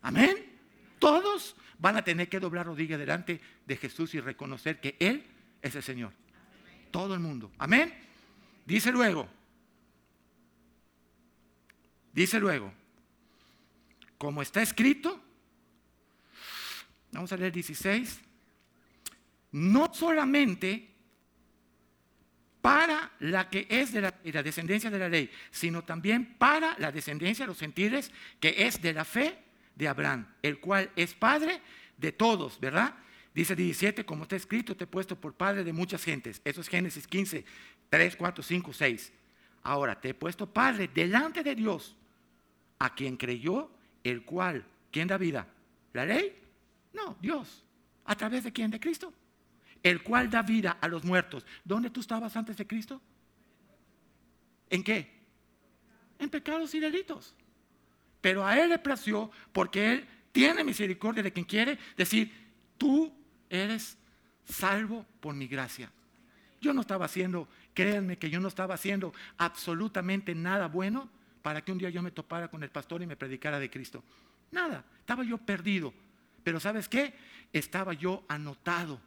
Amén. 0.00 0.58
Todos 0.98 1.56
van 1.78 1.96
a 1.96 2.04
tener 2.04 2.28
que 2.30 2.40
doblar 2.40 2.66
rodilla 2.66 2.96
delante 2.96 3.38
de 3.66 3.76
Jesús 3.76 4.14
y 4.14 4.20
reconocer 4.20 4.80
que 4.80 4.96
Él 4.98 5.26
es 5.60 5.74
el 5.74 5.82
Señor. 5.82 6.12
Todo 6.90 7.14
el 7.14 7.20
mundo. 7.20 7.50
Amén. 7.58 7.92
Dice 8.64 8.90
luego, 8.90 9.28
dice 12.12 12.40
luego, 12.40 12.72
como 14.18 14.42
está 14.42 14.62
escrito, 14.62 15.22
vamos 17.12 17.30
a 17.32 17.36
leer 17.36 17.52
16, 17.52 18.20
no 19.52 19.92
solamente 19.94 20.96
para 22.60 23.12
la 23.20 23.48
que 23.48 23.68
es 23.70 23.92
de 23.92 24.00
la, 24.00 24.42
descendencia 24.42 24.90
de 24.90 24.98
la 24.98 25.08
ley, 25.08 25.30
sino 25.52 25.84
también 25.84 26.34
para 26.36 26.76
la 26.78 26.90
descendencia 26.90 27.44
de 27.44 27.48
los 27.48 27.60
gentiles 27.60 28.10
que 28.40 28.66
es 28.66 28.82
de 28.82 28.92
la 28.92 29.04
fe 29.04 29.38
de 29.76 29.86
Abraham, 29.86 30.26
el 30.42 30.58
cual 30.58 30.90
es 30.96 31.14
padre 31.14 31.60
de 31.96 32.10
todos, 32.10 32.58
¿verdad? 32.58 32.96
Dice 33.36 33.54
17, 33.54 34.04
como 34.04 34.24
está 34.24 34.34
escrito, 34.34 34.76
te 34.76 34.82
he 34.82 34.86
puesto 34.88 35.14
por 35.14 35.34
padre 35.34 35.62
de 35.62 35.72
muchas 35.72 36.02
gentes. 36.02 36.40
Eso 36.44 36.60
es 36.60 36.68
Génesis 36.68 37.06
15, 37.06 37.44
3, 37.88 38.16
4, 38.16 38.42
5, 38.42 38.72
6. 38.72 39.12
Ahora, 39.62 40.00
te 40.00 40.08
he 40.08 40.14
puesto 40.14 40.52
padre 40.52 40.90
delante 40.92 41.44
de 41.44 41.54
Dios, 41.54 41.94
a 42.80 42.92
quien 42.94 43.16
creyó, 43.16 43.70
el 44.02 44.24
cual, 44.24 44.64
¿quién 44.90 45.06
da 45.06 45.18
vida? 45.18 45.46
¿La 45.92 46.04
ley? 46.04 46.34
No, 46.92 47.16
Dios. 47.20 47.62
¿A 48.06 48.16
través 48.16 48.42
de 48.42 48.52
quién? 48.52 48.72
De 48.72 48.80
Cristo 48.80 49.12
el 49.90 50.02
cual 50.02 50.28
da 50.28 50.42
vida 50.42 50.78
a 50.80 50.88
los 50.88 51.04
muertos. 51.04 51.44
¿Dónde 51.64 51.90
tú 51.90 52.00
estabas 52.00 52.36
antes 52.36 52.56
de 52.56 52.66
Cristo? 52.66 53.00
¿En 54.68 54.82
qué? 54.82 55.08
En 56.18 56.28
pecados 56.28 56.74
y 56.74 56.80
delitos. 56.80 57.34
Pero 58.20 58.44
a 58.44 58.58
Él 58.58 58.70
le 58.70 58.78
plació 58.78 59.30
porque 59.52 59.92
Él 59.92 60.08
tiene 60.32 60.64
misericordia 60.64 61.22
de 61.22 61.32
quien 61.32 61.46
quiere 61.46 61.78
decir, 61.96 62.32
tú 62.76 63.12
eres 63.50 63.96
salvo 64.44 65.04
por 65.20 65.34
mi 65.34 65.46
gracia. 65.46 65.90
Yo 66.60 66.72
no 66.72 66.80
estaba 66.80 67.04
haciendo, 67.04 67.48
créanme 67.74 68.18
que 68.18 68.30
yo 68.30 68.40
no 68.40 68.48
estaba 68.48 68.74
haciendo 68.74 69.12
absolutamente 69.38 70.34
nada 70.34 70.68
bueno 70.68 71.08
para 71.42 71.62
que 71.62 71.72
un 71.72 71.78
día 71.78 71.90
yo 71.90 72.02
me 72.02 72.10
topara 72.10 72.48
con 72.48 72.62
el 72.62 72.70
pastor 72.70 73.02
y 73.02 73.06
me 73.06 73.16
predicara 73.16 73.58
de 73.58 73.70
Cristo. 73.70 74.02
Nada, 74.50 74.84
estaba 74.98 75.22
yo 75.24 75.38
perdido. 75.38 75.92
Pero 76.42 76.60
¿sabes 76.60 76.88
qué? 76.88 77.14
Estaba 77.52 77.92
yo 77.92 78.24
anotado 78.28 79.00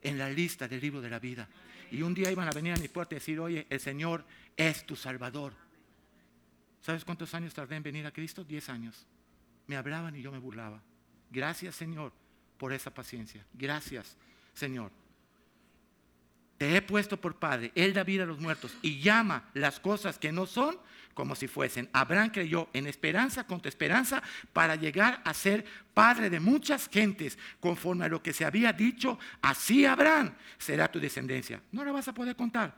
en 0.00 0.18
la 0.18 0.28
lista 0.30 0.68
del 0.68 0.80
libro 0.80 1.00
de 1.00 1.10
la 1.10 1.18
vida. 1.18 1.48
Y 1.90 2.02
un 2.02 2.14
día 2.14 2.30
iban 2.30 2.48
a 2.48 2.52
venir 2.52 2.72
a 2.72 2.78
mi 2.78 2.88
puerta 2.88 3.14
y 3.14 3.18
decir, 3.18 3.40
oye, 3.40 3.66
el 3.68 3.80
Señor 3.80 4.24
es 4.56 4.86
tu 4.86 4.96
Salvador. 4.96 5.52
¿Sabes 6.80 7.04
cuántos 7.04 7.34
años 7.34 7.54
tardé 7.54 7.76
en 7.76 7.82
venir 7.82 8.06
a 8.06 8.10
Cristo? 8.10 8.44
Diez 8.44 8.68
años. 8.68 9.06
Me 9.66 9.76
hablaban 9.76 10.16
y 10.16 10.22
yo 10.22 10.32
me 10.32 10.38
burlaba. 10.38 10.82
Gracias 11.30 11.76
Señor 11.76 12.12
por 12.62 12.72
esa 12.72 12.94
paciencia. 12.94 13.44
Gracias 13.54 14.16
Señor. 14.54 14.92
Te 16.58 16.76
he 16.76 16.80
puesto 16.80 17.20
por 17.20 17.40
Padre. 17.40 17.72
Él 17.74 17.92
da 17.92 18.04
vida 18.04 18.22
a 18.22 18.26
los 18.26 18.38
muertos 18.38 18.72
y 18.82 19.00
llama 19.00 19.50
las 19.52 19.80
cosas 19.80 20.16
que 20.16 20.30
no 20.30 20.46
son 20.46 20.78
como 21.12 21.34
si 21.34 21.48
fuesen. 21.48 21.88
Abraham 21.92 22.30
creyó 22.30 22.68
en 22.72 22.86
esperanza 22.86 23.48
contra 23.48 23.68
esperanza 23.68 24.22
para 24.52 24.76
llegar 24.76 25.20
a 25.24 25.34
ser 25.34 25.64
padre 25.92 26.30
de 26.30 26.38
muchas 26.38 26.88
gentes, 26.88 27.36
conforme 27.58 28.04
a 28.04 28.08
lo 28.08 28.22
que 28.22 28.32
se 28.32 28.44
había 28.44 28.72
dicho, 28.72 29.18
así 29.40 29.84
Abraham 29.84 30.32
será 30.56 30.88
tu 30.88 31.00
descendencia. 31.00 31.60
No 31.72 31.84
la 31.84 31.90
vas 31.90 32.06
a 32.06 32.14
poder 32.14 32.36
contar. 32.36 32.76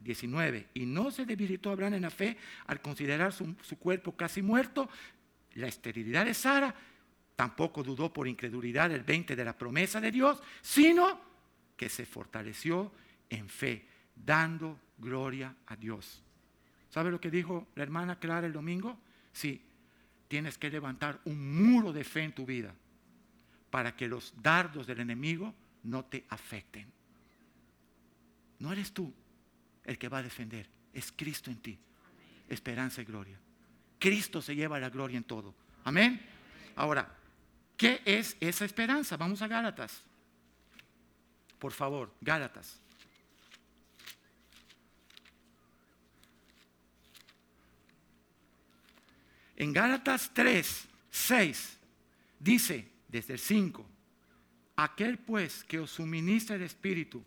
19. 0.00 0.68
Y 0.74 0.84
no 0.84 1.10
se 1.10 1.24
debilitó 1.24 1.70
Abraham 1.70 1.94
en 1.94 2.02
la 2.02 2.10
fe 2.10 2.36
al 2.66 2.82
considerar 2.82 3.32
su, 3.32 3.56
su 3.62 3.78
cuerpo 3.78 4.14
casi 4.14 4.42
muerto, 4.42 4.90
la 5.54 5.66
esterilidad 5.66 6.26
de 6.26 6.34
Sara, 6.34 6.74
Tampoco 7.36 7.82
dudó 7.82 8.12
por 8.12 8.28
incredulidad 8.28 8.90
el 8.92 9.02
20 9.02 9.34
de 9.34 9.44
la 9.44 9.56
promesa 9.56 10.00
de 10.00 10.10
Dios, 10.10 10.42
sino 10.60 11.20
que 11.76 11.88
se 11.88 12.06
fortaleció 12.06 12.92
en 13.28 13.48
fe, 13.48 13.86
dando 14.14 14.78
gloria 14.98 15.56
a 15.66 15.76
Dios. 15.76 16.22
¿Sabe 16.90 17.10
lo 17.10 17.20
que 17.20 17.30
dijo 17.30 17.68
la 17.74 17.82
hermana 17.82 18.18
Clara 18.18 18.46
el 18.46 18.52
domingo? 18.52 18.98
Sí, 19.32 19.64
tienes 20.28 20.58
que 20.58 20.70
levantar 20.70 21.20
un 21.24 21.62
muro 21.62 21.92
de 21.92 22.04
fe 22.04 22.22
en 22.22 22.34
tu 22.34 22.44
vida 22.44 22.74
para 23.70 23.96
que 23.96 24.06
los 24.06 24.34
dardos 24.42 24.86
del 24.86 25.00
enemigo 25.00 25.54
no 25.84 26.04
te 26.04 26.26
afecten. 26.28 26.92
No 28.58 28.72
eres 28.72 28.92
tú 28.92 29.12
el 29.84 29.98
que 29.98 30.08
va 30.08 30.18
a 30.18 30.22
defender, 30.22 30.68
es 30.92 31.10
Cristo 31.10 31.50
en 31.50 31.56
ti. 31.56 31.78
Esperanza 32.48 33.00
y 33.00 33.04
gloria. 33.04 33.40
Cristo 33.98 34.42
se 34.42 34.54
lleva 34.54 34.78
la 34.78 34.90
gloria 34.90 35.16
en 35.16 35.24
todo. 35.24 35.54
Amén. 35.84 36.20
Ahora, 36.76 37.16
¿qué 37.82 38.00
es 38.04 38.36
esa 38.38 38.64
esperanza? 38.64 39.16
Vamos 39.16 39.42
a 39.42 39.48
Gálatas. 39.48 40.02
Por 41.58 41.72
favor, 41.72 42.14
Gálatas. 42.20 42.78
En 49.56 49.72
Gálatas 49.72 50.30
3, 50.32 50.88
6, 51.10 51.78
dice 52.38 52.88
desde 53.08 53.32
el 53.32 53.40
5, 53.40 53.84
aquel 54.76 55.18
pues 55.18 55.64
que 55.64 55.80
os 55.80 55.90
suministra 55.90 56.54
el 56.54 56.62
Espíritu 56.62 57.24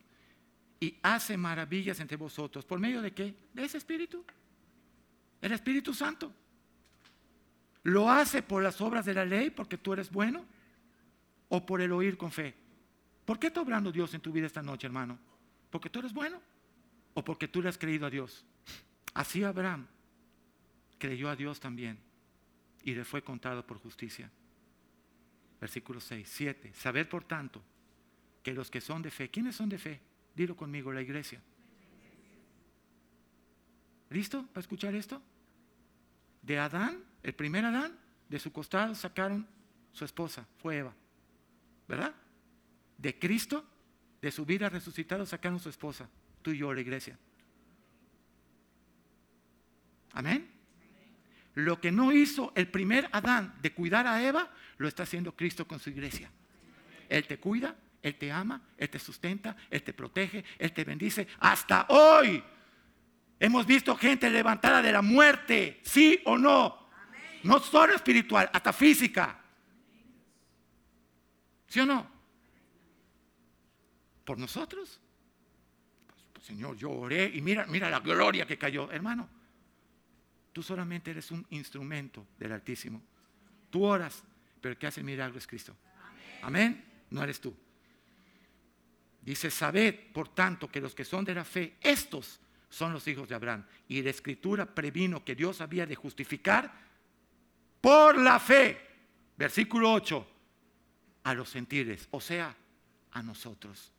y 0.79 0.97
hace 1.01 1.35
maravillas 1.35 1.99
entre 1.99 2.15
vosotros, 2.15 2.63
¿por 2.63 2.79
medio 2.79 3.01
de 3.01 3.13
qué? 3.13 3.35
De 3.53 3.65
ese 3.65 3.77
Espíritu. 3.77 4.23
El 5.41 5.51
Espíritu 5.51 5.93
Santo. 5.93 6.33
¿Lo 7.85 8.09
hace 8.09 8.41
por 8.41 8.63
las 8.63 8.81
obras 8.81 9.05
de 9.05 9.13
la 9.13 9.25
ley 9.25 9.51
porque 9.51 9.77
tú 9.77 9.93
eres 9.93 10.09
bueno? 10.09 10.43
¿O 11.49 11.63
por 11.63 11.81
el 11.81 11.91
oír 11.91 12.17
con 12.17 12.31
fe? 12.31 12.55
¿Por 13.23 13.37
qué 13.37 13.47
está 13.47 13.61
obrando 13.61 13.91
Dios 13.91 14.11
en 14.15 14.21
tu 14.21 14.31
vida 14.31 14.47
esta 14.47 14.63
noche, 14.63 14.87
hermano? 14.87 15.19
¿Porque 15.69 15.91
tú 15.91 15.99
eres 15.99 16.11
bueno? 16.11 16.41
¿O 17.13 17.23
porque 17.23 17.47
tú 17.47 17.61
le 17.61 17.69
has 17.69 17.77
creído 17.77 18.07
a 18.07 18.09
Dios? 18.09 18.43
Así 19.13 19.43
Abraham 19.43 19.85
creyó 20.97 21.29
a 21.29 21.35
Dios 21.35 21.59
también 21.59 21.99
y 22.83 22.95
le 22.95 23.05
fue 23.05 23.21
contado 23.21 23.63
por 23.67 23.77
justicia. 23.77 24.31
Versículo 25.61 26.01
6, 26.01 26.27
7. 26.27 26.73
Saber 26.73 27.07
por 27.07 27.23
tanto 27.23 27.61
que 28.41 28.51
los 28.51 28.71
que 28.71 28.81
son 28.81 29.03
de 29.03 29.11
fe, 29.11 29.29
¿quiénes 29.29 29.55
son 29.55 29.69
de 29.69 29.77
fe? 29.77 30.01
Dilo 30.35 30.55
conmigo, 30.55 30.91
la 30.91 31.03
iglesia. 31.03 31.39
¿Listo 34.09 34.43
para 34.47 34.61
escuchar 34.61 34.95
esto? 34.95 35.21
De 36.41 36.57
Adán 36.57 37.03
el 37.25 37.33
primer 37.33 37.65
Adán, 37.65 37.97
de 38.29 38.37
su 38.37 38.51
costado 38.51 38.93
sacaron 38.93 39.47
su 39.91 40.05
esposa, 40.05 40.45
fue 40.61 40.77
Eva. 40.77 40.93
¿Verdad? 41.87 42.13
De 42.99 43.17
Cristo, 43.17 43.65
de 44.21 44.31
su 44.31 44.45
vida 44.45 44.69
resucitado, 44.69 45.25
sacaron 45.25 45.59
su 45.59 45.69
esposa, 45.69 46.07
tú 46.43 46.51
y 46.51 46.59
yo, 46.59 46.71
la 46.71 46.81
iglesia. 46.81 47.17
Amén. 50.13 50.51
Lo 51.55 51.81
que 51.81 51.91
no 51.91 52.11
hizo 52.11 52.53
el 52.55 52.67
primer 52.67 53.09
Adán 53.11 53.55
de 53.59 53.73
cuidar 53.73 54.05
a 54.05 54.21
Eva, 54.21 54.51
lo 54.77 54.87
está 54.87 55.01
haciendo 55.01 55.35
Cristo 55.35 55.67
con 55.67 55.79
su 55.79 55.89
iglesia. 55.89 56.29
Él 57.09 57.25
te 57.25 57.39
cuida, 57.39 57.75
Él 58.03 58.19
te 58.19 58.31
ama, 58.31 58.61
Él 58.77 58.89
te 58.91 58.99
sustenta, 58.99 59.57
Él 59.71 59.81
te 59.81 59.93
protege, 59.93 60.45
Él 60.59 60.71
te 60.73 60.83
bendice. 60.83 61.27
Hasta 61.39 61.87
hoy 61.89 62.43
hemos 63.39 63.65
visto 63.65 63.95
gente 63.95 64.29
levantada 64.29 64.83
de 64.83 64.91
la 64.91 65.01
muerte, 65.01 65.81
sí 65.83 66.21
o 66.25 66.37
no. 66.37 66.84
No 67.45 67.59
solo 67.59 67.93
espiritual, 67.93 68.49
hasta 68.51 68.73
física. 68.73 69.39
¿Sí 71.67 71.79
o 71.79 71.85
no? 71.85 72.09
¿Por 74.23 74.39
nosotros? 74.39 74.99
Pues, 76.33 76.43
Señor, 76.43 76.75
yo 76.75 76.89
oré 76.89 77.25
y 77.31 77.41
mira, 77.41 77.67
mira 77.67 77.87
la 77.87 77.99
gloria 77.99 78.47
que 78.47 78.57
cayó. 78.57 78.91
Hermano, 78.91 79.29
tú 80.53 80.63
solamente 80.63 81.11
eres 81.11 81.29
un 81.29 81.45
instrumento 81.51 82.25
del 82.39 82.51
Altísimo. 82.51 83.03
Tú 83.69 83.83
oras, 83.83 84.23
pero 84.59 84.71
el 84.71 84.79
que 84.79 84.87
hace 84.87 85.01
el 85.01 85.05
milagro 85.05 85.37
es 85.37 85.45
Cristo. 85.45 85.75
Amén. 86.41 86.83
No 87.11 87.23
eres 87.23 87.39
tú. 87.39 87.55
Dice, 89.21 89.51
sabed, 89.51 90.11
por 90.11 90.29
tanto, 90.29 90.67
que 90.67 90.81
los 90.81 90.95
que 90.95 91.05
son 91.05 91.23
de 91.23 91.35
la 91.35 91.45
fe, 91.45 91.77
estos 91.79 92.39
son 92.69 92.91
los 92.91 93.07
hijos 93.07 93.29
de 93.29 93.35
Abraham. 93.35 93.67
Y 93.87 94.01
la 94.01 94.09
escritura 94.09 94.65
previno 94.65 95.23
que 95.23 95.35
Dios 95.35 95.61
había 95.61 95.85
de 95.85 95.93
justificar 95.93 96.85
por 97.85 98.17
la 98.17 98.39
fe, 98.39 98.81
versículo 99.37 99.93
8, 99.93 100.27
a 101.21 101.35
los 101.35 101.47
sentiles, 101.47 102.07
o 102.09 102.19
sea, 102.19 102.55
a 103.11 103.21
nosotros, 103.21 103.91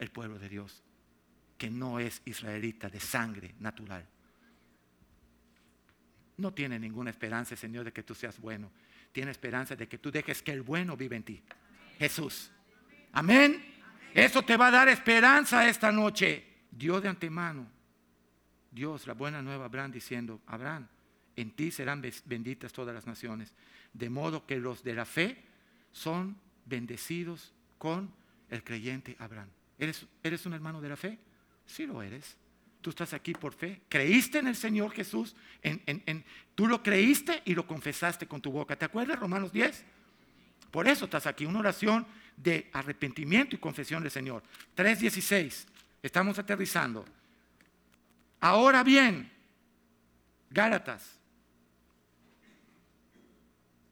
el 0.00 0.10
pueblo 0.10 0.40
de 0.40 0.48
Dios, 0.48 0.82
que 1.56 1.70
no 1.70 2.00
es 2.00 2.20
israelita 2.24 2.88
de 2.88 2.98
sangre 2.98 3.54
natural. 3.60 4.04
No 6.38 6.52
tiene 6.52 6.80
ninguna 6.80 7.10
esperanza, 7.10 7.54
Señor, 7.54 7.84
de 7.84 7.92
que 7.92 8.02
tú 8.02 8.12
seas 8.12 8.40
bueno. 8.40 8.72
Tiene 9.12 9.30
esperanza 9.30 9.76
de 9.76 9.86
que 9.86 9.98
tú 9.98 10.10
dejes 10.10 10.42
que 10.42 10.50
el 10.50 10.62
bueno 10.62 10.96
vive 10.96 11.14
en 11.14 11.22
ti. 11.22 11.40
Jesús. 11.96 12.50
Amén. 13.12 13.72
Eso 14.12 14.42
te 14.42 14.56
va 14.56 14.66
a 14.66 14.72
dar 14.72 14.88
esperanza 14.88 15.68
esta 15.68 15.92
noche. 15.92 16.64
Dios 16.72 17.00
de 17.00 17.08
antemano, 17.08 17.68
Dios, 18.68 19.06
la 19.06 19.14
buena 19.14 19.40
nueva, 19.40 19.66
Abraham 19.66 19.92
diciendo, 19.92 20.40
Abraham, 20.48 20.88
en 21.40 21.50
ti 21.52 21.70
serán 21.70 22.02
benditas 22.24 22.72
todas 22.72 22.94
las 22.94 23.06
naciones. 23.06 23.52
De 23.92 24.10
modo 24.10 24.46
que 24.46 24.56
los 24.56 24.82
de 24.82 24.94
la 24.94 25.04
fe 25.04 25.42
son 25.92 26.36
bendecidos 26.66 27.52
con 27.78 28.10
el 28.50 28.62
creyente 28.62 29.16
Abraham. 29.18 29.48
¿Eres, 29.78 30.06
¿Eres 30.22 30.44
un 30.46 30.52
hermano 30.52 30.80
de 30.80 30.88
la 30.88 30.96
fe? 30.96 31.18
Sí 31.66 31.86
lo 31.86 32.02
eres. 32.02 32.36
Tú 32.80 32.90
estás 32.90 33.12
aquí 33.12 33.32
por 33.32 33.54
fe. 33.54 33.82
¿Creíste 33.88 34.38
en 34.38 34.46
el 34.46 34.56
Señor 34.56 34.92
Jesús? 34.92 35.36
Tú 36.54 36.66
lo 36.66 36.82
creíste 36.82 37.42
y 37.44 37.54
lo 37.54 37.66
confesaste 37.66 38.26
con 38.26 38.40
tu 38.40 38.50
boca. 38.50 38.76
¿Te 38.76 38.86
acuerdas 38.86 39.18
Romanos 39.18 39.52
10? 39.52 39.84
Por 40.70 40.88
eso 40.88 41.04
estás 41.04 41.26
aquí. 41.26 41.44
Una 41.44 41.60
oración 41.60 42.06
de 42.36 42.70
arrepentimiento 42.72 43.54
y 43.54 43.58
confesión 43.58 44.02
del 44.02 44.10
Señor. 44.10 44.42
3.16. 44.76 45.66
Estamos 46.02 46.38
aterrizando. 46.38 47.04
Ahora 48.40 48.82
bien, 48.82 49.30
Gálatas 50.50 51.19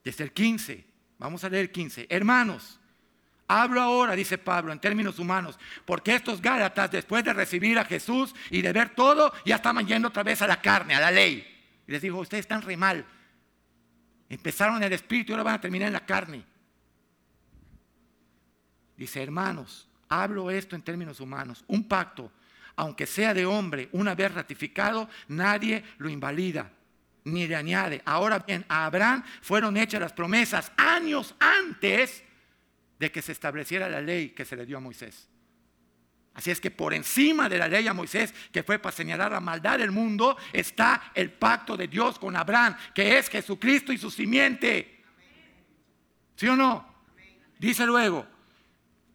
desde 0.08 0.24
el 0.24 0.32
15. 0.32 0.86
Vamos 1.18 1.44
a 1.44 1.50
leer 1.50 1.66
el 1.66 1.70
15. 1.70 2.06
Hermanos, 2.08 2.80
hablo 3.46 3.82
ahora, 3.82 4.14
dice 4.14 4.38
Pablo, 4.38 4.72
en 4.72 4.78
términos 4.78 5.18
humanos, 5.18 5.58
porque 5.84 6.14
estos 6.14 6.40
Gálatas, 6.40 6.90
después 6.90 7.22
de 7.24 7.34
recibir 7.34 7.78
a 7.78 7.84
Jesús 7.84 8.34
y 8.48 8.62
de 8.62 8.72
ver 8.72 8.94
todo, 8.94 9.30
ya 9.44 9.56
estaban 9.56 9.86
yendo 9.86 10.08
otra 10.08 10.22
vez 10.22 10.40
a 10.40 10.46
la 10.46 10.62
carne, 10.62 10.94
a 10.94 11.00
la 11.00 11.10
ley. 11.10 11.46
Y 11.86 11.92
les 11.92 12.00
dijo, 12.00 12.16
ustedes 12.16 12.44
están 12.44 12.62
re 12.62 12.74
mal. 12.74 13.04
Empezaron 14.30 14.78
en 14.78 14.84
el 14.84 14.94
espíritu 14.94 15.32
y 15.32 15.34
ahora 15.34 15.42
van 15.42 15.54
a 15.56 15.60
terminar 15.60 15.88
en 15.88 15.92
la 15.92 16.06
carne. 16.06 16.42
Dice, 18.96 19.22
hermanos, 19.22 19.90
hablo 20.08 20.50
esto 20.50 20.74
en 20.74 20.80
términos 20.80 21.20
humanos. 21.20 21.66
Un 21.66 21.86
pacto, 21.86 22.32
aunque 22.76 23.06
sea 23.06 23.34
de 23.34 23.44
hombre, 23.44 23.90
una 23.92 24.14
vez 24.14 24.32
ratificado, 24.32 25.06
nadie 25.28 25.84
lo 25.98 26.08
invalida 26.08 26.72
ni 27.28 27.46
le 27.46 27.56
añade. 27.56 28.02
Ahora 28.04 28.40
bien, 28.40 28.64
a 28.68 28.86
Abraham 28.86 29.22
fueron 29.42 29.76
hechas 29.76 30.00
las 30.00 30.12
promesas 30.12 30.72
años 30.76 31.34
antes 31.38 32.24
de 32.98 33.12
que 33.12 33.22
se 33.22 33.32
estableciera 33.32 33.88
la 33.88 34.00
ley 34.00 34.30
que 34.30 34.44
se 34.44 34.56
le 34.56 34.66
dio 34.66 34.76
a 34.76 34.80
Moisés. 34.80 35.28
Así 36.34 36.50
es 36.50 36.60
que 36.60 36.70
por 36.70 36.94
encima 36.94 37.48
de 37.48 37.58
la 37.58 37.66
ley 37.66 37.88
a 37.88 37.94
Moisés, 37.94 38.32
que 38.52 38.62
fue 38.62 38.78
para 38.78 38.94
señalar 38.94 39.32
la 39.32 39.40
maldad 39.40 39.78
del 39.78 39.90
mundo, 39.90 40.36
está 40.52 41.10
el 41.14 41.32
pacto 41.32 41.76
de 41.76 41.88
Dios 41.88 42.18
con 42.18 42.36
Abraham, 42.36 42.76
que 42.94 43.18
es 43.18 43.28
Jesucristo 43.28 43.92
y 43.92 43.98
su 43.98 44.10
simiente. 44.10 45.02
¿Sí 46.36 46.46
o 46.46 46.54
no? 46.54 46.86
Dice 47.58 47.84
luego, 47.84 48.24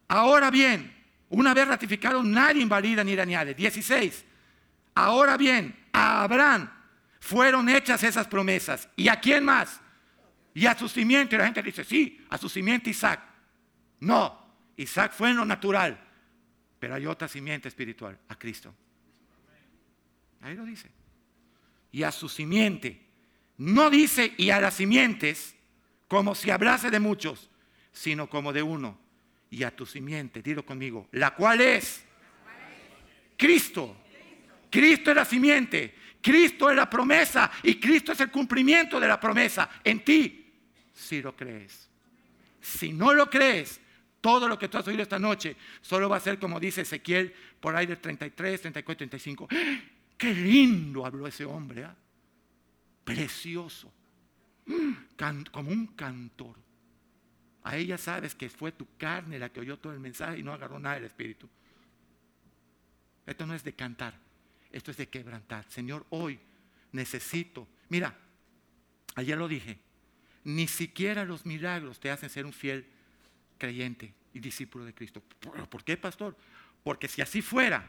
ahora 0.09 0.51
bien, 0.51 0.93
una 1.29 1.53
vez 1.53 1.65
ratificado, 1.65 2.21
nadie 2.21 2.61
invalida 2.61 3.03
ni 3.05 3.15
le 3.15 3.21
añade. 3.21 3.53
16. 3.53 4.25
Ahora 4.95 5.37
bien, 5.37 5.87
a 5.93 6.23
Abraham 6.23 6.69
fueron 7.23 7.69
hechas 7.69 8.03
esas 8.03 8.27
promesas. 8.27 8.89
¿Y 8.97 9.07
a 9.07 9.17
quién 9.17 9.45
más? 9.45 9.79
Y 10.53 10.65
a 10.65 10.77
su 10.77 10.89
simiente. 10.89 11.37
La 11.37 11.45
gente 11.45 11.63
dice, 11.63 11.85
sí, 11.85 12.21
a 12.29 12.37
su 12.37 12.49
simiente 12.49 12.89
Isaac. 12.89 13.21
No, 14.01 14.45
Isaac 14.75 15.13
fue 15.13 15.29
en 15.29 15.37
lo 15.37 15.45
natural, 15.45 15.97
pero 16.79 16.95
hay 16.95 17.05
otra 17.05 17.29
simiente 17.29 17.69
espiritual, 17.69 18.19
a 18.27 18.35
Cristo. 18.35 18.75
Ahí 20.41 20.53
lo 20.53 20.65
dice. 20.65 20.91
Y 21.93 22.03
a 22.03 22.11
su 22.11 22.27
simiente. 22.27 23.01
No 23.57 23.89
dice 23.89 24.33
y 24.37 24.49
a 24.49 24.59
las 24.59 24.73
simientes 24.73 25.55
como 26.09 26.35
si 26.35 26.51
hablase 26.51 26.91
de 26.91 26.99
muchos, 26.99 27.49
sino 27.93 28.29
como 28.29 28.51
de 28.51 28.63
uno. 28.63 28.99
Y 29.49 29.63
a 29.63 29.73
tu 29.73 29.85
simiente, 29.85 30.41
dilo 30.41 30.65
conmigo, 30.65 31.07
la 31.13 31.33
cual 31.33 31.61
es 31.61 32.03
Cristo. 33.37 33.95
Cristo 34.69 35.11
es 35.11 35.15
la 35.15 35.23
simiente. 35.23 36.02
Cristo 36.23 36.69
es 36.69 36.75
la 36.77 36.89
promesa 36.89 37.51
y 37.61 37.75
Cristo 37.75 38.13
es 38.13 38.19
el 38.21 38.31
cumplimiento 38.31 38.97
de 38.97 39.07
la 39.09 39.19
promesa 39.19 39.69
en 39.83 40.05
ti, 40.05 40.53
si 40.93 41.21
lo 41.21 41.35
crees. 41.35 41.89
Si 42.61 42.93
no 42.93 43.13
lo 43.13 43.29
crees, 43.29 43.81
todo 44.21 44.47
lo 44.47 44.57
que 44.57 44.69
tú 44.69 44.77
has 44.77 44.87
oído 44.87 45.03
esta 45.03 45.19
noche 45.19 45.57
solo 45.81 46.07
va 46.07 46.15
a 46.15 46.21
ser 46.21 46.39
como 46.39 46.61
dice 46.61 46.81
Ezequiel 46.81 47.33
por 47.59 47.75
ahí 47.75 47.85
del 47.85 47.97
33, 47.97 48.61
34, 48.61 48.97
35. 49.09 49.49
Qué 50.17 50.33
lindo 50.33 51.05
habló 51.05 51.27
ese 51.27 51.43
hombre, 51.43 51.83
¿ah? 51.83 51.95
precioso, 53.03 53.91
como 55.51 55.71
un 55.71 55.87
cantor. 55.87 56.55
A 57.63 57.75
ella 57.75 57.97
sabes 57.97 58.33
que 58.33 58.49
fue 58.49 58.71
tu 58.71 58.87
carne 58.97 59.39
la 59.39 59.49
que 59.49 59.59
oyó 59.59 59.77
todo 59.77 59.91
el 59.91 59.99
mensaje 59.99 60.39
y 60.39 60.43
no 60.43 60.53
agarró 60.53 60.79
nada 60.79 60.95
del 60.95 61.05
Espíritu. 61.05 61.49
Esto 63.25 63.45
no 63.45 63.53
es 63.53 63.63
de 63.65 63.73
cantar, 63.73 64.17
esto 64.73 64.91
es 64.91 64.97
de 64.97 65.07
quebrantar. 65.07 65.65
Señor, 65.69 66.05
hoy 66.09 66.39
necesito, 66.91 67.67
mira, 67.89 68.17
ayer 69.15 69.37
lo 69.37 69.47
dije, 69.47 69.79
ni 70.43 70.67
siquiera 70.67 71.23
los 71.23 71.45
milagros 71.45 71.99
te 71.99 72.11
hacen 72.11 72.29
ser 72.29 72.45
un 72.45 72.51
fiel 72.51 72.85
creyente 73.57 74.13
y 74.33 74.39
discípulo 74.39 74.83
de 74.83 74.93
Cristo. 74.93 75.21
¿Por 75.69 75.83
qué, 75.83 75.95
pastor? 75.95 76.35
Porque 76.83 77.07
si 77.07 77.21
así 77.21 77.41
fuera, 77.41 77.87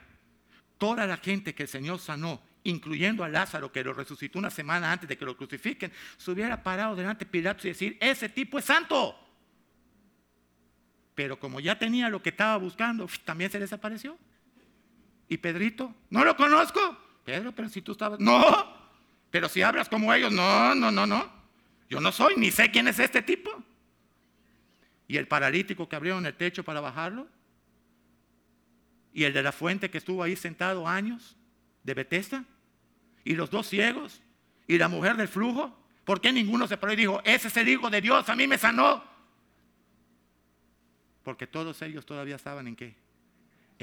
toda 0.79 1.07
la 1.07 1.17
gente 1.17 1.55
que 1.55 1.65
el 1.65 1.69
Señor 1.69 1.99
sanó, 1.99 2.41
incluyendo 2.63 3.25
a 3.25 3.29
Lázaro, 3.29 3.73
que 3.73 3.83
lo 3.83 3.93
resucitó 3.93 4.39
una 4.39 4.51
semana 4.51 4.93
antes 4.93 5.09
de 5.09 5.19
que 5.19 5.25
lo 5.25 5.37
crucifiquen, 5.37 5.91
se 6.17 6.31
hubiera 6.31 6.63
parado 6.63 6.95
delante 6.95 7.25
de 7.25 7.31
Pilatos 7.31 7.65
y 7.65 7.69
decir, 7.69 7.99
ese 8.01 8.29
tipo 8.29 8.59
es 8.59 8.67
santo. 8.67 9.19
Pero 11.15 11.39
como 11.39 11.61
ya 11.61 11.79
tenía 11.79 12.09
lo 12.09 12.23
que 12.23 12.31
estaba 12.31 12.57
buscando, 12.57 13.09
también 13.25 13.51
se 13.51 13.59
desapareció. 13.59 14.19
¿Y 15.29 15.39
Pedrito? 15.39 15.95
No 16.11 16.25
lo 16.25 16.37
conozco. 16.37 16.81
Pedro, 17.25 17.53
pero 17.53 17.69
si 17.69 17.81
tú 17.81 17.93
estabas... 17.93 18.21
No, 18.21 18.43
pero 19.31 19.49
si 19.49 19.63
hablas 19.63 19.89
como 19.89 20.13
ellos, 20.13 20.33
no, 20.33 20.75
no, 20.75 20.91
no, 20.91 21.07
no. 21.07 21.33
Yo 21.89 22.01
no 22.01 22.13
soy, 22.13 22.35
ni 22.37 22.51
sé 22.51 22.71
quién 22.71 22.89
es 22.89 22.99
este 22.99 23.23
tipo. 23.23 23.51
Y 25.09 25.17
el 25.17 25.27
paralítico 25.27 25.89
que 25.89 25.97
abrieron 25.97 26.27
el 26.27 26.35
techo 26.35 26.65
para 26.65 26.81
bajarlo. 26.81 27.27
Y 29.13 29.25
el 29.25 29.33
de 29.33 29.43
la 29.43 29.53
fuente 29.53 29.91
que 29.91 29.99
estuvo 29.99 30.23
ahí 30.23 30.37
sentado 30.37 30.87
años, 30.87 31.37
de 31.83 31.95
Bethesda. 31.95 32.45
Y 33.25 33.35
los 33.35 33.51
dos 33.51 33.69
ciegos. 33.69 34.23
Y 34.67 34.79
la 34.79 34.89
mujer 34.89 35.17
del 35.17 35.29
flujo. 35.29 35.77
¿Por 36.05 36.21
qué 36.21 36.33
ninguno 36.33 36.67
se 36.67 36.77
paró 36.77 36.93
y 36.93 36.97
dijo, 36.97 37.21
ese 37.25 37.49
es 37.49 37.57
el 37.57 37.69
Hijo 37.69 37.89
de 37.89 38.01
Dios, 38.01 38.29
a 38.29 38.37
mí 38.37 38.47
me 38.47 38.59
sanó? 38.59 39.03
Porque 41.23 41.47
todos 41.47 41.81
ellos 41.81 42.05
todavía 42.05 42.37
estaban 42.37 42.69
en 42.69 42.77
qué? 42.77 42.95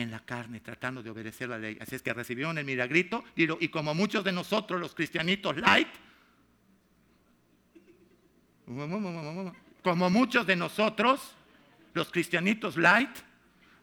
En 0.02 0.10
la 0.10 0.20
carne, 0.20 0.60
tratando 0.62 1.04
de 1.04 1.12
obedecer 1.12 1.48
la 1.48 1.60
ley. 1.60 1.78
Así 1.80 1.94
es 1.94 2.02
que 2.02 2.12
recibieron 2.12 2.58
el 2.58 2.66
milagrito 2.66 3.24
y, 3.36 3.68
como 3.68 3.94
muchos 3.94 4.24
de 4.24 4.32
nosotros, 4.32 4.82
los 4.82 4.96
cristianitos 4.96 5.56
light, 5.58 5.90
como 9.84 10.10
muchos 10.10 10.48
de 10.48 10.56
nosotros, 10.56 11.36
los 11.94 12.10
cristianitos 12.10 12.78
light, 12.78 13.12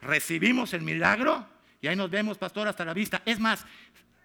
recibimos 0.02 0.74
el 0.74 0.82
milagro 0.82 1.46
y 1.80 1.86
ahí 1.86 1.94
nos 1.94 2.10
vemos, 2.10 2.36
pastor, 2.36 2.66
hasta 2.66 2.84
la 2.84 2.94
vista. 2.94 3.22
Es 3.24 3.38
más, 3.38 3.64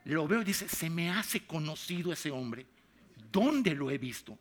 lo 0.05 0.27
veo 0.27 0.41
y 0.41 0.45
dice, 0.45 0.67
se 0.67 0.89
me 0.89 1.11
hace 1.11 1.45
conocido 1.45 2.11
ese 2.11 2.31
hombre. 2.31 2.65
¿Dónde 3.31 3.75
lo 3.75 3.91
he 3.91 3.99
visto? 3.99 4.35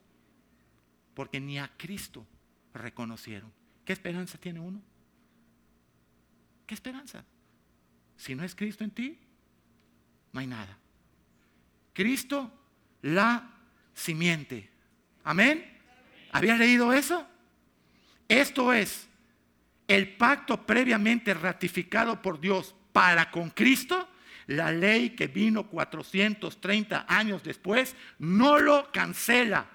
Porque 1.12 1.38
ni 1.38 1.58
a 1.58 1.70
Cristo 1.76 2.26
reconocieron. 2.72 3.52
¿Qué 3.84 3.92
esperanza 3.92 4.38
tiene 4.38 4.58
uno? 4.58 4.80
¿Qué 6.66 6.72
esperanza? 6.72 7.22
Si 8.16 8.34
no 8.34 8.44
es 8.44 8.54
Cristo 8.54 8.84
en 8.84 8.90
ti, 8.90 9.18
no 10.32 10.40
hay 10.40 10.46
nada. 10.46 10.78
Cristo, 11.92 12.50
la 13.02 13.50
simiente. 13.94 14.70
Amén. 15.24 15.78
¿Habías 16.32 16.58
leído 16.58 16.92
eso? 16.92 17.26
Esto 18.28 18.72
es 18.72 19.08
el 19.86 20.16
pacto 20.16 20.64
previamente 20.64 21.34
ratificado 21.34 22.22
por 22.22 22.40
Dios 22.40 22.74
para 22.92 23.30
con 23.30 23.50
Cristo. 23.50 24.08
La 24.46 24.72
ley 24.72 25.10
que 25.10 25.26
vino 25.26 25.68
430 25.68 27.06
años 27.08 27.42
después 27.42 27.94
no 28.18 28.58
lo 28.58 28.90
cancela 28.90 29.66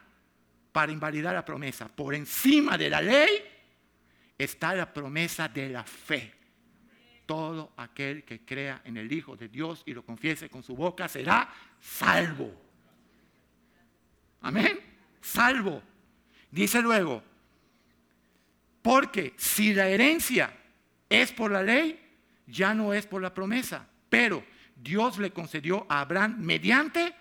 para 0.71 0.91
invalidar 0.91 1.33
la 1.33 1.45
promesa. 1.45 1.87
Por 1.87 2.15
encima 2.15 2.77
de 2.77 2.89
la 2.89 3.01
ley 3.01 3.29
está 4.37 4.73
la 4.75 4.91
promesa 4.91 5.47
de 5.47 5.69
la 5.69 5.83
fe. 5.83 6.36
Todo 7.27 7.73
aquel 7.77 8.23
que 8.23 8.43
crea 8.43 8.81
en 8.85 8.97
el 8.97 9.11
Hijo 9.11 9.35
de 9.35 9.49
Dios 9.49 9.83
y 9.85 9.93
lo 9.93 10.03
confiese 10.03 10.49
con 10.49 10.63
su 10.63 10.75
boca 10.75 11.07
será 11.07 11.53
salvo. 11.79 12.51
Amén. 14.41 14.79
Salvo. 15.21 15.83
Dice 16.49 16.81
luego, 16.81 17.21
porque 18.81 19.33
si 19.35 19.73
la 19.73 19.89
herencia 19.89 20.55
es 21.09 21.33
por 21.33 21.51
la 21.51 21.61
ley, 21.61 21.99
ya 22.47 22.73
no 22.73 22.93
es 22.93 23.05
por 23.05 23.21
la 23.21 23.33
promesa, 23.33 23.85
pero 24.09 24.43
Dios 24.73 25.17
le 25.17 25.31
concedió 25.31 25.85
a 25.89 25.99
Abraham 25.99 26.37
mediante 26.39 27.13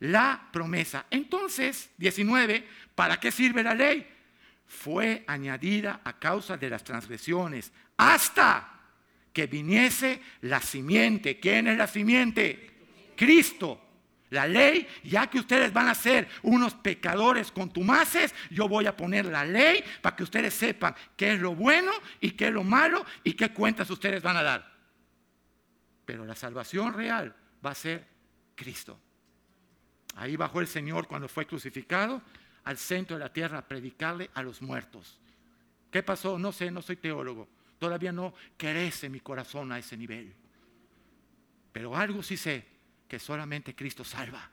la 0.00 0.48
promesa. 0.52 1.06
Entonces, 1.08 1.90
19, 1.96 2.68
¿para 2.94 3.18
qué 3.18 3.32
sirve 3.32 3.62
la 3.62 3.74
ley? 3.74 4.06
Fue 4.66 5.24
añadida 5.26 6.02
a 6.04 6.18
causa 6.18 6.58
de 6.58 6.68
las 6.68 6.84
transgresiones 6.84 7.72
hasta 7.96 8.73
que 9.34 9.48
viniese 9.48 10.22
la 10.42 10.62
simiente. 10.62 11.38
¿Quién 11.38 11.66
es 11.66 11.76
la 11.76 11.86
simiente? 11.86 12.70
Cristo. 13.16 13.80
La 14.30 14.46
ley, 14.46 14.88
ya 15.04 15.28
que 15.28 15.38
ustedes 15.38 15.72
van 15.72 15.88
a 15.88 15.94
ser 15.94 16.28
unos 16.42 16.74
pecadores 16.74 17.52
contumaces, 17.52 18.34
yo 18.50 18.68
voy 18.68 18.86
a 18.86 18.96
poner 18.96 19.26
la 19.26 19.44
ley 19.44 19.84
para 20.00 20.16
que 20.16 20.22
ustedes 20.22 20.54
sepan 20.54 20.94
qué 21.16 21.34
es 21.34 21.40
lo 21.40 21.54
bueno 21.54 21.92
y 22.20 22.30
qué 22.30 22.46
es 22.46 22.52
lo 22.52 22.64
malo 22.64 23.04
y 23.22 23.34
qué 23.34 23.52
cuentas 23.52 23.90
ustedes 23.90 24.22
van 24.22 24.36
a 24.36 24.42
dar. 24.42 24.74
Pero 26.04 26.24
la 26.24 26.34
salvación 26.34 26.94
real 26.94 27.34
va 27.64 27.70
a 27.70 27.74
ser 27.74 28.06
Cristo. 28.54 28.98
Ahí 30.16 30.36
bajó 30.36 30.60
el 30.60 30.68
Señor 30.68 31.06
cuando 31.06 31.28
fue 31.28 31.46
crucificado 31.46 32.22
al 32.64 32.78
centro 32.78 33.16
de 33.16 33.24
la 33.24 33.32
tierra 33.32 33.58
a 33.58 33.68
predicarle 33.68 34.30
a 34.34 34.42
los 34.42 34.62
muertos. 34.62 35.18
¿Qué 35.90 36.02
pasó? 36.02 36.38
No 36.38 36.50
sé, 36.50 36.70
no 36.70 36.82
soy 36.82 36.96
teólogo. 36.96 37.48
Todavía 37.78 38.12
no 38.12 38.34
crece 38.56 39.08
mi 39.08 39.20
corazón 39.20 39.72
a 39.72 39.78
ese 39.78 39.96
nivel. 39.96 40.34
Pero 41.72 41.96
algo 41.96 42.22
sí 42.22 42.36
sé, 42.36 42.64
que 43.08 43.18
solamente 43.18 43.74
Cristo 43.74 44.04
salva. 44.04 44.50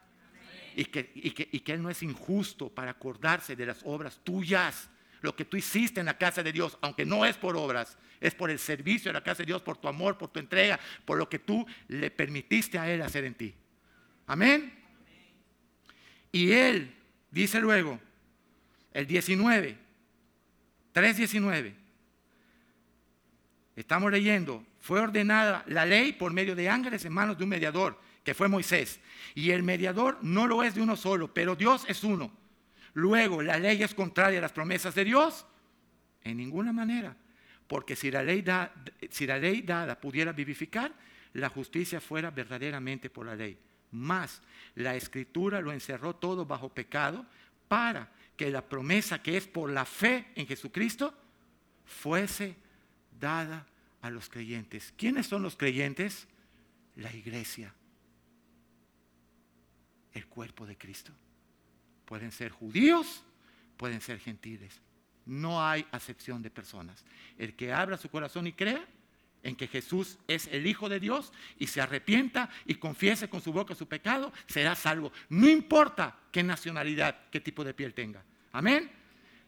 Y 0.75 0.85
que, 0.85 1.11
y, 1.15 1.31
que, 1.31 1.73
Él 1.73 1.81
no 1.81 1.89
es 1.89 2.01
injusto 2.01 2.69
para 2.69 2.91
acordarse 2.91 3.55
de 3.55 3.65
las 3.65 3.81
obras 3.83 4.19
tuyas. 4.23 4.89
Lo 5.21 5.35
que 5.35 5.45
tú 5.45 5.57
hiciste 5.57 5.99
en 5.99 6.05
la 6.05 6.17
casa 6.17 6.41
de 6.41 6.51
Dios, 6.51 6.77
aunque 6.81 7.05
no 7.05 7.25
es 7.25 7.37
por 7.37 7.55
obras, 7.55 7.97
es 8.19 8.33
por 8.33 8.49
el 8.49 8.57
servicio 8.57 9.09
de 9.09 9.13
la 9.13 9.23
casa 9.23 9.43
de 9.43 9.47
Dios, 9.47 9.61
por 9.61 9.77
tu 9.77 9.87
amor, 9.87 10.17
por 10.17 10.29
tu 10.29 10.39
entrega, 10.39 10.79
por 11.05 11.17
lo 11.17 11.29
que 11.29 11.39
tú 11.39 11.65
le 11.87 12.09
permitiste 12.09 12.79
a 12.79 12.91
Él 12.91 13.01
hacer 13.01 13.25
en 13.25 13.35
ti. 13.35 13.53
Amén. 14.27 14.73
Y 16.31 16.51
Él 16.51 16.95
dice 17.29 17.59
luego, 17.59 17.99
el 18.93 19.05
19, 19.05 19.77
3.19, 20.93 21.80
estamos 23.75 24.11
leyendo, 24.11 24.65
fue 24.79 24.99
ordenada 24.99 25.63
la 25.67 25.85
ley 25.85 26.13
por 26.13 26.33
medio 26.33 26.55
de 26.55 26.69
ángeles 26.69 27.05
en 27.05 27.13
manos 27.13 27.37
de 27.37 27.43
un 27.43 27.49
mediador 27.49 27.99
que 28.23 28.33
fue 28.33 28.47
Moisés. 28.47 28.99
Y 29.35 29.51
el 29.51 29.63
mediador 29.63 30.17
no 30.21 30.47
lo 30.47 30.63
es 30.63 30.75
de 30.75 30.81
uno 30.81 30.95
solo, 30.95 31.33
pero 31.33 31.55
Dios 31.55 31.85
es 31.87 32.03
uno. 32.03 32.31
Luego, 32.93 33.41
¿la 33.41 33.57
ley 33.57 33.81
es 33.83 33.93
contraria 33.93 34.39
a 34.39 34.41
las 34.41 34.51
promesas 34.51 34.93
de 34.95 35.05
Dios? 35.05 35.45
En 36.23 36.37
ninguna 36.37 36.73
manera. 36.73 37.15
Porque 37.67 37.95
si 37.95 38.11
la 38.11 38.21
ley, 38.21 38.41
dada 38.41 39.99
pudiera 39.99 40.33
vivificar, 40.33 40.93
la 41.33 41.49
justicia 41.49 42.01
fuera 42.01 42.29
verdaderamente 42.29 43.09
por 43.09 43.25
la 43.25 43.35
ley. 43.35 43.57
Más, 43.91 44.41
la 44.75 44.95
escritura 44.95 45.61
lo 45.61 45.71
encerró 45.71 46.15
todo 46.15 46.45
bajo 46.45 46.69
pecado 46.69 47.25
para 47.67 48.11
que 48.35 48.49
la 48.49 48.67
promesa 48.67 49.21
que 49.21 49.37
es 49.37 49.47
por 49.47 49.69
la 49.69 49.85
fe 49.85 50.27
en 50.35 50.47
Jesucristo 50.47 51.13
fuese 51.85 52.55
dada 53.21 53.65
a 54.01 54.09
los 54.09 54.27
creyentes. 54.27 54.93
¿Quiénes 54.97 55.27
son 55.27 55.43
los 55.43 55.55
creyentes? 55.55 56.27
La 56.97 57.13
iglesia 57.13 57.73
el 60.13 60.27
cuerpo 60.27 60.65
de 60.65 60.77
Cristo. 60.77 61.11
Pueden 62.05 62.31
ser 62.31 62.51
judíos, 62.51 63.23
pueden 63.77 64.01
ser 64.01 64.19
gentiles. 64.19 64.81
No 65.25 65.65
hay 65.65 65.85
acepción 65.91 66.41
de 66.41 66.49
personas. 66.49 67.05
El 67.37 67.55
que 67.55 67.71
abra 67.71 67.97
su 67.97 68.09
corazón 68.09 68.47
y 68.47 68.53
crea 68.53 68.85
en 69.43 69.55
que 69.55 69.67
Jesús 69.67 70.17
es 70.27 70.47
el 70.47 70.67
Hijo 70.67 70.89
de 70.89 70.99
Dios 70.99 71.31
y 71.57 71.67
se 71.67 71.81
arrepienta 71.81 72.49
y 72.65 72.75
confiese 72.75 73.29
con 73.29 73.41
su 73.41 73.53
boca 73.53 73.73
su 73.73 73.87
pecado, 73.87 74.31
será 74.47 74.75
salvo. 74.75 75.11
No 75.29 75.47
importa 75.47 76.19
qué 76.31 76.43
nacionalidad, 76.43 77.29
qué 77.31 77.39
tipo 77.39 77.63
de 77.63 77.73
piel 77.73 77.93
tenga. 77.93 78.23
Amén. 78.51 78.91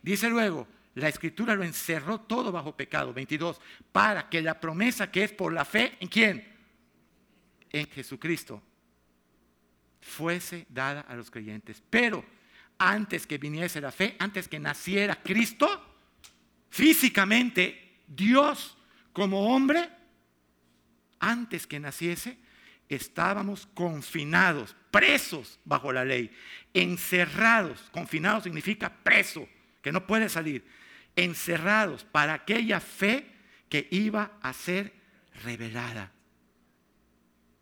Dice 0.02 0.30
luego, 0.30 0.68
la 0.96 1.10
escritura 1.10 1.56
lo 1.56 1.64
encerró 1.64 2.22
todo 2.22 2.52
bajo 2.52 2.76
pecado. 2.76 3.14
22. 3.14 3.60
Para 3.92 4.30
que 4.30 4.42
la 4.42 4.60
promesa 4.60 5.12
que 5.12 5.24
es 5.24 5.32
por 5.32 5.52
la 5.52 5.66
fe, 5.66 5.98
¿en 6.00 6.08
quién? 6.08 6.48
En 7.72 7.88
Jesucristo 7.90 8.62
fuese 10.02 10.68
dada 10.70 11.02
a 11.02 11.16
los 11.16 11.32
creyentes. 11.32 11.82
Pero 11.90 12.24
antes 12.78 13.26
que 13.26 13.38
viniese 13.38 13.82
la 13.82 13.92
fe, 13.92 14.16
antes 14.20 14.48
que 14.48 14.60
naciera 14.60 15.22
Cristo, 15.24 15.68
físicamente, 16.70 18.02
Dios 18.08 18.78
como 19.14 19.54
hombre, 19.54 19.90
antes 21.20 21.66
que 21.66 21.80
naciese, 21.80 22.38
estábamos 22.90 23.68
confinados, 23.74 24.76
presos 24.92 25.60
bajo 25.66 25.92
la 25.92 26.06
ley, 26.06 26.32
encerrados. 26.74 27.90
Confinado 27.92 28.42
significa 28.42 28.94
preso, 29.04 29.48
que 29.82 29.92
no 29.92 30.06
puede 30.06 30.30
salir. 30.30 30.66
Encerrados 31.16 32.04
para 32.04 32.34
aquella 32.34 32.80
fe 32.80 33.28
que 33.70 33.88
iba 33.92 34.32
a 34.42 34.54
ser 34.54 34.94
revelada. 35.44 36.12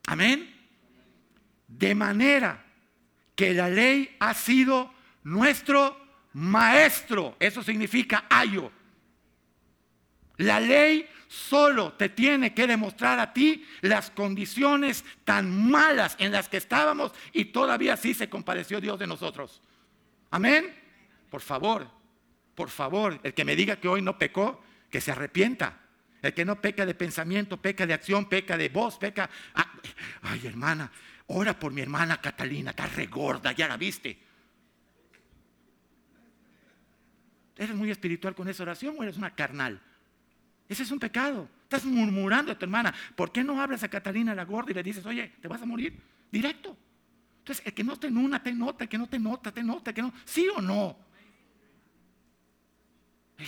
Amén. 0.08 0.54
De 1.68 1.96
manera 1.96 2.66
que 3.36 3.54
la 3.54 3.70
ley 3.70 4.16
ha 4.20 4.34
sido 4.34 4.94
nuestro 5.24 5.98
maestro. 6.34 7.36
Eso 7.40 7.64
significa 7.64 8.26
ayo. 8.30 8.72
La 10.38 10.60
ley 10.60 11.08
solo 11.28 11.94
te 11.94 12.10
tiene 12.10 12.54
que 12.54 12.68
demostrar 12.68 13.20
a 13.20 13.32
ti 13.32 13.66
las 13.82 14.12
condiciones 14.12 15.06
tan 15.24 15.70
malas 15.70 16.16
en 16.20 16.32
las 16.32 16.50
que 16.50 16.58
estábamos 16.58 17.14
y 17.32 17.46
todavía 17.46 17.94
así 17.94 18.14
se 18.14 18.30
compadeció 18.30 18.82
Dios 18.82 19.00
de 19.00 19.08
nosotros. 19.08 19.62
Amén. 20.30 20.76
Por 21.30 21.42
favor, 21.42 21.90
por 22.62 22.70
favor, 22.70 23.20
el 23.24 23.34
que 23.34 23.44
me 23.44 23.56
diga 23.56 23.78
que 23.78 23.88
hoy 23.88 24.04
no 24.04 24.20
pecó, 24.20 24.64
que 24.92 25.02
se 25.02 25.12
arrepienta. 25.12 25.80
El 26.22 26.32
que 26.32 26.46
no 26.46 26.62
peca 26.62 26.86
de 26.86 26.94
pensamiento, 26.94 27.60
peca 27.60 27.88
de 27.88 27.94
acción, 27.96 28.30
peca 28.30 28.56
de 28.56 28.70
voz, 28.70 29.00
peca... 29.00 29.28
Ah, 29.56 29.66
ay, 30.22 30.46
hermana, 30.46 30.92
ora 31.26 31.58
por 31.58 31.74
mi 31.74 31.82
hermana 31.82 32.22
Catalina, 32.22 32.70
está 32.70 32.86
regorda, 32.86 33.52
ya 33.54 33.68
la 33.68 33.78
viste. 33.78 34.16
¿Eres 37.58 37.76
muy 37.76 37.90
espiritual 37.90 38.36
con 38.36 38.48
esa 38.48 38.62
oración 38.62 38.96
o 39.00 39.02
eres 39.02 39.18
una 39.18 39.34
carnal? 39.34 39.82
Ese 40.70 40.84
es 40.84 40.92
un 40.92 41.00
pecado. 41.00 41.50
Estás 41.64 41.84
murmurando 41.84 42.52
a 42.52 42.60
tu 42.60 42.66
hermana. 42.66 42.94
¿Por 43.16 43.32
qué 43.32 43.44
no 43.44 43.60
hablas 43.60 43.82
a 43.82 43.90
Catalina 43.90 44.36
la 44.36 44.46
gorda 44.46 44.70
y 44.70 44.76
le 44.76 44.84
dices, 44.84 45.04
oye, 45.08 45.34
te 45.42 45.48
vas 45.48 45.64
a 45.64 45.66
morir? 45.66 46.00
Directo. 46.32 46.78
Entonces, 47.40 47.66
el 47.66 47.74
que 47.74 47.84
no 47.84 47.98
te 47.98 48.12
nota, 48.12 48.44
te 48.44 48.54
nota, 48.54 48.84
el 48.84 48.90
que 48.92 49.00
no 49.00 49.08
te 49.08 49.18
nota, 49.18 49.52
te 49.52 49.64
nota, 49.64 49.92
que 49.92 50.04
no. 50.04 50.14
¿Sí 50.26 50.48
o 50.56 50.62
no? 50.62 51.10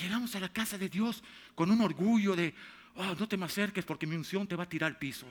Llegamos 0.02 0.36
a 0.36 0.40
la 0.40 0.50
casa 0.50 0.78
de 0.78 0.90
Dios 0.90 1.24
con 1.56 1.70
un 1.72 1.82
orgullo 1.82 2.36
de, 2.36 2.54
oh, 2.96 3.16
no 3.18 3.28
te 3.28 3.38
me 3.38 3.46
acerques 3.46 3.86
porque 3.86 4.08
mi 4.08 4.16
unción 4.16 4.48
te 4.48 4.56
va 4.56 4.64
a 4.64 4.70
tirar 4.70 4.92
al 4.92 4.98
piso. 4.98 5.28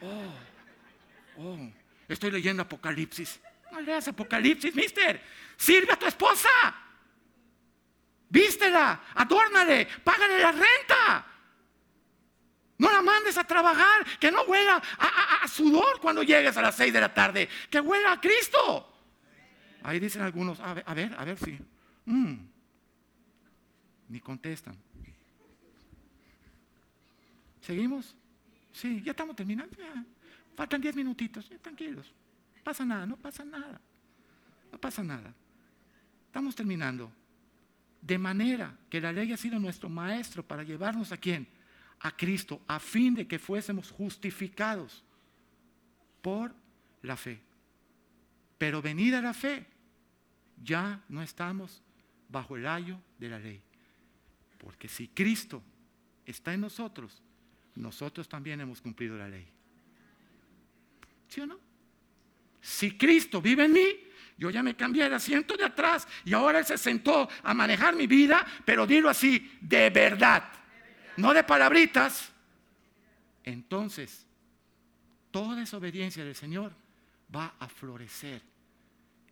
Oh, 0.00 1.42
oh, 1.42 1.70
estoy 2.08 2.30
leyendo 2.30 2.62
Apocalipsis. 2.62 3.40
No 3.72 3.80
leas 3.80 4.06
Apocalipsis, 4.08 4.74
mister. 4.74 5.20
Sirve 5.56 5.92
a 5.92 5.96
tu 5.96 6.06
esposa. 6.06 6.48
Vístela, 8.28 9.02
adórnale, 9.14 9.86
págale 10.02 10.38
la 10.38 10.52
renta. 10.52 11.26
No 12.78 12.90
la 12.90 13.02
mandes 13.02 13.38
a 13.38 13.44
trabajar, 13.44 14.04
que 14.18 14.30
no 14.30 14.42
huela 14.42 14.82
a, 14.98 15.46
sudor 15.46 16.00
cuando 16.00 16.22
llegues 16.22 16.56
a 16.56 16.62
las 16.62 16.76
seis 16.76 16.92
de 16.92 17.00
la 17.00 17.14
tarde, 17.14 17.48
que 17.70 17.80
huela 17.80 18.12
a 18.12 18.20
Cristo. 18.20 18.92
Ahí 19.84 20.00
dicen 20.00 20.22
algunos, 20.22 20.58
a 20.60 20.74
ver, 20.74 21.14
a 21.16 21.24
ver, 21.24 21.38
si. 21.38 21.58
Mm. 22.06 22.53
Ni 24.08 24.20
contestan. 24.20 24.76
¿Seguimos? 27.60 28.14
Sí, 28.72 29.00
ya 29.02 29.12
estamos 29.12 29.34
terminando. 29.34 29.74
Faltan 30.54 30.80
diez 30.80 30.94
minutitos, 30.94 31.50
tranquilos. 31.62 32.12
Pasa 32.62 32.84
nada, 32.84 33.06
no 33.06 33.16
pasa 33.16 33.44
nada. 33.44 33.80
No 34.70 34.78
pasa 34.78 35.02
nada. 35.02 35.34
Estamos 36.26 36.54
terminando. 36.54 37.10
De 38.00 38.18
manera 38.18 38.76
que 38.90 39.00
la 39.00 39.12
ley 39.12 39.32
ha 39.32 39.36
sido 39.36 39.58
nuestro 39.58 39.88
maestro 39.88 40.46
para 40.46 40.62
llevarnos 40.62 41.10
a 41.12 41.16
quién? 41.16 41.48
A 42.00 42.14
Cristo, 42.14 42.60
a 42.66 42.78
fin 42.78 43.14
de 43.14 43.26
que 43.26 43.38
fuésemos 43.38 43.90
justificados 43.90 45.02
por 46.20 46.54
la 47.02 47.16
fe. 47.16 47.40
Pero 48.58 48.82
venida 48.82 49.22
la 49.22 49.32
fe, 49.32 49.66
ya 50.62 51.02
no 51.08 51.22
estamos 51.22 51.82
bajo 52.28 52.56
el 52.56 52.66
ayo 52.66 53.00
de 53.18 53.28
la 53.28 53.38
ley. 53.38 53.62
Porque 54.64 54.88
si 54.88 55.08
Cristo 55.08 55.62
está 56.24 56.54
en 56.54 56.62
nosotros, 56.62 57.22
nosotros 57.74 58.26
también 58.26 58.62
hemos 58.62 58.80
cumplido 58.80 59.14
la 59.14 59.28
ley. 59.28 59.46
¿Sí 61.28 61.42
o 61.42 61.46
no? 61.46 61.60
Si 62.62 62.96
Cristo 62.96 63.42
vive 63.42 63.66
en 63.66 63.72
mí, 63.74 63.86
yo 64.38 64.48
ya 64.48 64.62
me 64.62 64.74
cambié 64.74 65.06
de 65.10 65.16
asiento 65.16 65.54
de 65.54 65.64
atrás 65.64 66.08
y 66.24 66.32
ahora 66.32 66.60
Él 66.60 66.64
se 66.64 66.78
sentó 66.78 67.28
a 67.42 67.52
manejar 67.52 67.94
mi 67.94 68.06
vida, 68.06 68.46
pero 68.64 68.86
dilo 68.86 69.10
así, 69.10 69.58
de 69.60 69.90
verdad, 69.90 70.50
no 71.18 71.34
de 71.34 71.44
palabritas. 71.44 72.32
Entonces, 73.42 74.26
toda 75.30 75.62
esa 75.62 75.76
obediencia 75.76 76.24
del 76.24 76.34
Señor 76.34 76.72
va 77.34 77.54
a 77.58 77.68
florecer 77.68 78.40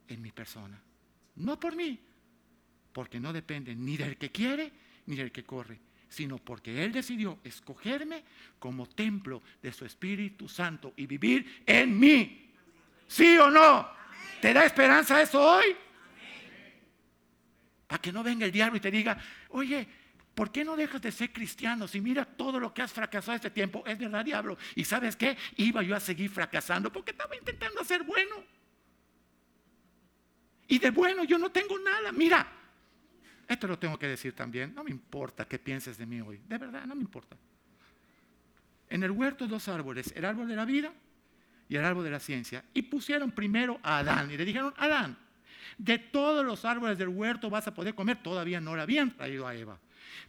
en 0.09 0.21
mi 0.21 0.31
persona. 0.31 0.79
No 1.37 1.59
por 1.59 1.75
mí, 1.75 1.99
porque 2.93 3.19
no 3.19 3.33
depende 3.33 3.75
ni 3.75 3.97
del 3.97 4.19
que 4.19 4.31
quiere 4.31 4.92
ni 5.07 5.17
del 5.17 5.33
que 5.33 5.45
corre, 5.45 5.79
sino 6.09 6.39
porque 6.39 6.85
Él 6.85 6.93
decidió 6.93 7.39
escogerme 7.43 8.25
como 8.59 8.89
templo 8.89 9.43
de 9.63 9.73
su 9.73 9.85
Espíritu 9.85 10.49
Santo 10.49 10.93
y 10.97 11.07
vivir 11.07 11.63
en 11.67 11.99
mí. 11.99 12.51
¿Sí 13.07 13.37
o 13.39 13.51
no? 13.51 13.89
¿Te 14.41 14.53
da 14.53 14.65
esperanza 14.65 15.21
eso 15.21 15.41
hoy? 15.41 15.77
Para 17.87 18.01
que 18.01 18.13
no 18.13 18.23
venga 18.23 18.47
el 18.47 18.53
diablo 18.53 18.77
y 18.77 18.81
te 18.81 18.91
diga, 18.91 19.19
oye, 19.51 19.87
¿por 20.35 20.51
qué 20.51 20.65
no 20.65 20.77
dejas 20.77 21.03
de 21.03 21.13
ser 21.13 21.33
cristiano? 21.33 21.87
Si 21.87 22.01
mira 22.01 22.25
todo 22.25 22.59
lo 22.59 22.73
que 22.73 22.83
has 22.83 22.93
fracasado 22.93 23.37
este 23.37 23.51
tiempo, 23.51 23.85
es 23.87 23.99
verdad, 23.99 24.25
diablo. 24.25 24.57
¿Y 24.75 24.85
sabes 24.85 25.15
qué? 25.17 25.37
Iba 25.57 25.83
yo 25.83 25.95
a 25.95 26.01
seguir 26.01 26.31
fracasando 26.31 26.91
porque 26.91 27.11
estaba 27.11 27.37
intentando 27.37 27.81
hacer 27.81 28.03
bueno. 28.03 28.45
Y 30.69 30.79
de 30.79 30.91
bueno 30.91 31.25
yo 31.25 31.39
no 31.39 31.51
tengo 31.51 31.79
nada. 31.79 32.13
Mira, 32.13 32.51
esto 33.49 33.67
lo 33.67 33.79
tengo 33.79 33.99
que 33.99 34.09
decir 34.09 34.35
también. 34.35 34.75
No 34.75 34.85
me 34.85 34.91
importa 34.91 35.47
qué 35.47 35.59
pienses 35.59 35.99
de 35.99 36.07
mí 36.07 36.21
hoy. 36.21 36.41
De 36.49 36.59
verdad, 36.59 36.85
no 36.87 36.95
me 36.95 37.03
importa. 37.03 37.37
En 38.89 39.03
el 39.03 39.11
huerto 39.11 39.47
dos 39.47 39.69
árboles, 39.69 40.13
el 40.17 40.25
árbol 40.25 40.49
de 40.49 40.57
la 40.57 40.65
vida 40.65 40.93
y 41.69 41.77
el 41.77 41.85
árbol 41.85 42.05
de 42.05 42.11
la 42.11 42.21
ciencia. 42.21 42.65
Y 42.75 42.83
pusieron 42.83 43.31
primero 43.31 43.81
a 43.83 43.99
Adán 43.99 44.31
y 44.31 44.37
le 44.37 44.45
dijeron, 44.45 44.75
Adán, 44.77 45.17
de 45.79 45.99
todos 45.99 46.45
los 46.45 46.65
árboles 46.65 46.99
del 46.99 47.09
huerto 47.09 47.49
vas 47.51 47.67
a 47.67 47.75
poder 47.75 47.95
comer. 47.95 48.23
Todavía 48.23 48.61
no 48.61 48.77
le 48.77 48.83
habían 48.83 49.17
traído 49.17 49.47
a 49.47 49.55
Eva. 49.55 49.79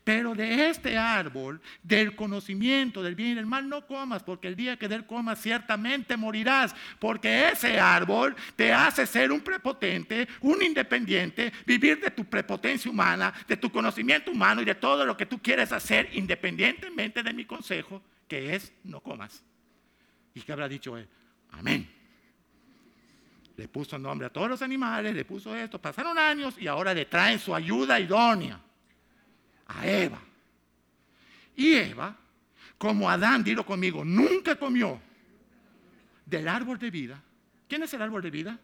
Pero 0.03 0.35
de 0.35 0.69
este 0.69 0.97
árbol, 0.97 1.61
del 1.81 2.15
conocimiento 2.15 3.01
del 3.01 3.15
bien 3.15 3.29
y 3.31 3.35
del 3.35 3.45
mal, 3.45 3.69
no 3.69 3.87
comas, 3.87 4.21
porque 4.21 4.49
el 4.49 4.55
día 4.55 4.77
que 4.77 4.87
de 4.87 4.95
él 4.95 5.05
comas 5.05 5.41
ciertamente 5.41 6.17
morirás, 6.17 6.75
porque 6.99 7.49
ese 7.49 7.79
árbol 7.79 8.35
te 8.55 8.73
hace 8.73 9.05
ser 9.05 9.31
un 9.31 9.41
prepotente, 9.41 10.27
un 10.41 10.61
independiente, 10.61 11.53
vivir 11.65 12.01
de 12.01 12.11
tu 12.11 12.25
prepotencia 12.25 12.91
humana, 12.91 13.33
de 13.47 13.55
tu 13.55 13.71
conocimiento 13.71 14.31
humano 14.31 14.61
y 14.61 14.65
de 14.65 14.75
todo 14.75 15.05
lo 15.05 15.15
que 15.15 15.25
tú 15.25 15.41
quieres 15.41 15.71
hacer, 15.71 16.09
independientemente 16.13 17.23
de 17.23 17.33
mi 17.33 17.45
consejo, 17.45 18.01
que 18.27 18.55
es 18.55 18.73
no 18.83 18.99
comas. 18.99 19.41
¿Y 20.33 20.41
qué 20.41 20.51
habrá 20.51 20.67
dicho 20.67 20.97
él? 20.97 21.07
Amén. 21.51 21.89
Le 23.55 23.67
puso 23.67 23.97
nombre 23.97 24.27
a 24.27 24.29
todos 24.31 24.49
los 24.49 24.61
animales, 24.61 25.13
le 25.15 25.23
puso 25.23 25.55
esto, 25.55 25.79
pasaron 25.79 26.17
años 26.17 26.55
y 26.59 26.67
ahora 26.67 26.93
le 26.93 27.05
traen 27.05 27.39
su 27.39 27.55
ayuda 27.55 27.99
idónea 27.99 28.59
a 29.67 29.87
Eva. 29.87 30.21
Y 31.55 31.73
Eva, 31.73 32.17
como 32.77 33.09
Adán, 33.09 33.43
dilo 33.43 33.65
conmigo, 33.65 34.03
nunca 34.03 34.55
comió 34.55 34.99
del 36.25 36.47
árbol 36.47 36.79
de 36.79 36.89
vida. 36.89 37.21
¿Quién 37.67 37.83
es 37.83 37.93
el 37.93 38.01
árbol 38.01 38.21
de 38.21 38.31
vida? 38.31 38.59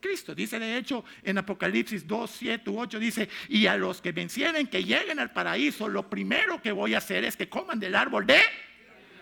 Cristo. 0.00 0.34
Dice 0.34 0.58
de 0.58 0.76
hecho 0.76 1.04
en 1.22 1.38
Apocalipsis 1.38 2.06
2, 2.06 2.30
7, 2.30 2.70
8, 2.74 2.98
dice, 2.98 3.28
y 3.48 3.66
a 3.66 3.76
los 3.76 4.02
que 4.02 4.12
vencieren, 4.12 4.66
que 4.66 4.84
lleguen 4.84 5.18
al 5.18 5.32
paraíso, 5.32 5.88
lo 5.88 6.10
primero 6.10 6.60
que 6.60 6.72
voy 6.72 6.94
a 6.94 6.98
hacer 6.98 7.24
es 7.24 7.36
que 7.36 7.48
coman 7.48 7.80
del 7.80 7.94
árbol 7.94 8.26
de 8.26 8.40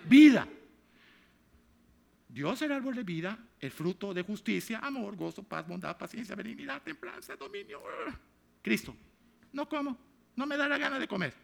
vida. 0.08 0.46
Dios 2.28 2.62
el 2.62 2.72
árbol 2.72 2.96
de 2.96 3.04
vida, 3.04 3.38
el 3.60 3.70
fruto 3.70 4.12
de 4.12 4.22
justicia, 4.22 4.80
amor, 4.82 5.14
gozo, 5.14 5.42
paz, 5.42 5.68
bondad, 5.68 5.96
paciencia, 5.96 6.34
benignidad, 6.34 6.82
templanza, 6.82 7.36
dominio. 7.36 7.80
Cristo, 8.60 8.96
no 9.52 9.68
como, 9.68 9.96
no 10.36 10.46
me 10.46 10.56
da 10.56 10.68
la 10.68 10.78
gana 10.78 10.98
de 10.98 11.08
comer. 11.08 11.34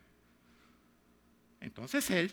Entonces 1.60 2.08
Él, 2.10 2.32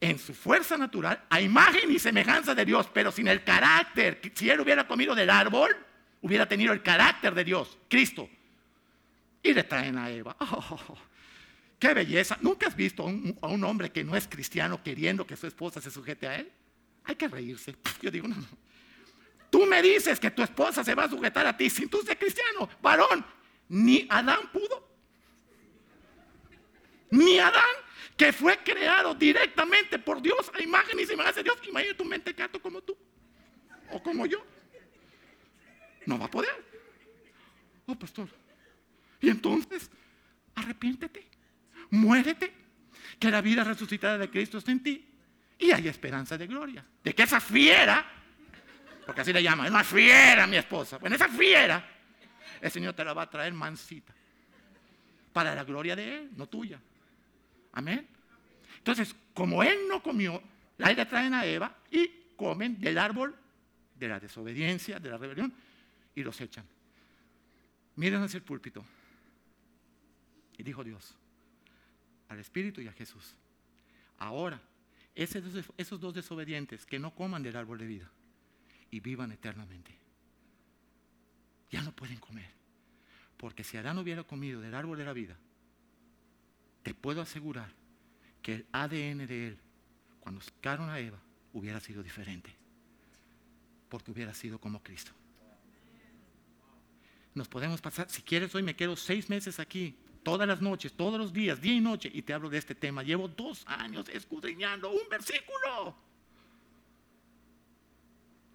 en 0.00 0.18
su 0.18 0.34
fuerza 0.34 0.76
natural, 0.76 1.22
a 1.28 1.40
imagen 1.40 1.90
y 1.90 1.98
semejanza 1.98 2.54
de 2.54 2.64
Dios, 2.64 2.88
pero 2.92 3.12
sin 3.12 3.28
el 3.28 3.44
carácter, 3.44 4.20
si 4.34 4.50
Él 4.50 4.60
hubiera 4.60 4.86
comido 4.86 5.14
del 5.14 5.30
árbol, 5.30 5.76
hubiera 6.20 6.46
tenido 6.46 6.72
el 6.72 6.82
carácter 6.82 7.34
de 7.34 7.44
Dios, 7.44 7.78
Cristo. 7.88 8.28
Y 9.42 9.52
le 9.54 9.64
traen 9.64 9.98
a 9.98 10.10
Eva. 10.10 10.36
Oh, 10.40 10.98
¡Qué 11.78 11.94
belleza! 11.94 12.38
¿Nunca 12.40 12.68
has 12.68 12.76
visto 12.76 13.02
a 13.40 13.48
un 13.48 13.64
hombre 13.64 13.90
que 13.90 14.04
no 14.04 14.14
es 14.14 14.28
cristiano 14.28 14.80
queriendo 14.84 15.26
que 15.26 15.36
su 15.36 15.48
esposa 15.48 15.80
se 15.80 15.90
sujete 15.90 16.28
a 16.28 16.36
él? 16.36 16.52
Hay 17.02 17.16
que 17.16 17.26
reírse. 17.26 17.74
Yo 18.00 18.08
digo, 18.08 18.28
no, 18.28 18.36
no. 18.36 18.46
Tú 19.50 19.66
me 19.66 19.82
dices 19.82 20.20
que 20.20 20.30
tu 20.30 20.42
esposa 20.42 20.84
se 20.84 20.94
va 20.94 21.04
a 21.04 21.10
sujetar 21.10 21.44
a 21.46 21.56
ti 21.56 21.68
sin 21.68 21.88
tú 21.88 22.00
ser 22.02 22.16
cristiano, 22.16 22.68
varón. 22.80 23.24
Ni 23.68 24.06
Adán 24.08 24.50
pudo. 24.52 24.91
Mi 27.12 27.38
Adán, 27.38 27.62
que 28.16 28.32
fue 28.32 28.56
creado 28.64 29.14
directamente 29.14 29.98
por 29.98 30.22
Dios 30.22 30.50
a 30.54 30.62
imagen 30.62 30.98
y 30.98 31.04
semejanza 31.04 31.40
de 31.40 31.44
Dios. 31.44 31.58
Imagina 31.68 31.94
tu 31.94 32.06
mente 32.06 32.32
gato 32.32 32.60
como 32.60 32.80
tú 32.80 32.96
o 33.90 34.02
como 34.02 34.24
yo. 34.24 34.42
No 36.06 36.18
va 36.18 36.24
a 36.24 36.30
poder. 36.30 36.64
Oh, 37.84 37.94
pastor. 37.94 38.28
Y 39.20 39.28
entonces, 39.28 39.90
arrepiéntete, 40.54 41.26
muérete, 41.90 42.54
que 43.18 43.30
la 43.30 43.42
vida 43.42 43.62
resucitada 43.62 44.16
de 44.16 44.30
Cristo 44.30 44.56
está 44.56 44.72
en 44.72 44.82
ti 44.82 45.06
y 45.58 45.70
hay 45.70 45.88
esperanza 45.88 46.38
de 46.38 46.46
gloria. 46.46 46.82
De 47.04 47.14
que 47.14 47.24
esa 47.24 47.40
fiera, 47.40 48.06
porque 49.04 49.20
así 49.20 49.34
le 49.34 49.42
llaman, 49.42 49.66
es 49.66 49.72
una 49.72 49.84
fiera 49.84 50.46
mi 50.46 50.56
esposa. 50.56 50.96
Bueno, 50.96 51.14
esa 51.14 51.28
fiera, 51.28 51.86
el 52.58 52.70
Señor 52.70 52.94
te 52.94 53.04
la 53.04 53.12
va 53.12 53.22
a 53.22 53.30
traer 53.30 53.52
mansita. 53.52 54.14
Para 55.30 55.54
la 55.54 55.64
gloria 55.64 55.94
de 55.94 56.16
Él, 56.16 56.30
no 56.36 56.48
tuya. 56.48 56.80
Amén. 57.72 58.06
Entonces, 58.78 59.14
como 59.34 59.62
Él 59.62 59.78
no 59.88 60.02
comió, 60.02 60.42
la 60.78 60.92
le 60.92 61.06
traen 61.06 61.34
a 61.34 61.44
Eva 61.46 61.76
y 61.90 62.08
comen 62.36 62.80
del 62.80 62.98
árbol 62.98 63.34
de 63.98 64.08
la 64.08 64.18
desobediencia, 64.18 64.98
de 64.98 65.10
la 65.10 65.16
rebelión, 65.16 65.52
y 66.14 66.22
los 66.22 66.40
echan. 66.40 66.64
Miren 67.96 68.22
hacia 68.22 68.38
el 68.38 68.42
púlpito. 68.42 68.84
Y 70.58 70.62
dijo 70.62 70.82
Dios, 70.84 71.14
al 72.28 72.38
Espíritu 72.38 72.80
y 72.80 72.88
a 72.88 72.92
Jesús, 72.92 73.34
ahora 74.18 74.60
esos 75.14 76.00
dos 76.00 76.14
desobedientes 76.14 76.86
que 76.86 76.98
no 76.98 77.14
coman 77.14 77.42
del 77.42 77.56
árbol 77.56 77.78
de 77.78 77.86
vida 77.86 78.10
y 78.90 79.00
vivan 79.00 79.32
eternamente. 79.32 79.94
Ya 81.70 81.82
no 81.82 81.92
pueden 81.92 82.18
comer. 82.18 82.50
Porque 83.36 83.64
si 83.64 83.76
Adán 83.76 83.98
hubiera 83.98 84.22
comido 84.24 84.60
del 84.60 84.74
árbol 84.74 84.98
de 84.98 85.04
la 85.04 85.12
vida, 85.12 85.36
te 86.82 86.94
puedo 86.94 87.20
asegurar 87.20 87.70
que 88.42 88.54
el 88.54 88.66
ADN 88.72 89.26
de 89.26 89.48
él, 89.48 89.58
cuando 90.20 90.40
sacaron 90.40 90.90
a 90.90 90.98
Eva, 90.98 91.18
hubiera 91.52 91.80
sido 91.80 92.02
diferente. 92.02 92.54
Porque 93.88 94.10
hubiera 94.10 94.34
sido 94.34 94.58
como 94.58 94.82
Cristo. 94.82 95.12
Nos 97.34 97.48
podemos 97.48 97.80
pasar, 97.80 98.10
si 98.10 98.22
quieres 98.22 98.54
hoy 98.54 98.62
me 98.62 98.76
quedo 98.76 98.96
seis 98.96 99.30
meses 99.30 99.58
aquí 99.58 99.96
todas 100.22 100.46
las 100.46 100.60
noches, 100.60 100.92
todos 100.92 101.18
los 101.18 101.32
días, 101.32 101.60
día 101.60 101.74
y 101.74 101.80
noche, 101.80 102.10
y 102.12 102.22
te 102.22 102.32
hablo 102.32 102.50
de 102.50 102.58
este 102.58 102.74
tema. 102.74 103.02
Llevo 103.02 103.28
dos 103.28 103.64
años 103.66 104.08
escudriñando 104.08 104.90
un 104.90 105.08
versículo. 105.08 105.94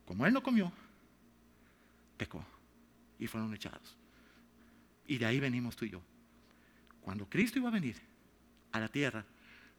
Como 0.05 0.25
él 0.25 0.34
no 0.34 0.41
comió, 0.41 0.71
pecó 2.17 2.43
y 3.19 3.28
fueron 3.28 3.53
echados. 3.53 3.97
Y 5.07 5.17
de 5.17 5.25
ahí 5.25 5.39
venimos 5.39 5.75
tú 5.75 5.86
y 5.86 5.89
yo. 5.89 6.01
Cuando 7.01 7.28
Cristo 7.30 7.59
iba 7.59 7.69
a 7.69 7.71
venir 7.71 7.95
a 8.72 8.80
la 8.80 8.88
tierra, 8.88 9.26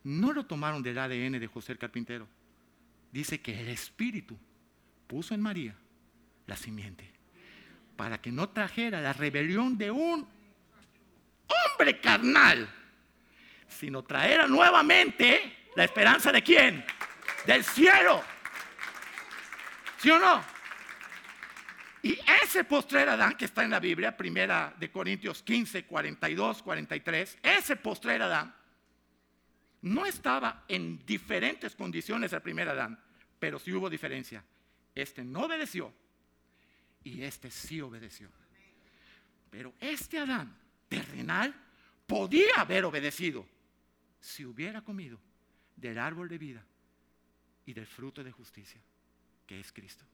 no 0.05 0.33
lo 0.33 0.47
tomaron 0.47 0.83
del 0.83 0.99
ADN 0.99 1.39
de 1.39 1.47
José 1.47 1.73
el 1.73 1.79
carpintero. 1.79 2.27
Dice 3.13 3.41
que 3.41 3.61
el 3.61 3.69
Espíritu 3.69 4.39
puso 5.07 5.35
en 5.35 5.41
María 5.41 5.75
la 6.47 6.57
simiente 6.57 7.11
para 7.97 8.21
que 8.21 8.31
no 8.31 8.49
trajera 8.51 9.01
la 9.01 9.13
rebelión 9.13 9.77
de 9.77 9.91
un 9.91 10.29
hombre 11.49 12.01
carnal, 12.01 12.69
sino 13.67 14.05
traer 14.05 14.49
nuevamente 14.49 15.67
la 15.75 15.85
esperanza 15.85 16.31
de 16.31 16.43
quién? 16.43 16.85
Del 17.47 17.65
cielo. 17.65 18.23
¿Sí 19.99 20.11
o 20.11 20.19
no? 20.19 20.43
Y 22.03 22.19
ese 22.43 22.63
postrer 22.65 23.09
Adán 23.09 23.37
que 23.37 23.47
está 23.47 23.65
en 23.65 23.71
la 23.71 23.81
Biblia, 23.81 24.17
primera 24.17 24.73
de 24.79 24.91
Corintios 24.91 25.43
15, 25.43 25.85
42, 25.85 26.63
43, 26.63 27.39
ese 27.43 27.77
postrer 27.77 28.23
Adán 28.23 28.55
no 29.83 30.07
estaba 30.07 30.65
en 30.69 31.05
diferentes 31.07 31.75
condiciones 31.75 32.33
el 32.33 32.43
primer 32.43 32.69
Adán, 32.69 32.99
pero 33.39 33.59
sí 33.59 33.73
hubo 33.73 33.89
diferencia. 33.89 34.45
Este 34.95 35.25
no 35.25 35.43
obedeció 35.43 35.93
y 37.05 37.23
este 37.23 37.51
sí 37.51 37.81
obedeció. 37.81 38.29
Pero 39.51 39.75
este 39.81 40.19
Adán 40.19 40.55
terrenal 40.89 41.55
podía 42.07 42.55
haber 42.57 42.85
obedecido 42.85 43.47
si 44.21 44.45
hubiera 44.45 44.83
comido 44.83 45.19
del 45.77 45.99
árbol 45.99 46.29
de 46.29 46.39
vida 46.39 46.65
y 47.65 47.73
del 47.73 47.87
fruto 47.87 48.25
de 48.25 48.33
justicia, 48.33 48.81
que 49.47 49.61
es 49.61 49.73
Cristo. 49.73 50.05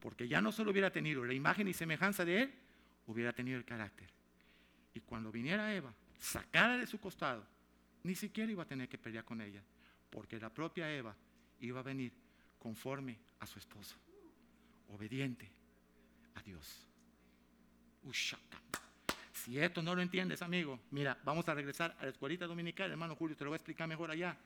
Porque 0.00 0.26
ya 0.26 0.40
no 0.40 0.50
solo 0.50 0.72
hubiera 0.72 0.90
tenido 0.90 1.24
la 1.24 1.34
imagen 1.34 1.68
y 1.68 1.72
semejanza 1.72 2.24
de 2.24 2.42
Él, 2.42 2.54
hubiera 3.06 3.32
tenido 3.32 3.58
el 3.58 3.64
carácter. 3.64 4.08
Y 4.94 5.00
cuando 5.00 5.30
viniera 5.30 5.72
Eva, 5.72 5.94
sacada 6.18 6.76
de 6.76 6.86
su 6.86 6.98
costado, 6.98 7.46
ni 8.04 8.14
siquiera 8.14 8.50
iba 8.50 8.62
a 8.62 8.66
tener 8.66 8.88
que 8.88 8.98
pelear 8.98 9.24
con 9.24 9.40
ella, 9.40 9.62
porque 10.10 10.38
la 10.38 10.50
propia 10.50 10.92
Eva 10.92 11.14
iba 11.60 11.80
a 11.80 11.82
venir 11.82 12.12
conforme 12.58 13.18
a 13.40 13.46
su 13.46 13.58
esposo, 13.58 13.96
obediente 14.88 15.48
a 16.34 16.42
Dios. 16.42 16.86
Si 19.32 19.58
esto 19.58 19.82
no 19.82 19.94
lo 19.94 20.02
entiendes, 20.02 20.42
amigo, 20.42 20.78
mira, 20.90 21.18
vamos 21.24 21.48
a 21.48 21.54
regresar 21.54 21.96
a 21.98 22.04
la 22.04 22.10
escuelita 22.10 22.46
dominical, 22.46 22.90
hermano 22.90 23.16
Julio, 23.16 23.36
te 23.36 23.44
lo 23.44 23.50
voy 23.50 23.56
a 23.56 23.58
explicar 23.58 23.88
mejor 23.88 24.10
allá, 24.10 24.36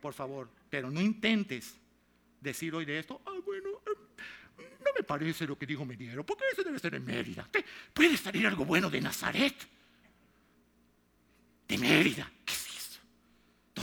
por 0.00 0.14
favor. 0.14 0.48
Pero 0.68 0.90
no 0.90 1.00
intentes 1.00 1.76
decir 2.40 2.74
hoy 2.74 2.84
de 2.84 2.98
esto, 2.98 3.22
ah, 3.26 3.38
bueno, 3.44 3.68
em, 3.86 4.64
no 4.80 4.90
me 4.96 5.02
parece 5.04 5.46
lo 5.46 5.56
que 5.56 5.66
dijo 5.66 5.84
Meniero, 5.84 6.24
porque 6.26 6.44
eso 6.52 6.62
debe 6.62 6.78
ser 6.78 6.94
en 6.94 7.04
Mérida. 7.04 7.48
Puede 7.92 8.16
salir 8.16 8.46
algo 8.46 8.64
bueno 8.64 8.90
de 8.90 9.00
Nazaret. 9.00 9.54
De 11.68 11.78
Mérida. 11.78 12.30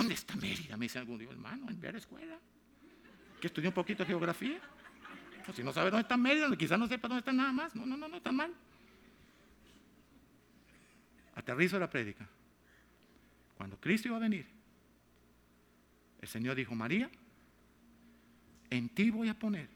¿Dónde 0.10 0.22
está 0.22 0.36
Mérida? 0.38 0.76
Me 0.76 0.86
dice 0.86 0.98
algún 0.98 1.20
día, 1.20 1.30
hermano, 1.30 1.70
en 1.70 1.80
ver 1.80 1.96
escuela. 1.96 2.36
Que 3.40 3.46
estudió 3.46 3.70
un 3.70 3.76
poquito 3.76 4.02
de 4.02 4.08
geografía. 4.08 4.60
Pues 5.46 5.56
si 5.56 5.62
no 5.62 5.72
sabe 5.72 5.92
dónde 5.92 6.02
está 6.02 6.18
Mérida, 6.18 6.50
quizás 6.58 6.80
no 6.80 6.88
sepa 6.88 7.08
dónde 7.08 7.20
está 7.20 7.32
nada 7.32 7.52
más. 7.52 7.76
No, 7.76 7.86
no, 7.86 7.96
no, 7.96 8.08
no, 8.08 8.18
está 8.18 8.32
mal. 8.32 8.52
Aterrizo 11.36 11.78
la 11.78 11.88
prédica. 11.88 12.28
Cuando 13.56 13.80
Cristo 13.80 14.08
iba 14.08 14.18
a 14.18 14.20
venir, 14.20 14.48
el 16.22 16.28
Señor 16.28 16.56
dijo, 16.56 16.74
María, 16.74 17.08
en 18.72 18.90
ti 18.90 19.12
voy 19.12 19.30
a 19.30 19.38
poner, 19.38 19.70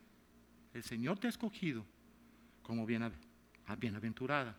el 0.74 0.82
Señor 0.82 1.20
te 1.20 1.28
ha 1.28 1.30
escogido 1.30 1.86
como 2.64 2.88
bienaventurada. 2.88 4.58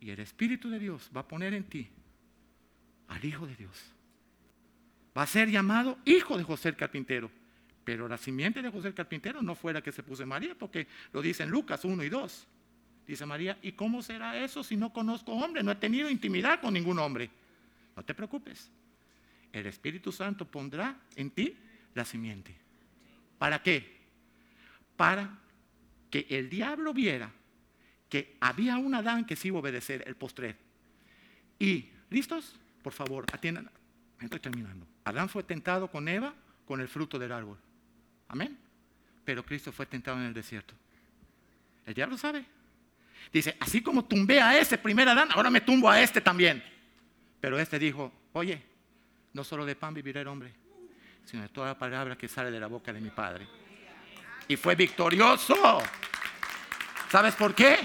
Y 0.00 0.08
el 0.08 0.20
Espíritu 0.20 0.70
de 0.70 0.78
Dios 0.78 1.10
va 1.14 1.20
a 1.20 1.28
poner 1.28 1.52
en 1.52 1.64
ti 1.64 1.90
al 3.08 3.22
Hijo 3.22 3.46
de 3.46 3.56
Dios. 3.56 3.99
Va 5.16 5.22
a 5.22 5.26
ser 5.26 5.50
llamado 5.50 5.98
Hijo 6.04 6.38
de 6.38 6.44
José 6.44 6.70
el 6.70 6.76
Carpintero. 6.76 7.30
Pero 7.84 8.06
la 8.06 8.18
simiente 8.18 8.62
de 8.62 8.70
José 8.70 8.88
el 8.88 8.94
Carpintero 8.94 9.42
no 9.42 9.54
fue 9.54 9.72
la 9.72 9.82
que 9.82 9.92
se 9.92 10.02
puso 10.02 10.24
María, 10.26 10.54
porque 10.54 10.86
lo 11.12 11.22
dice 11.22 11.42
en 11.42 11.50
Lucas 11.50 11.84
1 11.84 12.04
y 12.04 12.08
2. 12.08 12.46
Dice 13.06 13.26
María, 13.26 13.58
¿y 13.62 13.72
cómo 13.72 14.02
será 14.02 14.38
eso 14.42 14.62
si 14.62 14.76
no 14.76 14.92
conozco 14.92 15.32
hombre? 15.32 15.62
No 15.62 15.72
he 15.72 15.76
tenido 15.76 16.08
intimidad 16.08 16.60
con 16.60 16.74
ningún 16.74 16.98
hombre. 16.98 17.30
No 17.96 18.04
te 18.04 18.14
preocupes. 18.14 18.70
El 19.52 19.66
Espíritu 19.66 20.12
Santo 20.12 20.44
pondrá 20.44 20.96
en 21.16 21.30
ti 21.30 21.56
la 21.94 22.04
simiente. 22.04 22.54
¿Para 23.38 23.62
qué? 23.62 23.98
Para 24.96 25.38
que 26.10 26.26
el 26.30 26.48
diablo 26.48 26.94
viera 26.94 27.32
que 28.08 28.36
había 28.40 28.76
un 28.76 28.94
Adán 28.94 29.24
que 29.24 29.36
sí 29.36 29.48
iba 29.48 29.56
a 29.56 29.60
obedecer 29.60 30.04
el 30.06 30.14
postrer. 30.14 30.56
Y, 31.58 31.88
¿listos? 32.10 32.54
Por 32.82 32.92
favor, 32.92 33.24
atiendan. 33.32 33.70
Estoy 34.20 34.40
terminando. 34.40 34.86
Adán 35.04 35.28
fue 35.28 35.42
tentado 35.42 35.90
con 35.90 36.08
Eva 36.08 36.34
con 36.66 36.80
el 36.80 36.88
fruto 36.88 37.18
del 37.18 37.32
árbol. 37.32 37.58
Amén. 38.28 38.56
Pero 39.24 39.44
Cristo 39.44 39.72
fue 39.72 39.86
tentado 39.86 40.18
en 40.18 40.26
el 40.26 40.34
desierto. 40.34 40.74
El 41.86 41.94
diablo 41.94 42.16
sabe. 42.16 42.44
Dice, 43.32 43.56
así 43.60 43.82
como 43.82 44.04
tumbé 44.04 44.40
a 44.40 44.58
ese 44.58 44.78
primer 44.78 45.08
Adán, 45.08 45.28
ahora 45.32 45.50
me 45.50 45.60
tumbo 45.60 45.90
a 45.90 46.00
este 46.00 46.20
también. 46.20 46.62
Pero 47.40 47.58
este 47.58 47.78
dijo, 47.78 48.12
oye, 48.32 48.62
no 49.32 49.44
solo 49.44 49.64
de 49.64 49.74
pan 49.74 49.94
vivirá 49.94 50.20
el 50.20 50.28
hombre, 50.28 50.52
sino 51.24 51.42
de 51.42 51.48
toda 51.48 51.78
palabra 51.78 52.16
que 52.16 52.28
sale 52.28 52.50
de 52.50 52.60
la 52.60 52.66
boca 52.66 52.92
de 52.92 53.00
mi 53.00 53.10
Padre. 53.10 53.46
Y 54.48 54.56
fue 54.56 54.74
victorioso. 54.74 55.54
¿Sabes 57.10 57.34
por 57.34 57.54
qué? 57.54 57.78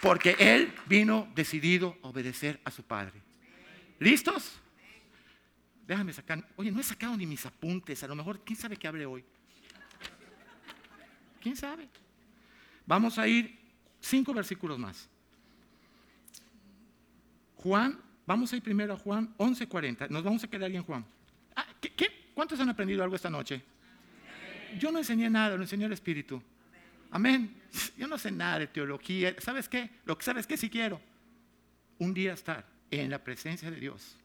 Porque 0.00 0.36
él 0.38 0.72
vino 0.86 1.28
decidido 1.34 1.96
a 2.02 2.08
obedecer 2.08 2.60
a 2.64 2.70
su 2.70 2.82
Padre. 2.82 3.20
¿Listos? 3.98 4.60
Déjame 5.86 6.12
sacar. 6.12 6.46
Oye, 6.56 6.70
no 6.70 6.80
he 6.80 6.84
sacado 6.84 7.16
ni 7.16 7.26
mis 7.26 7.44
apuntes. 7.44 8.02
A 8.02 8.08
lo 8.08 8.14
mejor, 8.14 8.40
¿quién 8.44 8.58
sabe 8.58 8.76
qué 8.76 8.88
hable 8.88 9.06
hoy? 9.06 9.24
¿Quién 11.40 11.56
sabe? 11.56 11.88
Vamos 12.86 13.18
a 13.18 13.28
ir 13.28 13.64
Cinco 14.04 14.34
versículos 14.34 14.78
más. 14.78 15.08
Juan, 17.56 17.98
vamos 18.26 18.52
a 18.52 18.56
ir 18.56 18.62
primero 18.62 18.92
a 18.92 18.98
Juan 18.98 19.34
11:40. 19.38 20.10
Nos 20.10 20.22
vamos 20.22 20.44
a 20.44 20.48
quedar 20.48 20.68
ahí 20.68 20.76
en 20.76 20.82
Juan. 20.82 21.06
Ah, 21.56 21.64
¿qué, 21.80 22.30
cuántos 22.34 22.60
han 22.60 22.68
aprendido 22.68 23.02
algo 23.02 23.16
esta 23.16 23.30
noche? 23.30 23.62
Yo 24.78 24.92
no 24.92 24.98
enseñé 24.98 25.30
nada, 25.30 25.56
lo 25.56 25.62
enseñó 25.62 25.86
el 25.86 25.94
Espíritu. 25.94 26.42
Amén. 27.10 27.62
Yo 27.96 28.06
no 28.06 28.18
sé 28.18 28.30
nada 28.30 28.58
de 28.58 28.66
teología. 28.66 29.34
¿Sabes 29.38 29.70
qué? 29.70 29.88
Lo 30.04 30.18
que 30.18 30.24
sabes 30.24 30.46
que 30.46 30.58
si 30.58 30.68
quiero, 30.68 31.00
un 31.98 32.12
día 32.12 32.34
estar 32.34 32.66
en 32.90 33.08
la 33.08 33.24
presencia 33.24 33.70
de 33.70 33.80
Dios 33.80 34.18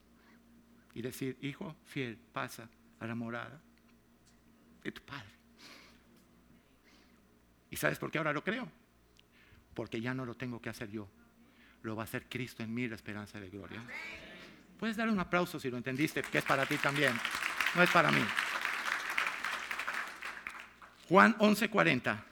y 0.94 1.02
decir, 1.02 1.38
hijo 1.42 1.76
fiel, 1.86 2.18
pasa 2.34 2.70
a 3.00 3.08
la 3.08 3.16
morada 3.16 3.62
de 4.84 4.92
tu 4.92 5.02
Padre. 5.02 5.30
¿Y 7.70 7.76
sabes 7.76 8.00
por 8.00 8.12
qué 8.12 8.18
ahora 8.18 8.34
lo 8.34 8.44
creo? 8.44 8.70
Porque 9.74 10.02
ya 10.02 10.14
no 10.14 10.26
lo 10.26 10.36
tengo 10.36 10.62
que 10.62 10.70
hacer 10.70 10.90
yo. 10.90 11.08
Lo 11.84 11.96
va 11.96 12.04
a 12.04 12.06
hacer 12.06 12.28
Cristo 12.28 12.64
en 12.64 12.74
mí, 12.74 12.88
la 12.88 12.96
esperanza 12.96 13.40
de 13.40 13.50
gloria. 13.50 13.82
Puedes 14.80 14.98
dar 14.98 15.10
un 15.10 15.20
aplauso 15.20 15.60
si 15.60 15.70
lo 15.70 15.78
entendiste, 15.78 16.22
que 16.22 16.40
es 16.40 16.44
para 16.44 16.66
ti 16.66 16.78
también. 16.78 17.14
No 17.76 17.84
es 17.84 17.90
para 17.92 18.12
mí. 18.12 18.22
Juan 21.08 21.38
11:40. 21.38 22.24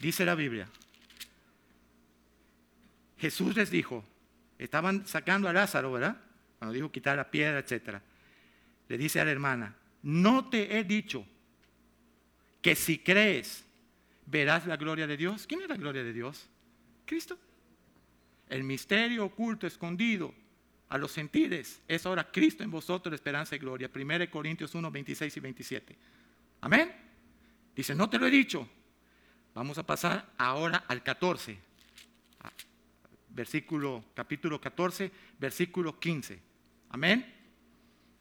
Dice 0.00 0.24
la 0.24 0.34
Biblia. 0.34 0.68
Jesús 3.18 3.56
les 3.56 3.70
dijo, 3.70 4.04
estaban 4.58 5.06
sacando 5.06 5.48
a 5.48 5.52
Lázaro, 5.52 5.92
¿verdad? 5.92 6.20
Cuando 6.58 6.72
dijo 6.72 6.90
quitar 6.90 7.16
la 7.16 7.30
piedra, 7.30 7.58
etc. 7.58 8.00
Le 8.88 8.98
dice 8.98 9.20
a 9.20 9.24
la 9.24 9.30
hermana, 9.30 9.76
no 10.02 10.48
te 10.48 10.78
he 10.78 10.84
dicho 10.84 11.26
que 12.60 12.74
si 12.74 12.98
crees 12.98 13.64
verás 14.26 14.66
la 14.66 14.76
gloria 14.76 15.06
de 15.06 15.16
Dios. 15.16 15.46
¿Quién 15.46 15.62
es 15.62 15.68
la 15.68 15.76
gloria 15.76 16.02
de 16.02 16.12
Dios? 16.12 16.48
Cristo. 17.04 17.38
El 18.48 18.64
misterio 18.64 19.24
oculto, 19.24 19.66
escondido 19.66 20.34
a 20.88 20.98
los 20.98 21.12
sentidos, 21.12 21.80
es 21.88 22.06
ahora 22.06 22.30
Cristo 22.30 22.62
en 22.62 22.70
vosotros, 22.70 23.10
la 23.10 23.16
esperanza 23.16 23.56
y 23.56 23.58
gloria. 23.58 23.90
1 23.92 24.30
Corintios 24.30 24.74
1, 24.74 24.90
26 24.90 25.36
y 25.36 25.40
27. 25.40 25.98
Amén. 26.60 26.92
Dice, 27.74 27.94
no 27.94 28.08
te 28.08 28.18
lo 28.18 28.26
he 28.26 28.30
dicho. 28.30 28.68
Vamos 29.54 29.78
a 29.78 29.86
pasar 29.86 30.30
ahora 30.36 30.84
al 30.88 31.02
14. 31.02 31.58
Versículo, 33.34 34.04
capítulo 34.14 34.60
14, 34.60 35.10
versículo 35.38 35.98
15. 35.98 36.40
Amén. 36.90 37.34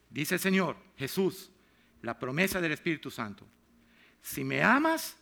Dice 0.09 0.35
el 0.35 0.41
Señor, 0.41 0.75
Jesús, 0.97 1.51
la 2.01 2.17
promesa 2.17 2.59
del 2.59 2.71
Espíritu 2.71 3.11
Santo. 3.11 3.47
Si 4.21 4.43
me 4.43 4.63
amas, 4.63 5.15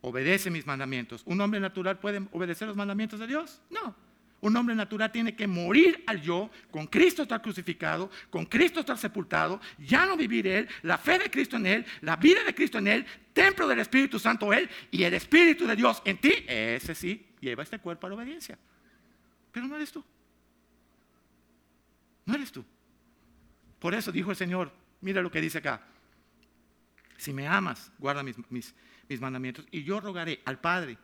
obedece 0.00 0.48
mis 0.48 0.64
mandamientos. 0.64 1.22
¿Un 1.26 1.40
hombre 1.40 1.58
natural 1.58 1.98
puede 1.98 2.22
obedecer 2.30 2.68
los 2.68 2.76
mandamientos 2.76 3.18
de 3.18 3.26
Dios? 3.26 3.60
No. 3.68 3.96
Un 4.40 4.56
hombre 4.56 4.74
natural 4.74 5.10
tiene 5.10 5.34
que 5.34 5.46
morir 5.46 6.02
al 6.06 6.20
yo, 6.20 6.50
con 6.70 6.86
Cristo 6.86 7.22
estar 7.22 7.42
crucificado, 7.42 8.10
con 8.30 8.46
Cristo 8.46 8.80
estar 8.80 8.98
sepultado, 8.98 9.60
ya 9.78 10.06
no 10.06 10.16
vivir 10.16 10.46
Él, 10.46 10.68
la 10.82 10.98
fe 10.98 11.18
de 11.18 11.30
Cristo 11.30 11.56
en 11.56 11.66
Él, 11.66 11.86
la 12.00 12.16
vida 12.16 12.42
de 12.44 12.54
Cristo 12.54 12.78
en 12.78 12.88
Él, 12.88 13.06
templo 13.32 13.68
del 13.68 13.78
Espíritu 13.78 14.18
Santo 14.18 14.52
Él 14.52 14.68
y 14.90 15.04
el 15.04 15.14
Espíritu 15.14 15.66
de 15.66 15.76
Dios 15.76 16.02
en 16.04 16.18
ti. 16.18 16.32
Ese 16.46 16.94
sí 16.94 17.26
lleva 17.40 17.62
este 17.62 17.78
cuerpo 17.78 18.06
a 18.06 18.10
la 18.10 18.16
obediencia. 18.16 18.58
Pero 19.52 19.68
no 19.68 19.76
eres 19.76 19.92
tú. 19.92 20.02
No 22.24 22.34
eres 22.34 22.50
tú. 22.50 22.64
Por 23.78 23.94
eso 23.94 24.10
dijo 24.10 24.30
el 24.30 24.36
Señor, 24.36 24.72
mira 25.00 25.22
lo 25.22 25.30
que 25.30 25.40
dice 25.40 25.58
acá. 25.58 25.82
Si 27.16 27.32
me 27.32 27.46
amas, 27.46 27.92
guarda 27.98 28.22
mis, 28.22 28.36
mis 28.50 29.20
mandamientos 29.20 29.66
y 29.70 29.84
yo 29.84 30.00
rogaré 30.00 30.40
al 30.44 30.58
Padre 30.58 30.98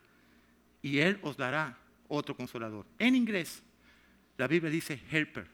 y 0.83 0.99
Él 0.99 1.19
os 1.23 1.37
dará 1.37 1.77
otro 2.09 2.37
consolador. 2.37 2.87
En 2.99 3.15
inglés, 3.15 3.63
la 4.37 4.47
Biblia 4.47 4.71
dice 4.71 5.01
helper, 5.11 5.47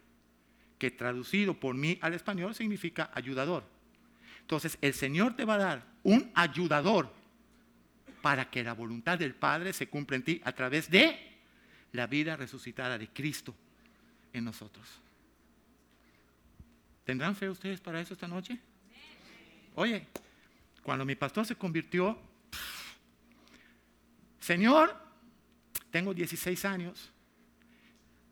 que 0.79 0.91
traducido 0.91 1.59
por 1.59 1.75
mí 1.75 1.99
al 2.01 2.15
español 2.15 2.55
significa 2.55 3.11
ayudador. 3.15 3.65
Entonces, 4.41 4.77
el 4.83 4.93
Señor 4.93 5.35
te 5.37 5.45
va 5.45 5.55
a 5.55 5.59
dar 5.59 5.87
un 6.03 6.31
ayudador 6.35 7.11
para 8.21 8.51
que 8.51 8.63
la 8.63 8.75
voluntad 8.75 9.19
del 9.19 9.35
Padre 9.35 9.73
se 9.73 9.89
cumpla 9.89 10.17
en 10.17 10.23
ti 10.23 10.41
a 10.45 10.53
través 10.53 10.91
de 10.91 11.34
la 11.95 12.09
vida 12.09 12.37
resucitada 12.37 12.99
de 12.99 13.09
Cristo 13.09 13.55
en 14.33 14.45
nosotros. 14.45 14.85
¿Tendrán 17.05 17.37
fe 17.37 17.49
ustedes 17.49 17.81
para 17.81 18.01
eso 18.01 18.15
esta 18.15 18.27
noche? 18.27 18.59
Oye, 19.77 20.05
cuando 20.83 21.05
mi 21.05 21.15
pastor 21.15 21.47
se 21.47 21.55
convirtió, 21.55 22.19
Señor, 24.41 25.01
tengo 25.93 26.13
16 26.13 26.65
años. 26.65 27.13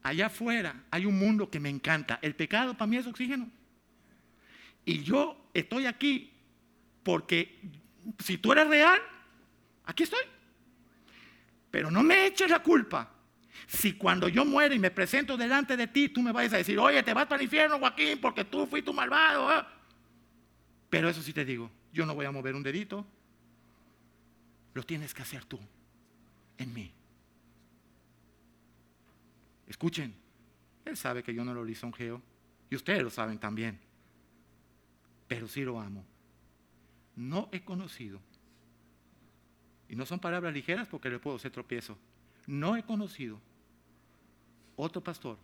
Allá 0.02 0.26
afuera 0.26 0.82
hay 0.90 1.06
un 1.06 1.16
mundo 1.16 1.48
que 1.48 1.60
me 1.60 1.68
encanta. 1.68 2.18
El 2.20 2.34
pecado 2.34 2.76
para 2.76 2.88
mí 2.88 2.96
es 2.96 3.06
oxígeno. 3.06 3.48
Y 4.84 5.04
yo 5.04 5.50
estoy 5.54 5.86
aquí 5.86 6.32
porque 7.04 7.60
si 8.18 8.38
tú 8.38 8.50
eres 8.50 8.66
real, 8.66 9.00
aquí 9.84 10.02
estoy. 10.02 10.24
Pero 11.70 11.92
no 11.92 12.02
me 12.02 12.26
eches 12.26 12.50
la 12.50 12.60
culpa. 12.60 13.11
Si 13.66 13.94
cuando 13.94 14.28
yo 14.28 14.44
muero 14.44 14.74
y 14.74 14.78
me 14.78 14.90
presento 14.90 15.36
delante 15.36 15.76
de 15.76 15.86
ti, 15.86 16.08
tú 16.08 16.22
me 16.22 16.32
vayas 16.32 16.54
a 16.54 16.58
decir, 16.58 16.78
oye, 16.78 17.02
te 17.02 17.14
vas 17.14 17.26
para 17.26 17.36
el 17.36 17.44
infierno, 17.44 17.78
Joaquín, 17.78 18.20
porque 18.20 18.44
tú 18.44 18.66
fuiste 18.66 18.92
malvado. 18.92 19.52
¿eh?". 19.52 19.64
Pero 20.90 21.08
eso 21.08 21.22
sí 21.22 21.32
te 21.32 21.44
digo, 21.44 21.70
yo 21.92 22.06
no 22.06 22.14
voy 22.14 22.26
a 22.26 22.32
mover 22.32 22.54
un 22.54 22.62
dedito. 22.62 23.06
Lo 24.74 24.82
tienes 24.82 25.12
que 25.12 25.22
hacer 25.22 25.44
tú, 25.44 25.58
en 26.58 26.72
mí. 26.72 26.92
Escuchen, 29.66 30.14
Él 30.84 30.96
sabe 30.96 31.22
que 31.22 31.34
yo 31.34 31.44
no 31.44 31.54
lo 31.54 31.64
lisonjeo 31.64 32.22
y 32.70 32.76
ustedes 32.76 33.02
lo 33.02 33.10
saben 33.10 33.38
también, 33.38 33.78
pero 35.28 35.46
sí 35.46 35.62
lo 35.62 35.80
amo. 35.80 36.04
No 37.16 37.48
he 37.52 37.62
conocido, 37.62 38.20
y 39.88 39.96
no 39.96 40.06
son 40.06 40.20
palabras 40.20 40.54
ligeras 40.54 40.88
porque 40.88 41.10
le 41.10 41.18
puedo 41.18 41.36
hacer 41.36 41.52
tropiezo, 41.52 41.98
no 42.46 42.76
he 42.76 42.82
conocido 42.82 43.40
otro 44.76 45.02
pastor 45.02 45.38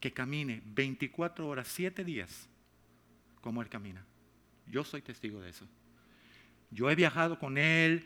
que 0.00 0.12
camine 0.12 0.62
24 0.64 1.46
horas, 1.46 1.68
7 1.68 2.04
días 2.04 2.48
como 3.40 3.62
Él 3.62 3.68
camina. 3.68 4.04
Yo 4.66 4.84
soy 4.84 5.02
testigo 5.02 5.40
de 5.40 5.50
eso. 5.50 5.66
Yo 6.70 6.90
he 6.90 6.94
viajado 6.94 7.38
con 7.38 7.58
Él, 7.58 8.04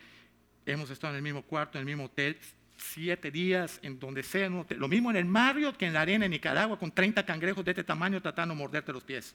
hemos 0.66 0.90
estado 0.90 1.12
en 1.12 1.16
el 1.18 1.22
mismo 1.22 1.42
cuarto, 1.42 1.78
en 1.78 1.80
el 1.80 1.86
mismo 1.86 2.04
hotel, 2.04 2.38
siete 2.76 3.30
días 3.30 3.78
en 3.82 3.98
donde 3.98 4.22
sea, 4.22 4.48
lo 4.48 4.88
mismo 4.88 5.10
en 5.10 5.16
el 5.16 5.24
Marriott 5.24 5.76
que 5.76 5.86
en 5.86 5.92
la 5.92 6.00
arena 6.00 6.24
en 6.24 6.30
Nicaragua 6.32 6.78
con 6.78 6.90
30 6.90 7.24
cangrejos 7.24 7.64
de 7.64 7.70
este 7.70 7.84
tamaño 7.84 8.20
tratando 8.20 8.54
de 8.54 8.58
morderte 8.58 8.92
los 8.92 9.04
pies, 9.04 9.34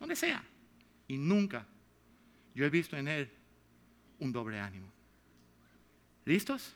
donde 0.00 0.16
sea. 0.16 0.42
Y 1.06 1.18
nunca 1.18 1.66
yo 2.54 2.64
he 2.64 2.70
visto 2.70 2.96
en 2.96 3.08
él 3.08 3.30
un 4.18 4.32
doble 4.32 4.58
ánimo. 4.58 4.90
¿Listos? 6.24 6.74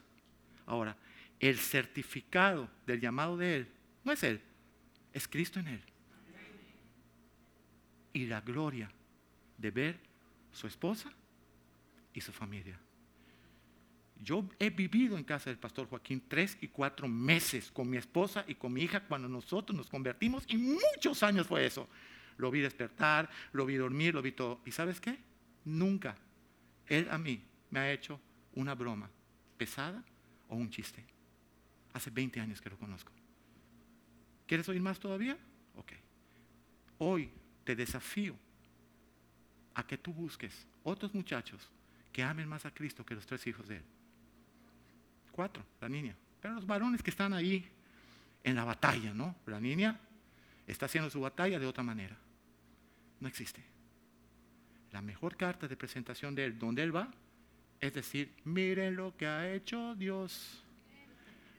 Ahora, 0.65 0.95
el 1.39 1.57
certificado 1.57 2.69
del 2.85 2.99
llamado 2.99 3.37
de 3.37 3.55
él 3.57 3.71
no 4.03 4.11
es 4.11 4.23
él, 4.23 4.41
es 5.13 5.27
Cristo 5.27 5.59
en 5.59 5.67
él. 5.67 5.81
Y 8.13 8.25
la 8.25 8.41
gloria 8.41 8.89
de 9.57 9.71
ver 9.71 9.99
su 10.51 10.65
esposa 10.67 11.11
y 12.13 12.21
su 12.21 12.31
familia. 12.31 12.79
Yo 14.19 14.47
he 14.57 14.69
vivido 14.71 15.17
en 15.17 15.23
casa 15.23 15.49
del 15.49 15.59
pastor 15.59 15.87
Joaquín 15.87 16.23
tres 16.27 16.57
y 16.61 16.69
cuatro 16.69 17.07
meses 17.07 17.71
con 17.71 17.89
mi 17.89 17.97
esposa 17.97 18.43
y 18.47 18.55
con 18.55 18.73
mi 18.73 18.81
hija 18.81 19.01
cuando 19.01 19.29
nosotros 19.29 19.77
nos 19.77 19.89
convertimos 19.89 20.43
y 20.47 20.57
muchos 20.57 21.21
años 21.21 21.45
fue 21.45 21.65
eso. 21.65 21.87
Lo 22.37 22.49
vi 22.49 22.61
despertar, 22.61 23.29
lo 23.51 23.65
vi 23.65 23.75
dormir, 23.75 24.15
lo 24.15 24.21
vi 24.21 24.31
todo. 24.31 24.61
¿Y 24.65 24.71
sabes 24.71 24.99
qué? 24.99 25.19
Nunca 25.65 26.17
él 26.87 27.07
a 27.11 27.17
mí 27.17 27.43
me 27.69 27.79
ha 27.79 27.91
hecho 27.91 28.19
una 28.53 28.73
broma 28.73 29.09
pesada 29.57 30.03
o 30.47 30.55
un 30.55 30.69
chiste. 30.69 31.05
Hace 31.97 32.11
20 32.11 32.39
años 32.39 32.61
que 32.61 32.69
lo 32.69 32.77
conozco. 32.77 33.11
¿Quieres 34.45 34.69
oír 34.69 34.81
más 34.81 34.99
todavía? 34.99 35.37
Ok. 35.75 35.93
Hoy 36.99 37.29
te 37.63 37.75
desafío 37.75 38.35
a 39.73 39.85
que 39.85 39.97
tú 39.97 40.13
busques 40.13 40.67
otros 40.83 41.13
muchachos 41.13 41.69
que 42.11 42.23
amen 42.23 42.47
más 42.47 42.65
a 42.65 42.71
Cristo 42.71 43.05
que 43.05 43.15
los 43.15 43.25
tres 43.25 43.45
hijos 43.47 43.67
de 43.67 43.77
Él 43.77 43.83
cuatro, 45.37 45.63
la 45.79 45.87
niña. 45.87 46.15
Pero 46.41 46.55
los 46.55 46.65
varones 46.65 47.03
que 47.03 47.11
están 47.11 47.31
ahí 47.31 47.63
en 48.43 48.55
la 48.55 48.63
batalla, 48.63 49.13
¿no? 49.13 49.35
La 49.45 49.59
niña 49.59 49.99
está 50.65 50.87
haciendo 50.87 51.11
su 51.11 51.21
batalla 51.21 51.59
de 51.59 51.67
otra 51.67 51.83
manera. 51.83 52.17
No 53.19 53.27
existe. 53.27 53.63
La 54.91 55.01
mejor 55.03 55.37
carta 55.37 55.67
de 55.67 55.77
presentación 55.77 56.33
de 56.33 56.45
él, 56.45 56.57
donde 56.57 56.81
él 56.81 56.95
va, 56.95 57.13
es 57.79 57.93
decir, 57.93 58.33
miren 58.45 58.95
lo 58.95 59.15
que 59.15 59.27
ha 59.27 59.53
hecho 59.53 59.93
Dios. 59.93 60.63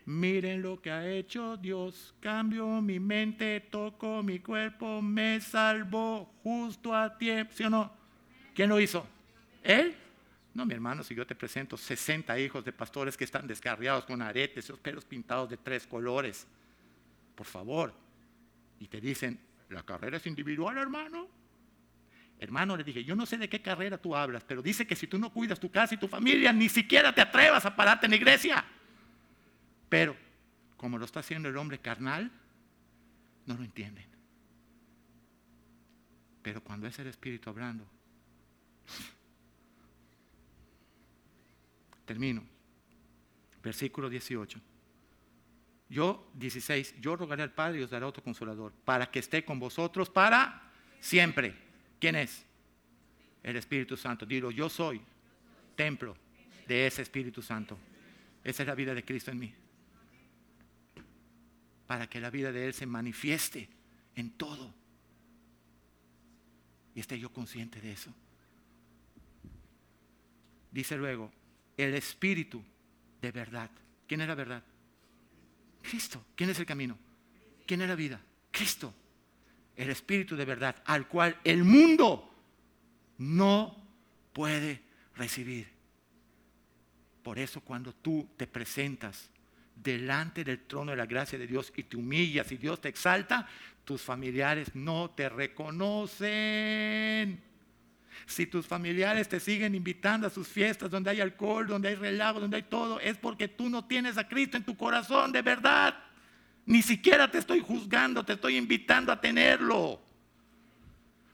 Miren 0.08 0.62
lo 0.62 0.80
que 0.80 0.90
ha 0.90 1.06
hecho 1.06 1.58
Dios. 1.58 2.14
Cambio 2.18 2.80
mi 2.80 2.98
mente, 2.98 3.60
toco 3.60 4.22
mi 4.22 4.38
cuerpo, 4.38 5.02
me 5.02 5.38
salvó 5.38 6.32
justo 6.42 6.96
a 6.96 7.18
tiempo. 7.18 7.52
¿Sí 7.54 7.64
o 7.64 7.68
no? 7.68 7.92
¿Quién 8.54 8.70
lo 8.70 8.80
hizo? 8.80 9.06
Él. 9.62 9.94
No, 10.54 10.64
mi 10.64 10.72
hermano, 10.72 11.02
si 11.02 11.14
yo 11.14 11.26
te 11.26 11.34
presento 11.34 11.76
60 11.76 12.38
hijos 12.38 12.64
de 12.64 12.72
pastores 12.72 13.18
que 13.18 13.24
están 13.24 13.46
descarriados 13.46 14.06
con 14.06 14.22
aretes, 14.22 14.64
esos 14.64 14.78
pelos 14.78 15.04
pintados 15.04 15.50
de 15.50 15.58
tres 15.58 15.86
colores, 15.86 16.46
por 17.34 17.46
favor, 17.46 17.92
y 18.80 18.88
te 18.88 19.02
dicen, 19.02 19.38
la 19.68 19.82
carrera 19.82 20.16
es 20.16 20.26
individual, 20.26 20.78
hermano. 20.78 21.28
Hermano, 22.38 22.78
le 22.78 22.84
dije, 22.84 23.04
yo 23.04 23.14
no 23.14 23.26
sé 23.26 23.36
de 23.36 23.50
qué 23.50 23.60
carrera 23.60 23.98
tú 23.98 24.16
hablas, 24.16 24.42
pero 24.42 24.62
dice 24.62 24.86
que 24.86 24.96
si 24.96 25.06
tú 25.06 25.18
no 25.18 25.30
cuidas 25.30 25.60
tu 25.60 25.70
casa 25.70 25.94
y 25.94 25.98
tu 25.98 26.08
familia, 26.08 26.50
ni 26.50 26.70
siquiera 26.70 27.14
te 27.14 27.20
atrevas 27.20 27.66
a 27.66 27.76
pararte 27.76 28.06
en 28.06 28.12
la 28.12 28.16
iglesia. 28.16 28.64
Pero, 29.88 30.16
como 30.76 30.98
lo 30.98 31.04
está 31.04 31.20
haciendo 31.20 31.48
el 31.48 31.56
hombre 31.56 31.78
carnal, 31.78 32.30
no 33.46 33.54
lo 33.54 33.64
entienden. 33.64 34.06
Pero 36.42 36.62
cuando 36.62 36.86
es 36.86 36.98
el 36.98 37.06
Espíritu 37.06 37.50
hablando, 37.50 37.86
termino. 42.04 42.42
Versículo 43.62 44.08
18. 44.08 44.60
Yo, 45.90 46.30
16, 46.34 47.00
yo 47.00 47.16
rogaré 47.16 47.42
al 47.42 47.52
Padre 47.52 47.80
y 47.80 47.82
os 47.82 47.90
daré 47.90 48.04
otro 48.04 48.22
consolador, 48.22 48.72
para 48.84 49.10
que 49.10 49.18
esté 49.18 49.44
con 49.44 49.58
vosotros 49.58 50.10
para 50.10 50.70
siempre. 51.00 51.54
¿Quién 51.98 52.16
es? 52.16 52.44
El 53.42 53.56
Espíritu 53.56 53.96
Santo. 53.96 54.26
Dilo, 54.26 54.50
yo 54.50 54.68
soy 54.68 55.00
templo 55.74 56.16
de 56.66 56.86
ese 56.86 57.02
Espíritu 57.02 57.42
Santo. 57.42 57.78
Esa 58.44 58.62
es 58.62 58.66
la 58.66 58.74
vida 58.74 58.94
de 58.94 59.04
Cristo 59.04 59.30
en 59.30 59.38
mí. 59.38 59.54
Para 61.88 62.08
que 62.08 62.20
la 62.20 62.30
vida 62.30 62.52
de 62.52 62.66
Él 62.66 62.74
se 62.74 62.86
manifieste 62.86 63.68
en 64.14 64.30
todo. 64.30 64.72
Y 66.94 67.00
esté 67.00 67.18
yo 67.18 67.32
consciente 67.32 67.80
de 67.80 67.90
eso. 67.90 68.14
Dice 70.70 70.96
luego, 70.96 71.32
el 71.76 71.94
Espíritu 71.94 72.62
de 73.20 73.32
verdad. 73.32 73.70
¿Quién 74.06 74.20
es 74.20 74.28
la 74.28 74.34
verdad? 74.34 74.62
Cristo. 75.82 76.24
¿Quién 76.36 76.50
es 76.50 76.58
el 76.60 76.66
camino? 76.66 76.96
¿Quién 77.66 77.80
es 77.80 77.88
la 77.88 77.94
vida? 77.94 78.20
Cristo. 78.50 78.94
El 79.74 79.90
Espíritu 79.90 80.36
de 80.36 80.44
verdad, 80.44 80.82
al 80.84 81.08
cual 81.08 81.40
el 81.42 81.64
mundo 81.64 82.32
no 83.18 83.76
puede 84.32 84.82
recibir. 85.14 85.68
Por 87.22 87.38
eso 87.38 87.60
cuando 87.60 87.94
tú 87.94 88.28
te 88.36 88.46
presentas 88.46 89.30
delante 89.82 90.44
del 90.44 90.60
trono 90.66 90.92
de 90.92 90.96
la 90.96 91.06
gracia 91.06 91.38
de 91.38 91.46
Dios 91.46 91.72
y 91.76 91.82
te 91.84 91.96
humillas 91.96 92.50
y 92.52 92.56
Dios 92.56 92.80
te 92.80 92.88
exalta, 92.88 93.46
tus 93.84 94.02
familiares 94.02 94.74
no 94.74 95.10
te 95.10 95.28
reconocen. 95.28 96.28
Si 98.26 98.46
tus 98.46 98.66
familiares 98.66 99.28
te 99.28 99.40
siguen 99.40 99.74
invitando 99.74 100.26
a 100.26 100.30
sus 100.30 100.48
fiestas 100.48 100.90
donde 100.90 101.10
hay 101.10 101.20
alcohol, 101.20 101.66
donde 101.66 101.88
hay 101.88 101.94
relajo, 101.94 102.40
donde 102.40 102.56
hay 102.56 102.64
todo, 102.64 103.00
es 103.00 103.16
porque 103.16 103.48
tú 103.48 103.70
no 103.70 103.86
tienes 103.86 104.18
a 104.18 104.28
Cristo 104.28 104.56
en 104.56 104.64
tu 104.64 104.76
corazón 104.76 105.32
de 105.32 105.40
verdad. 105.42 105.94
Ni 106.66 106.82
siquiera 106.82 107.30
te 107.30 107.38
estoy 107.38 107.60
juzgando, 107.60 108.24
te 108.24 108.34
estoy 108.34 108.56
invitando 108.56 109.12
a 109.12 109.20
tenerlo. 109.20 110.02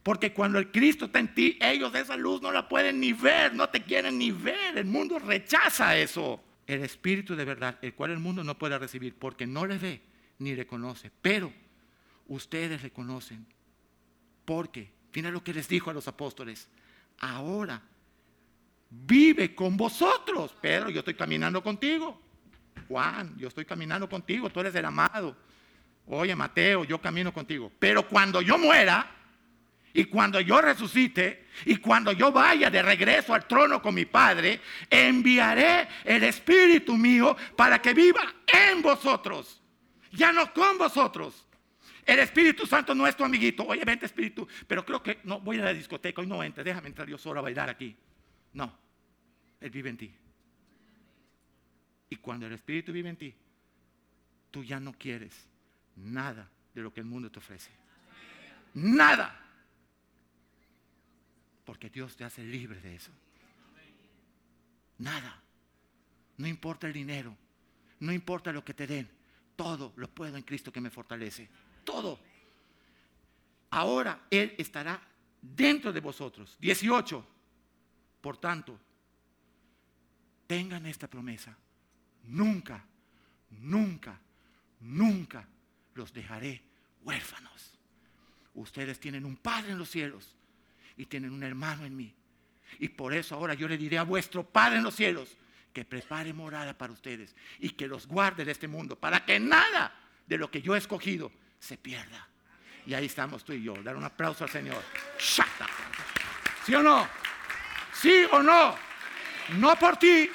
Porque 0.04 0.34
cuando 0.34 0.58
el 0.58 0.70
Cristo 0.70 1.06
está 1.06 1.18
en 1.18 1.34
ti, 1.34 1.58
ellos 1.60 1.94
esa 1.94 2.16
luz 2.16 2.42
no 2.42 2.52
la 2.52 2.68
pueden 2.68 3.00
ni 3.00 3.14
ver, 3.14 3.54
no 3.54 3.68
te 3.70 3.82
quieren 3.82 4.18
ni 4.18 4.30
ver. 4.30 4.76
El 4.76 4.84
mundo 4.84 5.18
rechaza 5.18 5.96
eso. 5.96 6.43
El 6.66 6.82
Espíritu 6.82 7.36
de 7.36 7.44
verdad, 7.44 7.78
el 7.82 7.94
cual 7.94 8.10
el 8.10 8.18
mundo 8.18 8.42
no 8.42 8.58
puede 8.58 8.78
recibir 8.78 9.14
porque 9.14 9.46
no 9.46 9.66
le 9.66 9.78
ve 9.78 10.00
ni 10.38 10.54
le 10.54 10.66
conoce. 10.66 11.10
Pero 11.22 11.52
ustedes 12.28 12.82
le 12.82 12.90
conocen. 12.90 13.46
Porque, 14.44 14.90
fíjense 15.10 15.32
lo 15.32 15.44
que 15.44 15.54
les 15.54 15.68
dijo 15.68 15.90
a 15.90 15.94
los 15.94 16.08
apóstoles 16.08 16.68
ahora 17.20 17.80
vive 18.90 19.54
con 19.54 19.76
vosotros. 19.76 20.54
Pedro, 20.60 20.90
yo 20.90 21.00
estoy 21.00 21.14
caminando 21.14 21.62
contigo. 21.62 22.20
Juan, 22.88 23.36
yo 23.38 23.48
estoy 23.48 23.64
caminando 23.64 24.08
contigo, 24.08 24.50
tú 24.50 24.60
eres 24.60 24.74
el 24.74 24.84
amado. 24.84 25.36
Oye, 26.06 26.36
Mateo, 26.36 26.84
yo 26.84 27.00
camino 27.00 27.32
contigo. 27.32 27.72
Pero 27.78 28.06
cuando 28.06 28.42
yo 28.42 28.58
muera 28.58 29.10
y 29.96 30.06
cuando 30.06 30.40
yo 30.40 30.60
resucite 30.60 31.46
y 31.64 31.76
cuando 31.76 32.10
yo 32.10 32.32
vaya 32.32 32.68
de 32.68 32.82
regreso 32.82 33.32
al 33.32 33.46
trono 33.46 33.80
con 33.80 33.94
mi 33.94 34.04
Padre, 34.04 34.60
enviaré 34.90 35.88
el 36.04 36.24
Espíritu 36.24 36.96
mío 36.96 37.36
para 37.54 37.80
que 37.80 37.94
viva 37.94 38.34
en 38.46 38.82
vosotros, 38.82 39.62
ya 40.10 40.32
no 40.32 40.52
con 40.52 40.78
vosotros. 40.78 41.46
El 42.04 42.18
Espíritu 42.18 42.66
Santo 42.66 42.92
no 42.92 43.06
es 43.06 43.16
tu 43.16 43.24
amiguito. 43.24 43.64
Oye, 43.64 43.82
vente 43.84 44.04
Espíritu. 44.04 44.46
Pero 44.66 44.84
creo 44.84 45.02
que 45.02 45.20
no 45.24 45.40
voy 45.40 45.58
a 45.58 45.64
la 45.64 45.72
discoteca. 45.72 46.20
Hoy 46.20 46.26
no 46.26 46.42
entra. 46.42 46.62
Déjame 46.62 46.88
entrar 46.88 47.08
yo 47.08 47.16
solo 47.16 47.40
a 47.40 47.42
bailar 47.42 47.70
aquí. 47.70 47.96
No. 48.52 48.76
Él 49.58 49.70
vive 49.70 49.88
en 49.88 49.96
ti. 49.96 50.14
Y 52.10 52.16
cuando 52.16 52.46
el 52.46 52.52
Espíritu 52.52 52.92
vive 52.92 53.08
en 53.08 53.16
ti, 53.16 53.34
tú 54.50 54.62
ya 54.62 54.78
no 54.78 54.92
quieres 54.92 55.48
nada 55.96 56.50
de 56.74 56.82
lo 56.82 56.92
que 56.92 57.00
el 57.00 57.06
mundo 57.06 57.30
te 57.30 57.38
ofrece. 57.38 57.70
Nada. 58.74 59.43
Porque 61.64 61.90
Dios 61.90 62.16
te 62.16 62.24
hace 62.24 62.44
libre 62.44 62.80
de 62.80 62.96
eso. 62.96 63.10
Nada. 64.98 65.42
No 66.36 66.46
importa 66.46 66.86
el 66.86 66.92
dinero. 66.92 67.36
No 68.00 68.12
importa 68.12 68.52
lo 68.52 68.64
que 68.64 68.74
te 68.74 68.86
den. 68.86 69.08
Todo 69.56 69.92
lo 69.96 70.08
puedo 70.08 70.36
en 70.36 70.42
Cristo 70.42 70.72
que 70.72 70.80
me 70.80 70.90
fortalece 70.90 71.48
todo. 71.84 72.18
Ahora 73.70 74.26
Él 74.30 74.54
estará 74.58 75.00
dentro 75.40 75.92
de 75.92 76.00
vosotros. 76.00 76.56
18. 76.60 77.26
Por 78.20 78.38
tanto, 78.38 78.78
tengan 80.46 80.86
esta 80.86 81.08
promesa. 81.08 81.56
Nunca, 82.24 82.82
nunca, 83.50 84.18
nunca 84.80 85.46
los 85.94 86.12
dejaré 86.12 86.62
huérfanos. 87.02 87.78
Ustedes 88.54 88.98
tienen 88.98 89.24
un 89.24 89.36
Padre 89.36 89.72
en 89.72 89.78
los 89.78 89.90
cielos 89.90 90.34
y 90.96 91.06
tienen 91.06 91.32
un 91.32 91.42
hermano 91.42 91.84
en 91.84 91.96
mí. 91.96 92.14
Y 92.78 92.88
por 92.88 93.14
eso 93.14 93.34
ahora 93.34 93.54
yo 93.54 93.68
le 93.68 93.76
diré 93.76 93.98
a 93.98 94.02
vuestro 94.02 94.44
Padre 94.44 94.78
en 94.78 94.84
los 94.84 94.94
cielos 94.94 95.36
que 95.72 95.84
prepare 95.84 96.32
morada 96.32 96.76
para 96.76 96.92
ustedes 96.92 97.34
y 97.58 97.70
que 97.70 97.88
los 97.88 98.06
guarde 98.06 98.44
de 98.44 98.52
este 98.52 98.68
mundo, 98.68 98.98
para 98.98 99.24
que 99.24 99.40
nada 99.40 99.92
de 100.26 100.38
lo 100.38 100.50
que 100.50 100.62
yo 100.62 100.74
he 100.74 100.78
escogido 100.78 101.32
se 101.58 101.76
pierda. 101.76 102.28
Y 102.86 102.94
ahí 102.94 103.06
estamos 103.06 103.44
tú 103.44 103.52
y 103.52 103.62
yo. 103.62 103.74
Dar 103.82 103.96
un 103.96 104.04
aplauso 104.04 104.44
al 104.44 104.50
Señor. 104.50 104.82
¿Sí 106.64 106.74
o 106.74 106.82
no? 106.82 107.08
¿Sí 107.92 108.26
o 108.30 108.42
no? 108.42 108.76
No 109.58 109.76
por 109.76 109.96
ti. 109.96 110.30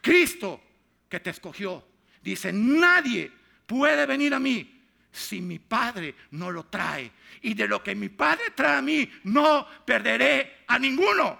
Cristo 0.00 0.62
que 1.08 1.20
te 1.20 1.30
escogió. 1.30 1.86
Dice, 2.22 2.52
nadie 2.52 3.30
puede 3.66 4.06
venir 4.06 4.34
a 4.34 4.38
mí 4.38 4.79
si 5.12 5.40
mi 5.40 5.58
Padre 5.58 6.14
no 6.32 6.50
lo 6.50 6.64
trae. 6.66 7.10
Y 7.42 7.54
de 7.54 7.68
lo 7.68 7.82
que 7.82 7.94
mi 7.94 8.08
Padre 8.08 8.50
trae 8.54 8.78
a 8.78 8.82
mí, 8.82 9.10
no 9.24 9.66
perderé 9.84 10.64
a 10.66 10.78
ninguno. 10.78 11.38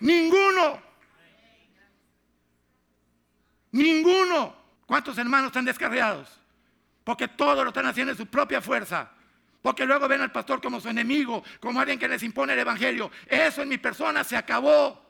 Ninguno. 0.00 0.82
Ninguno. 3.72 4.56
¿Cuántos 4.86 5.16
hermanos 5.18 5.48
están 5.48 5.64
descarriados? 5.64 6.40
Porque 7.02 7.28
todo 7.28 7.62
lo 7.64 7.68
están 7.68 7.86
haciendo 7.86 8.12
en 8.12 8.18
su 8.18 8.26
propia 8.26 8.60
fuerza. 8.60 9.10
Porque 9.62 9.86
luego 9.86 10.06
ven 10.08 10.20
al 10.20 10.30
pastor 10.30 10.60
como 10.60 10.80
su 10.80 10.88
enemigo, 10.88 11.42
como 11.58 11.80
alguien 11.80 11.98
que 11.98 12.08
les 12.08 12.22
impone 12.22 12.52
el 12.52 12.58
evangelio. 12.58 13.10
Eso 13.26 13.62
en 13.62 13.68
mi 13.68 13.78
persona 13.78 14.22
se 14.22 14.36
acabó. 14.36 15.03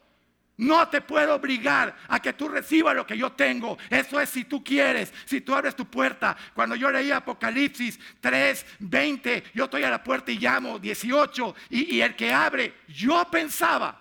No 0.57 0.89
te 0.89 1.01
puedo 1.01 1.35
obligar 1.35 1.97
a 2.09 2.21
que 2.21 2.33
tú 2.33 2.49
recibas 2.49 2.95
lo 2.95 3.07
que 3.07 3.19
yo 3.19 3.33
tengo. 3.33 3.77
Eso 3.91 4.21
es 4.21 4.31
si 4.31 4.45
tú 4.45 4.63
quieres, 4.63 5.13
si 5.25 5.41
tú 5.41 5.55
abres 5.55 5.75
tu 5.75 5.87
puerta. 5.87 6.37
Cuando 6.55 6.77
yo 6.77 6.91
leí 6.91 7.11
Apocalipsis 7.11 7.99
3, 8.21 8.67
20, 8.79 9.45
yo 9.53 9.65
estoy 9.65 9.83
a 9.83 9.91
la 9.91 10.03
puerta 10.03 10.31
y 10.31 10.39
llamo 10.39 10.79
18. 10.79 11.55
Y, 11.71 11.97
y 11.97 12.03
el 12.03 12.15
que 12.15 12.33
abre, 12.33 12.75
yo 12.87 13.29
pensaba 13.31 14.01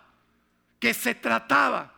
que 0.79 0.93
se 0.93 1.15
trataba 1.15 1.91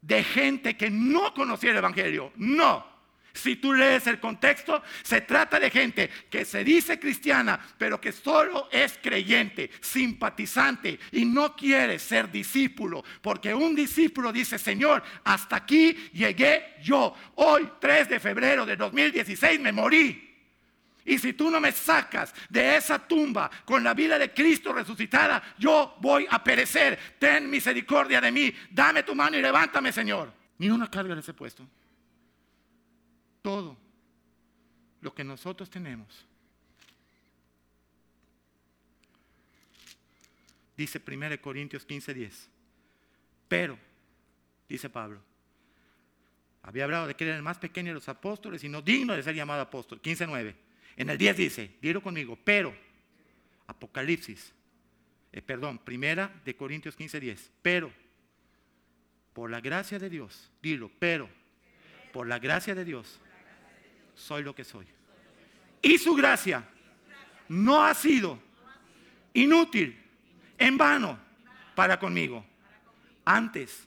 de 0.00 0.22
gente 0.24 0.76
que 0.76 0.88
no 0.88 1.34
conocía 1.34 1.72
el 1.72 1.76
Evangelio. 1.76 2.32
No. 2.36 2.95
Si 3.36 3.56
tú 3.56 3.72
lees 3.72 4.06
el 4.06 4.18
contexto, 4.18 4.82
se 5.02 5.20
trata 5.20 5.60
de 5.60 5.70
gente 5.70 6.10
que 6.30 6.44
se 6.44 6.64
dice 6.64 6.98
cristiana, 6.98 7.60
pero 7.76 8.00
que 8.00 8.10
solo 8.10 8.68
es 8.72 8.98
creyente, 9.02 9.70
simpatizante 9.80 10.98
y 11.12 11.24
no 11.24 11.54
quiere 11.54 11.98
ser 11.98 12.30
discípulo. 12.30 13.04
Porque 13.20 13.54
un 13.54 13.74
discípulo 13.74 14.32
dice, 14.32 14.58
Señor, 14.58 15.02
hasta 15.24 15.56
aquí 15.56 15.92
llegué 16.12 16.76
yo. 16.82 17.14
Hoy, 17.36 17.68
3 17.78 18.08
de 18.08 18.20
febrero 18.20 18.64
de 18.64 18.76
2016, 18.76 19.60
me 19.60 19.72
morí. 19.72 20.22
Y 21.04 21.18
si 21.18 21.34
tú 21.34 21.50
no 21.50 21.60
me 21.60 21.70
sacas 21.70 22.34
de 22.48 22.76
esa 22.76 22.98
tumba 22.98 23.48
con 23.64 23.84
la 23.84 23.94
vida 23.94 24.18
de 24.18 24.32
Cristo 24.32 24.72
resucitada, 24.72 25.54
yo 25.56 25.96
voy 26.00 26.26
a 26.28 26.42
perecer. 26.42 26.98
Ten 27.18 27.48
misericordia 27.48 28.20
de 28.20 28.32
mí. 28.32 28.52
Dame 28.70 29.04
tu 29.04 29.14
mano 29.14 29.36
y 29.36 29.42
levántame, 29.42 29.92
Señor. 29.92 30.32
Ni 30.58 30.68
una 30.68 30.90
carga 30.90 31.14
les 31.14 31.28
he 31.28 31.34
puesto 31.34 31.64
todo 33.46 33.76
lo 35.02 35.14
que 35.14 35.22
nosotros 35.22 35.70
tenemos. 35.70 36.26
Dice 40.76 40.98
1 40.98 41.40
Corintios 41.40 41.86
15:10. 41.86 42.48
Pero, 43.46 43.78
dice 44.68 44.90
Pablo, 44.90 45.22
había 46.60 46.82
hablado 46.82 47.06
de 47.06 47.14
que 47.14 47.22
era 47.22 47.36
el 47.36 47.42
más 47.44 47.58
pequeño 47.58 47.90
de 47.90 47.94
los 47.94 48.08
apóstoles 48.08 48.64
y 48.64 48.68
no 48.68 48.82
digno 48.82 49.14
de 49.14 49.22
ser 49.22 49.36
llamado 49.36 49.62
apóstol. 49.62 50.00
15:9. 50.00 50.56
En 50.96 51.08
el 51.08 51.16
10 51.16 51.36
dice, 51.36 51.76
dilo 51.80 52.02
conmigo, 52.02 52.36
pero, 52.42 52.74
Apocalipsis, 53.68 54.52
eh, 55.30 55.40
perdón, 55.40 55.78
primera 55.78 56.34
de 56.44 56.56
Corintios 56.56 56.96
15:10, 56.96 57.52
pero, 57.62 57.92
por 59.32 59.52
la 59.52 59.60
gracia 59.60 60.00
de 60.00 60.10
Dios, 60.10 60.50
dilo, 60.60 60.90
pero, 60.98 61.30
por 62.12 62.26
la 62.26 62.40
gracia 62.40 62.74
de 62.74 62.84
Dios, 62.84 63.20
soy 64.16 64.42
lo 64.42 64.54
que 64.54 64.64
soy. 64.64 64.86
Y 65.82 65.98
su 65.98 66.14
gracia 66.14 66.64
no 67.48 67.84
ha 67.84 67.94
sido 67.94 68.40
inútil, 69.34 70.02
en 70.58 70.76
vano 70.76 71.18
para 71.74 71.98
conmigo. 71.98 72.44
Antes 73.24 73.86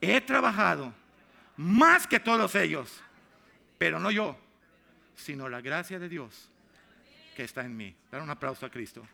he 0.00 0.20
trabajado 0.20 0.92
más 1.56 2.06
que 2.06 2.20
todos 2.20 2.54
ellos, 2.54 3.00
pero 3.78 3.98
no 3.98 4.10
yo, 4.10 4.36
sino 5.14 5.48
la 5.48 5.60
gracia 5.60 5.98
de 5.98 6.08
Dios 6.08 6.50
que 7.36 7.44
está 7.44 7.64
en 7.64 7.76
mí. 7.76 7.94
Dar 8.10 8.20
un 8.20 8.30
aplauso 8.30 8.66
a 8.66 8.70
Cristo. 8.70 9.06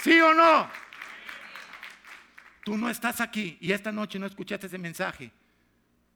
¿Sí 0.00 0.20
o 0.20 0.34
no? 0.34 0.68
Tú 2.64 2.76
no 2.76 2.88
estás 2.90 3.20
aquí 3.20 3.56
y 3.60 3.72
esta 3.72 3.90
noche 3.90 4.18
no 4.18 4.26
escuchaste 4.26 4.66
ese 4.66 4.78
mensaje 4.78 5.32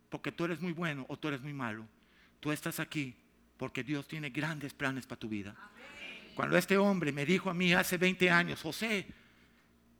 porque 0.09 0.33
tú 0.33 0.45
eres 0.45 0.61
muy 0.61 0.73
bueno 0.73 1.05
o 1.09 1.17
tú 1.17 1.29
eres 1.29 1.43
muy 1.43 1.53
malo. 1.53 1.87
Tú 2.41 2.53
estás 2.53 2.81
aquí 2.81 3.15
porque 3.57 3.83
Dios 3.83 4.07
tiene 4.07 4.31
grandes 4.31 4.75
planes 4.75 5.07
para 5.07 5.19
tu 5.19 5.29
vida. 5.29 5.55
Cuando 6.35 6.57
este 6.57 6.77
hombre 6.77 7.13
me 7.13 7.25
dijo 7.25 7.49
a 7.49 7.55
mí 7.55 7.73
hace 7.73 7.97
20 7.97 8.31
años, 8.31 8.61
José, 8.61 9.07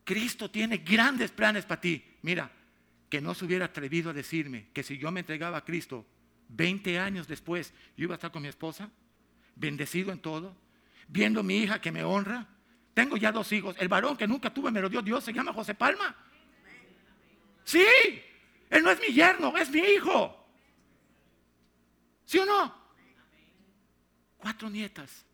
Cristo 0.03 0.49
tiene 0.51 0.77
grandes 0.77 1.31
planes 1.31 1.65
para 1.65 1.81
ti. 1.81 2.03
Mira, 2.21 2.51
que 3.09 3.21
no 3.21 3.33
se 3.33 3.45
hubiera 3.45 3.65
atrevido 3.65 4.11
a 4.11 4.13
decirme 4.13 4.67
que 4.73 4.83
si 4.83 4.97
yo 4.97 5.11
me 5.11 5.21
entregaba 5.21 5.57
a 5.57 5.65
Cristo 5.65 6.05
20 6.49 6.99
años 6.99 7.27
después, 7.27 7.73
yo 7.95 8.03
iba 8.03 8.13
a 8.13 8.17
estar 8.17 8.31
con 8.31 8.41
mi 8.41 8.47
esposa, 8.47 8.89
bendecido 9.55 10.11
en 10.11 10.19
todo, 10.19 10.55
viendo 11.07 11.39
a 11.39 11.43
mi 11.43 11.57
hija 11.57 11.81
que 11.81 11.91
me 11.91 12.03
honra. 12.03 12.47
Tengo 12.93 13.17
ya 13.17 13.31
dos 13.31 13.51
hijos. 13.51 13.75
El 13.79 13.87
varón 13.87 14.17
que 14.17 14.27
nunca 14.27 14.53
tuve 14.53 14.71
me 14.71 14.81
lo 14.81 14.89
dio 14.89 15.01
Dios, 15.01 15.23
se 15.23 15.33
llama 15.33 15.53
José 15.53 15.75
Palma. 15.75 16.15
Sí, 17.63 17.85
él 18.69 18.83
no 18.83 18.91
es 18.91 18.99
mi 18.99 19.13
yerno, 19.13 19.55
es 19.57 19.69
mi 19.69 19.79
hijo. 19.79 20.45
¿Sí 22.25 22.37
o 22.39 22.45
no? 22.45 22.75
Cuatro 24.37 24.69
nietas, 24.69 25.25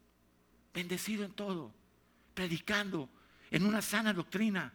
bendecido 0.73 1.23
en 1.25 1.33
todo, 1.33 1.73
predicando 2.33 3.09
en 3.49 3.65
una 3.65 3.81
sana 3.81 4.13
doctrina. 4.13 4.71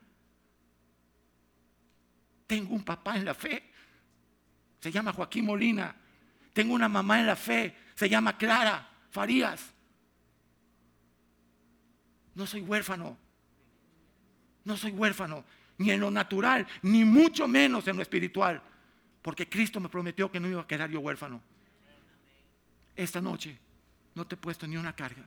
Tengo 2.47 2.75
un 2.75 2.85
papá 2.85 3.17
en 3.17 3.25
la 3.25 3.35
fe, 3.35 3.71
se 4.81 4.91
llama 4.91 5.13
Joaquín 5.13 5.45
Molina. 5.45 5.95
Tengo 6.53 6.75
una 6.75 6.89
mamá 6.89 7.21
en 7.21 7.27
la 7.27 7.37
fe, 7.37 7.77
se 7.95 8.09
llama 8.09 8.37
Clara 8.37 8.89
Farías. 9.11 9.73
No 12.35 12.47
soy 12.47 12.61
huérfano. 12.63 13.17
No 14.65 14.77
soy 14.77 14.91
huérfano, 14.91 15.45
ni 15.79 15.91
en 15.91 16.01
lo 16.01 16.11
natural, 16.11 16.67
ni 16.83 17.05
mucho 17.05 17.49
menos 17.49 17.87
en 17.89 17.97
lo 17.97 18.03
espiritual. 18.03 18.63
Porque 19.23 19.49
Cristo 19.49 19.81
me 19.81 19.89
prometió 19.89 20.31
que 20.31 20.41
no 20.41 20.49
iba 20.49 20.61
a 20.61 20.67
quedar 20.67 20.91
yo 20.91 21.01
huérfano. 21.01 21.41
Esta 22.95 23.21
noche 23.21 23.57
no 24.15 24.27
te 24.27 24.35
he 24.35 24.39
puesto 24.39 24.67
ni 24.67 24.77
una 24.77 24.95
carga. 24.95 25.25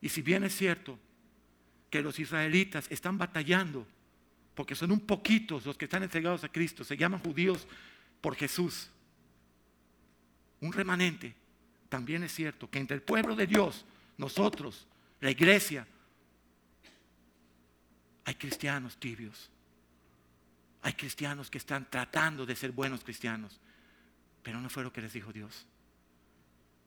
Y 0.00 0.08
si 0.08 0.22
bien 0.22 0.44
es 0.44 0.56
cierto 0.56 0.98
que 1.90 2.02
los 2.02 2.18
israelitas 2.18 2.86
están 2.90 3.18
batallando, 3.18 3.86
porque 4.54 4.74
son 4.74 4.92
un 4.92 5.00
poquitos 5.00 5.66
los 5.66 5.76
que 5.76 5.86
están 5.86 6.02
entregados 6.02 6.44
a 6.44 6.48
Cristo, 6.48 6.84
se 6.84 6.96
llaman 6.96 7.20
judíos 7.20 7.66
por 8.20 8.36
Jesús, 8.36 8.90
un 10.60 10.72
remanente, 10.72 11.34
también 11.88 12.22
es 12.22 12.32
cierto 12.32 12.70
que 12.70 12.78
entre 12.78 12.96
el 12.96 13.02
pueblo 13.02 13.34
de 13.34 13.46
Dios, 13.46 13.84
nosotros, 14.16 14.86
la 15.20 15.30
iglesia, 15.30 15.86
hay 18.26 18.34
cristianos 18.34 18.96
tibios. 18.96 19.48
Hay 20.82 20.92
cristianos 20.94 21.48
que 21.48 21.58
están 21.58 21.88
tratando 21.88 22.44
de 22.44 22.56
ser 22.56 22.72
buenos 22.72 23.04
cristianos. 23.04 23.60
Pero 24.42 24.60
no 24.60 24.68
fue 24.68 24.82
lo 24.82 24.92
que 24.92 25.00
les 25.00 25.12
dijo 25.12 25.32
Dios. 25.32 25.64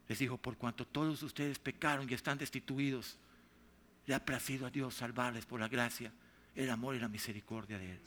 Les 0.10 0.20
dijo, 0.20 0.38
por 0.38 0.58
cuanto 0.58 0.86
todos 0.86 1.24
ustedes 1.24 1.58
pecaron 1.58 2.10
y 2.10 2.14
están 2.14 2.38
destituidos, 2.38 3.18
le 4.06 4.16
ha 4.16 4.26
placido 4.26 4.68
a 4.68 4.70
Dios 4.70 4.96
salvarles 4.96 5.46
por 5.46 5.62
la 5.62 5.70
gracia, 5.70 6.12
el 6.56 6.70
amor 6.70 6.96
y 6.96 7.00
la 7.00 7.08
misericordia 7.08 7.78
de 7.78 7.92
Él. 7.92 8.00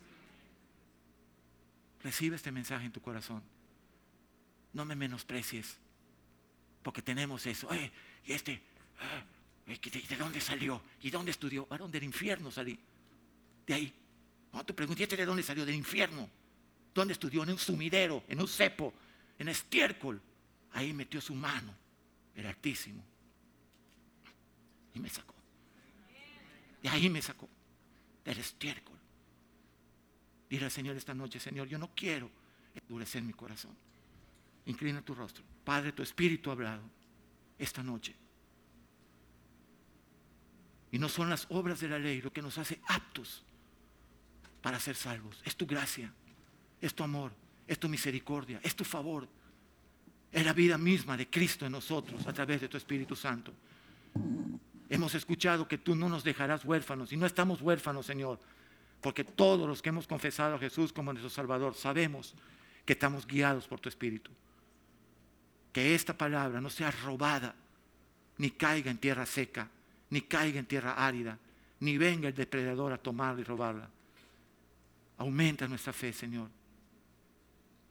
Recibe 2.03 2.37
este 2.37 2.53
mensaje 2.53 2.85
en 2.85 2.93
tu 2.93 3.01
corazón. 3.01 3.43
No 4.75 4.85
me 4.85 4.95
menosprecies, 4.95 5.79
porque 6.83 7.01
tenemos 7.01 7.47
eso. 7.47 7.73
Eh, 7.73 7.91
y 8.27 8.33
este, 8.33 8.61
eh, 9.67 9.79
¿de 10.09 10.17
dónde 10.17 10.41
salió? 10.41 10.83
¿Y 11.01 11.11
dónde 11.11 11.31
estudió? 11.31 11.67
¿A 11.71 11.79
dónde? 11.79 11.99
Del 11.99 12.07
infierno 12.07 12.51
salí. 12.51 12.79
De 13.67 13.75
ahí. 13.75 13.93
No 14.53 14.65
te 14.65 14.75
pregunté 14.75 15.07
de 15.07 15.25
dónde 15.25 15.43
salió, 15.43 15.65
del 15.65 15.75
infierno. 15.75 16.29
¿Dónde 16.95 17.13
estudió? 17.15 17.43
En 17.43 17.51
un 17.51 17.59
sumidero, 17.59 18.23
en 18.29 18.41
un 18.41 18.49
cepo, 18.49 18.93
en 19.39 19.49
estiércol. 19.49 20.21
Ahí 20.73 20.93
metió 20.93 21.21
su 21.21 21.35
mano, 21.35 21.75
el 22.35 22.47
altísimo. 22.47 23.03
Y 24.95 25.01
me 25.01 25.09
sacó. 25.09 25.35
De 26.83 26.89
ahí 26.89 27.09
me 27.09 27.23
sacó, 27.23 27.49
del 28.25 28.39
estiércol. 28.39 28.99
Dile 30.51 30.67
al 30.67 30.71
Señor 30.71 30.97
esta 30.97 31.15
noche, 31.15 31.41
Señor, 31.41 31.67
yo 31.67 31.79
no 31.79 31.91
quiero 31.95 32.31
endurecer 32.75 33.23
mi 33.23 33.33
corazón. 33.33 33.75
Inclina 34.67 35.01
tu 35.01 35.15
rostro. 35.15 35.43
Padre, 35.65 35.93
tu 35.93 36.03
espíritu 36.03 36.51
ha 36.51 36.53
hablado 36.53 36.83
esta 37.59 37.83
noche. 37.83 38.15
Y 40.91 40.99
no 40.99 41.09
son 41.09 41.31
las 41.31 41.47
obras 41.49 41.81
de 41.81 41.89
la 41.89 41.99
ley 41.99 42.21
lo 42.21 42.33
que 42.33 42.43
nos 42.43 42.59
hace 42.59 42.81
aptos 42.87 43.45
para 44.63 44.81
ser 44.81 44.97
salvos. 44.97 45.43
Es 45.45 45.57
tu 45.57 45.67
gracia, 45.67 46.13
es 46.81 46.95
tu 46.95 47.03
amor, 47.03 47.33
es 47.67 47.79
tu 47.79 47.89
misericordia, 47.89 48.61
es 48.63 48.75
tu 48.75 48.85
favor. 48.85 49.29
Es 50.31 50.47
la 50.47 50.55
vida 50.55 50.79
misma 50.79 51.17
de 51.17 51.29
Cristo 51.29 51.67
en 51.67 51.73
nosotros 51.73 52.27
a 52.27 52.33
través 52.33 52.63
de 52.63 52.69
tu 52.69 52.79
Espíritu 52.79 53.15
Santo. 53.15 53.53
Hemos 54.89 55.15
escuchado 55.15 55.69
que 55.69 55.79
tú 55.79 55.95
no 55.95 56.09
nos 56.09 56.25
dejarás 56.25 56.65
huérfanos 56.65 57.13
y 57.13 57.17
no 57.17 57.27
estamos 57.27 57.61
huérfanos, 57.61 58.07
Señor, 58.07 58.39
porque 59.03 59.25
todos 59.25 59.69
los 59.69 59.83
que 59.83 59.91
hemos 59.91 60.07
confesado 60.07 60.55
a 60.55 60.59
Jesús 60.59 60.93
como 60.93 61.13
nuestro 61.13 61.29
Salvador 61.29 61.75
sabemos 61.75 62.35
que 62.87 62.95
estamos 62.95 63.27
guiados 63.27 63.67
por 63.69 63.81
tu 63.81 63.89
Espíritu. 63.89 64.31
Que 65.73 65.95
esta 65.95 66.17
palabra 66.17 66.61
no 66.61 66.71
sea 66.71 66.91
robada, 66.91 67.55
ni 68.39 68.51
caiga 68.51 68.91
en 68.91 68.99
tierra 68.99 69.27
seca, 69.27 69.69
ni 70.11 70.23
caiga 70.23 70.59
en 70.59 70.67
tierra 70.67 70.95
árida, 70.95 71.39
ni 71.81 71.99
venga 71.99 72.29
el 72.29 72.35
depredador 72.35 72.93
a 72.93 72.99
tomarla 72.99 73.41
y 73.41 73.45
robarla. 73.45 73.89
Aumenta 75.19 75.69
nuestra 75.69 75.93
fe, 75.93 76.13
Señor. 76.13 76.49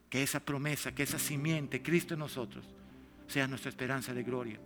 Que 0.09 0.23
esa 0.23 0.39
promesa, 0.39 0.93
que 0.93 1.03
esa 1.03 1.19
simiente, 1.19 1.81
Cristo 1.81 2.13
en 2.13 2.19
nosotros, 2.19 2.65
sea 3.27 3.47
nuestra 3.47 3.69
esperanza 3.69 4.13
de 4.13 4.23
gloria. 4.23 4.59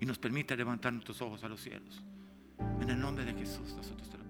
Y 0.00 0.06
nos 0.06 0.18
permita 0.18 0.54
levantar 0.54 0.92
nuestros 0.92 1.20
ojos 1.22 1.42
a 1.44 1.48
los 1.48 1.60
cielos. 1.60 2.02
En 2.80 2.90
el 2.90 2.98
nombre 3.00 3.24
de 3.24 3.34
Jesús, 3.34 3.72
nosotros 3.74 4.08
te 4.08 4.18
lo 4.18 4.23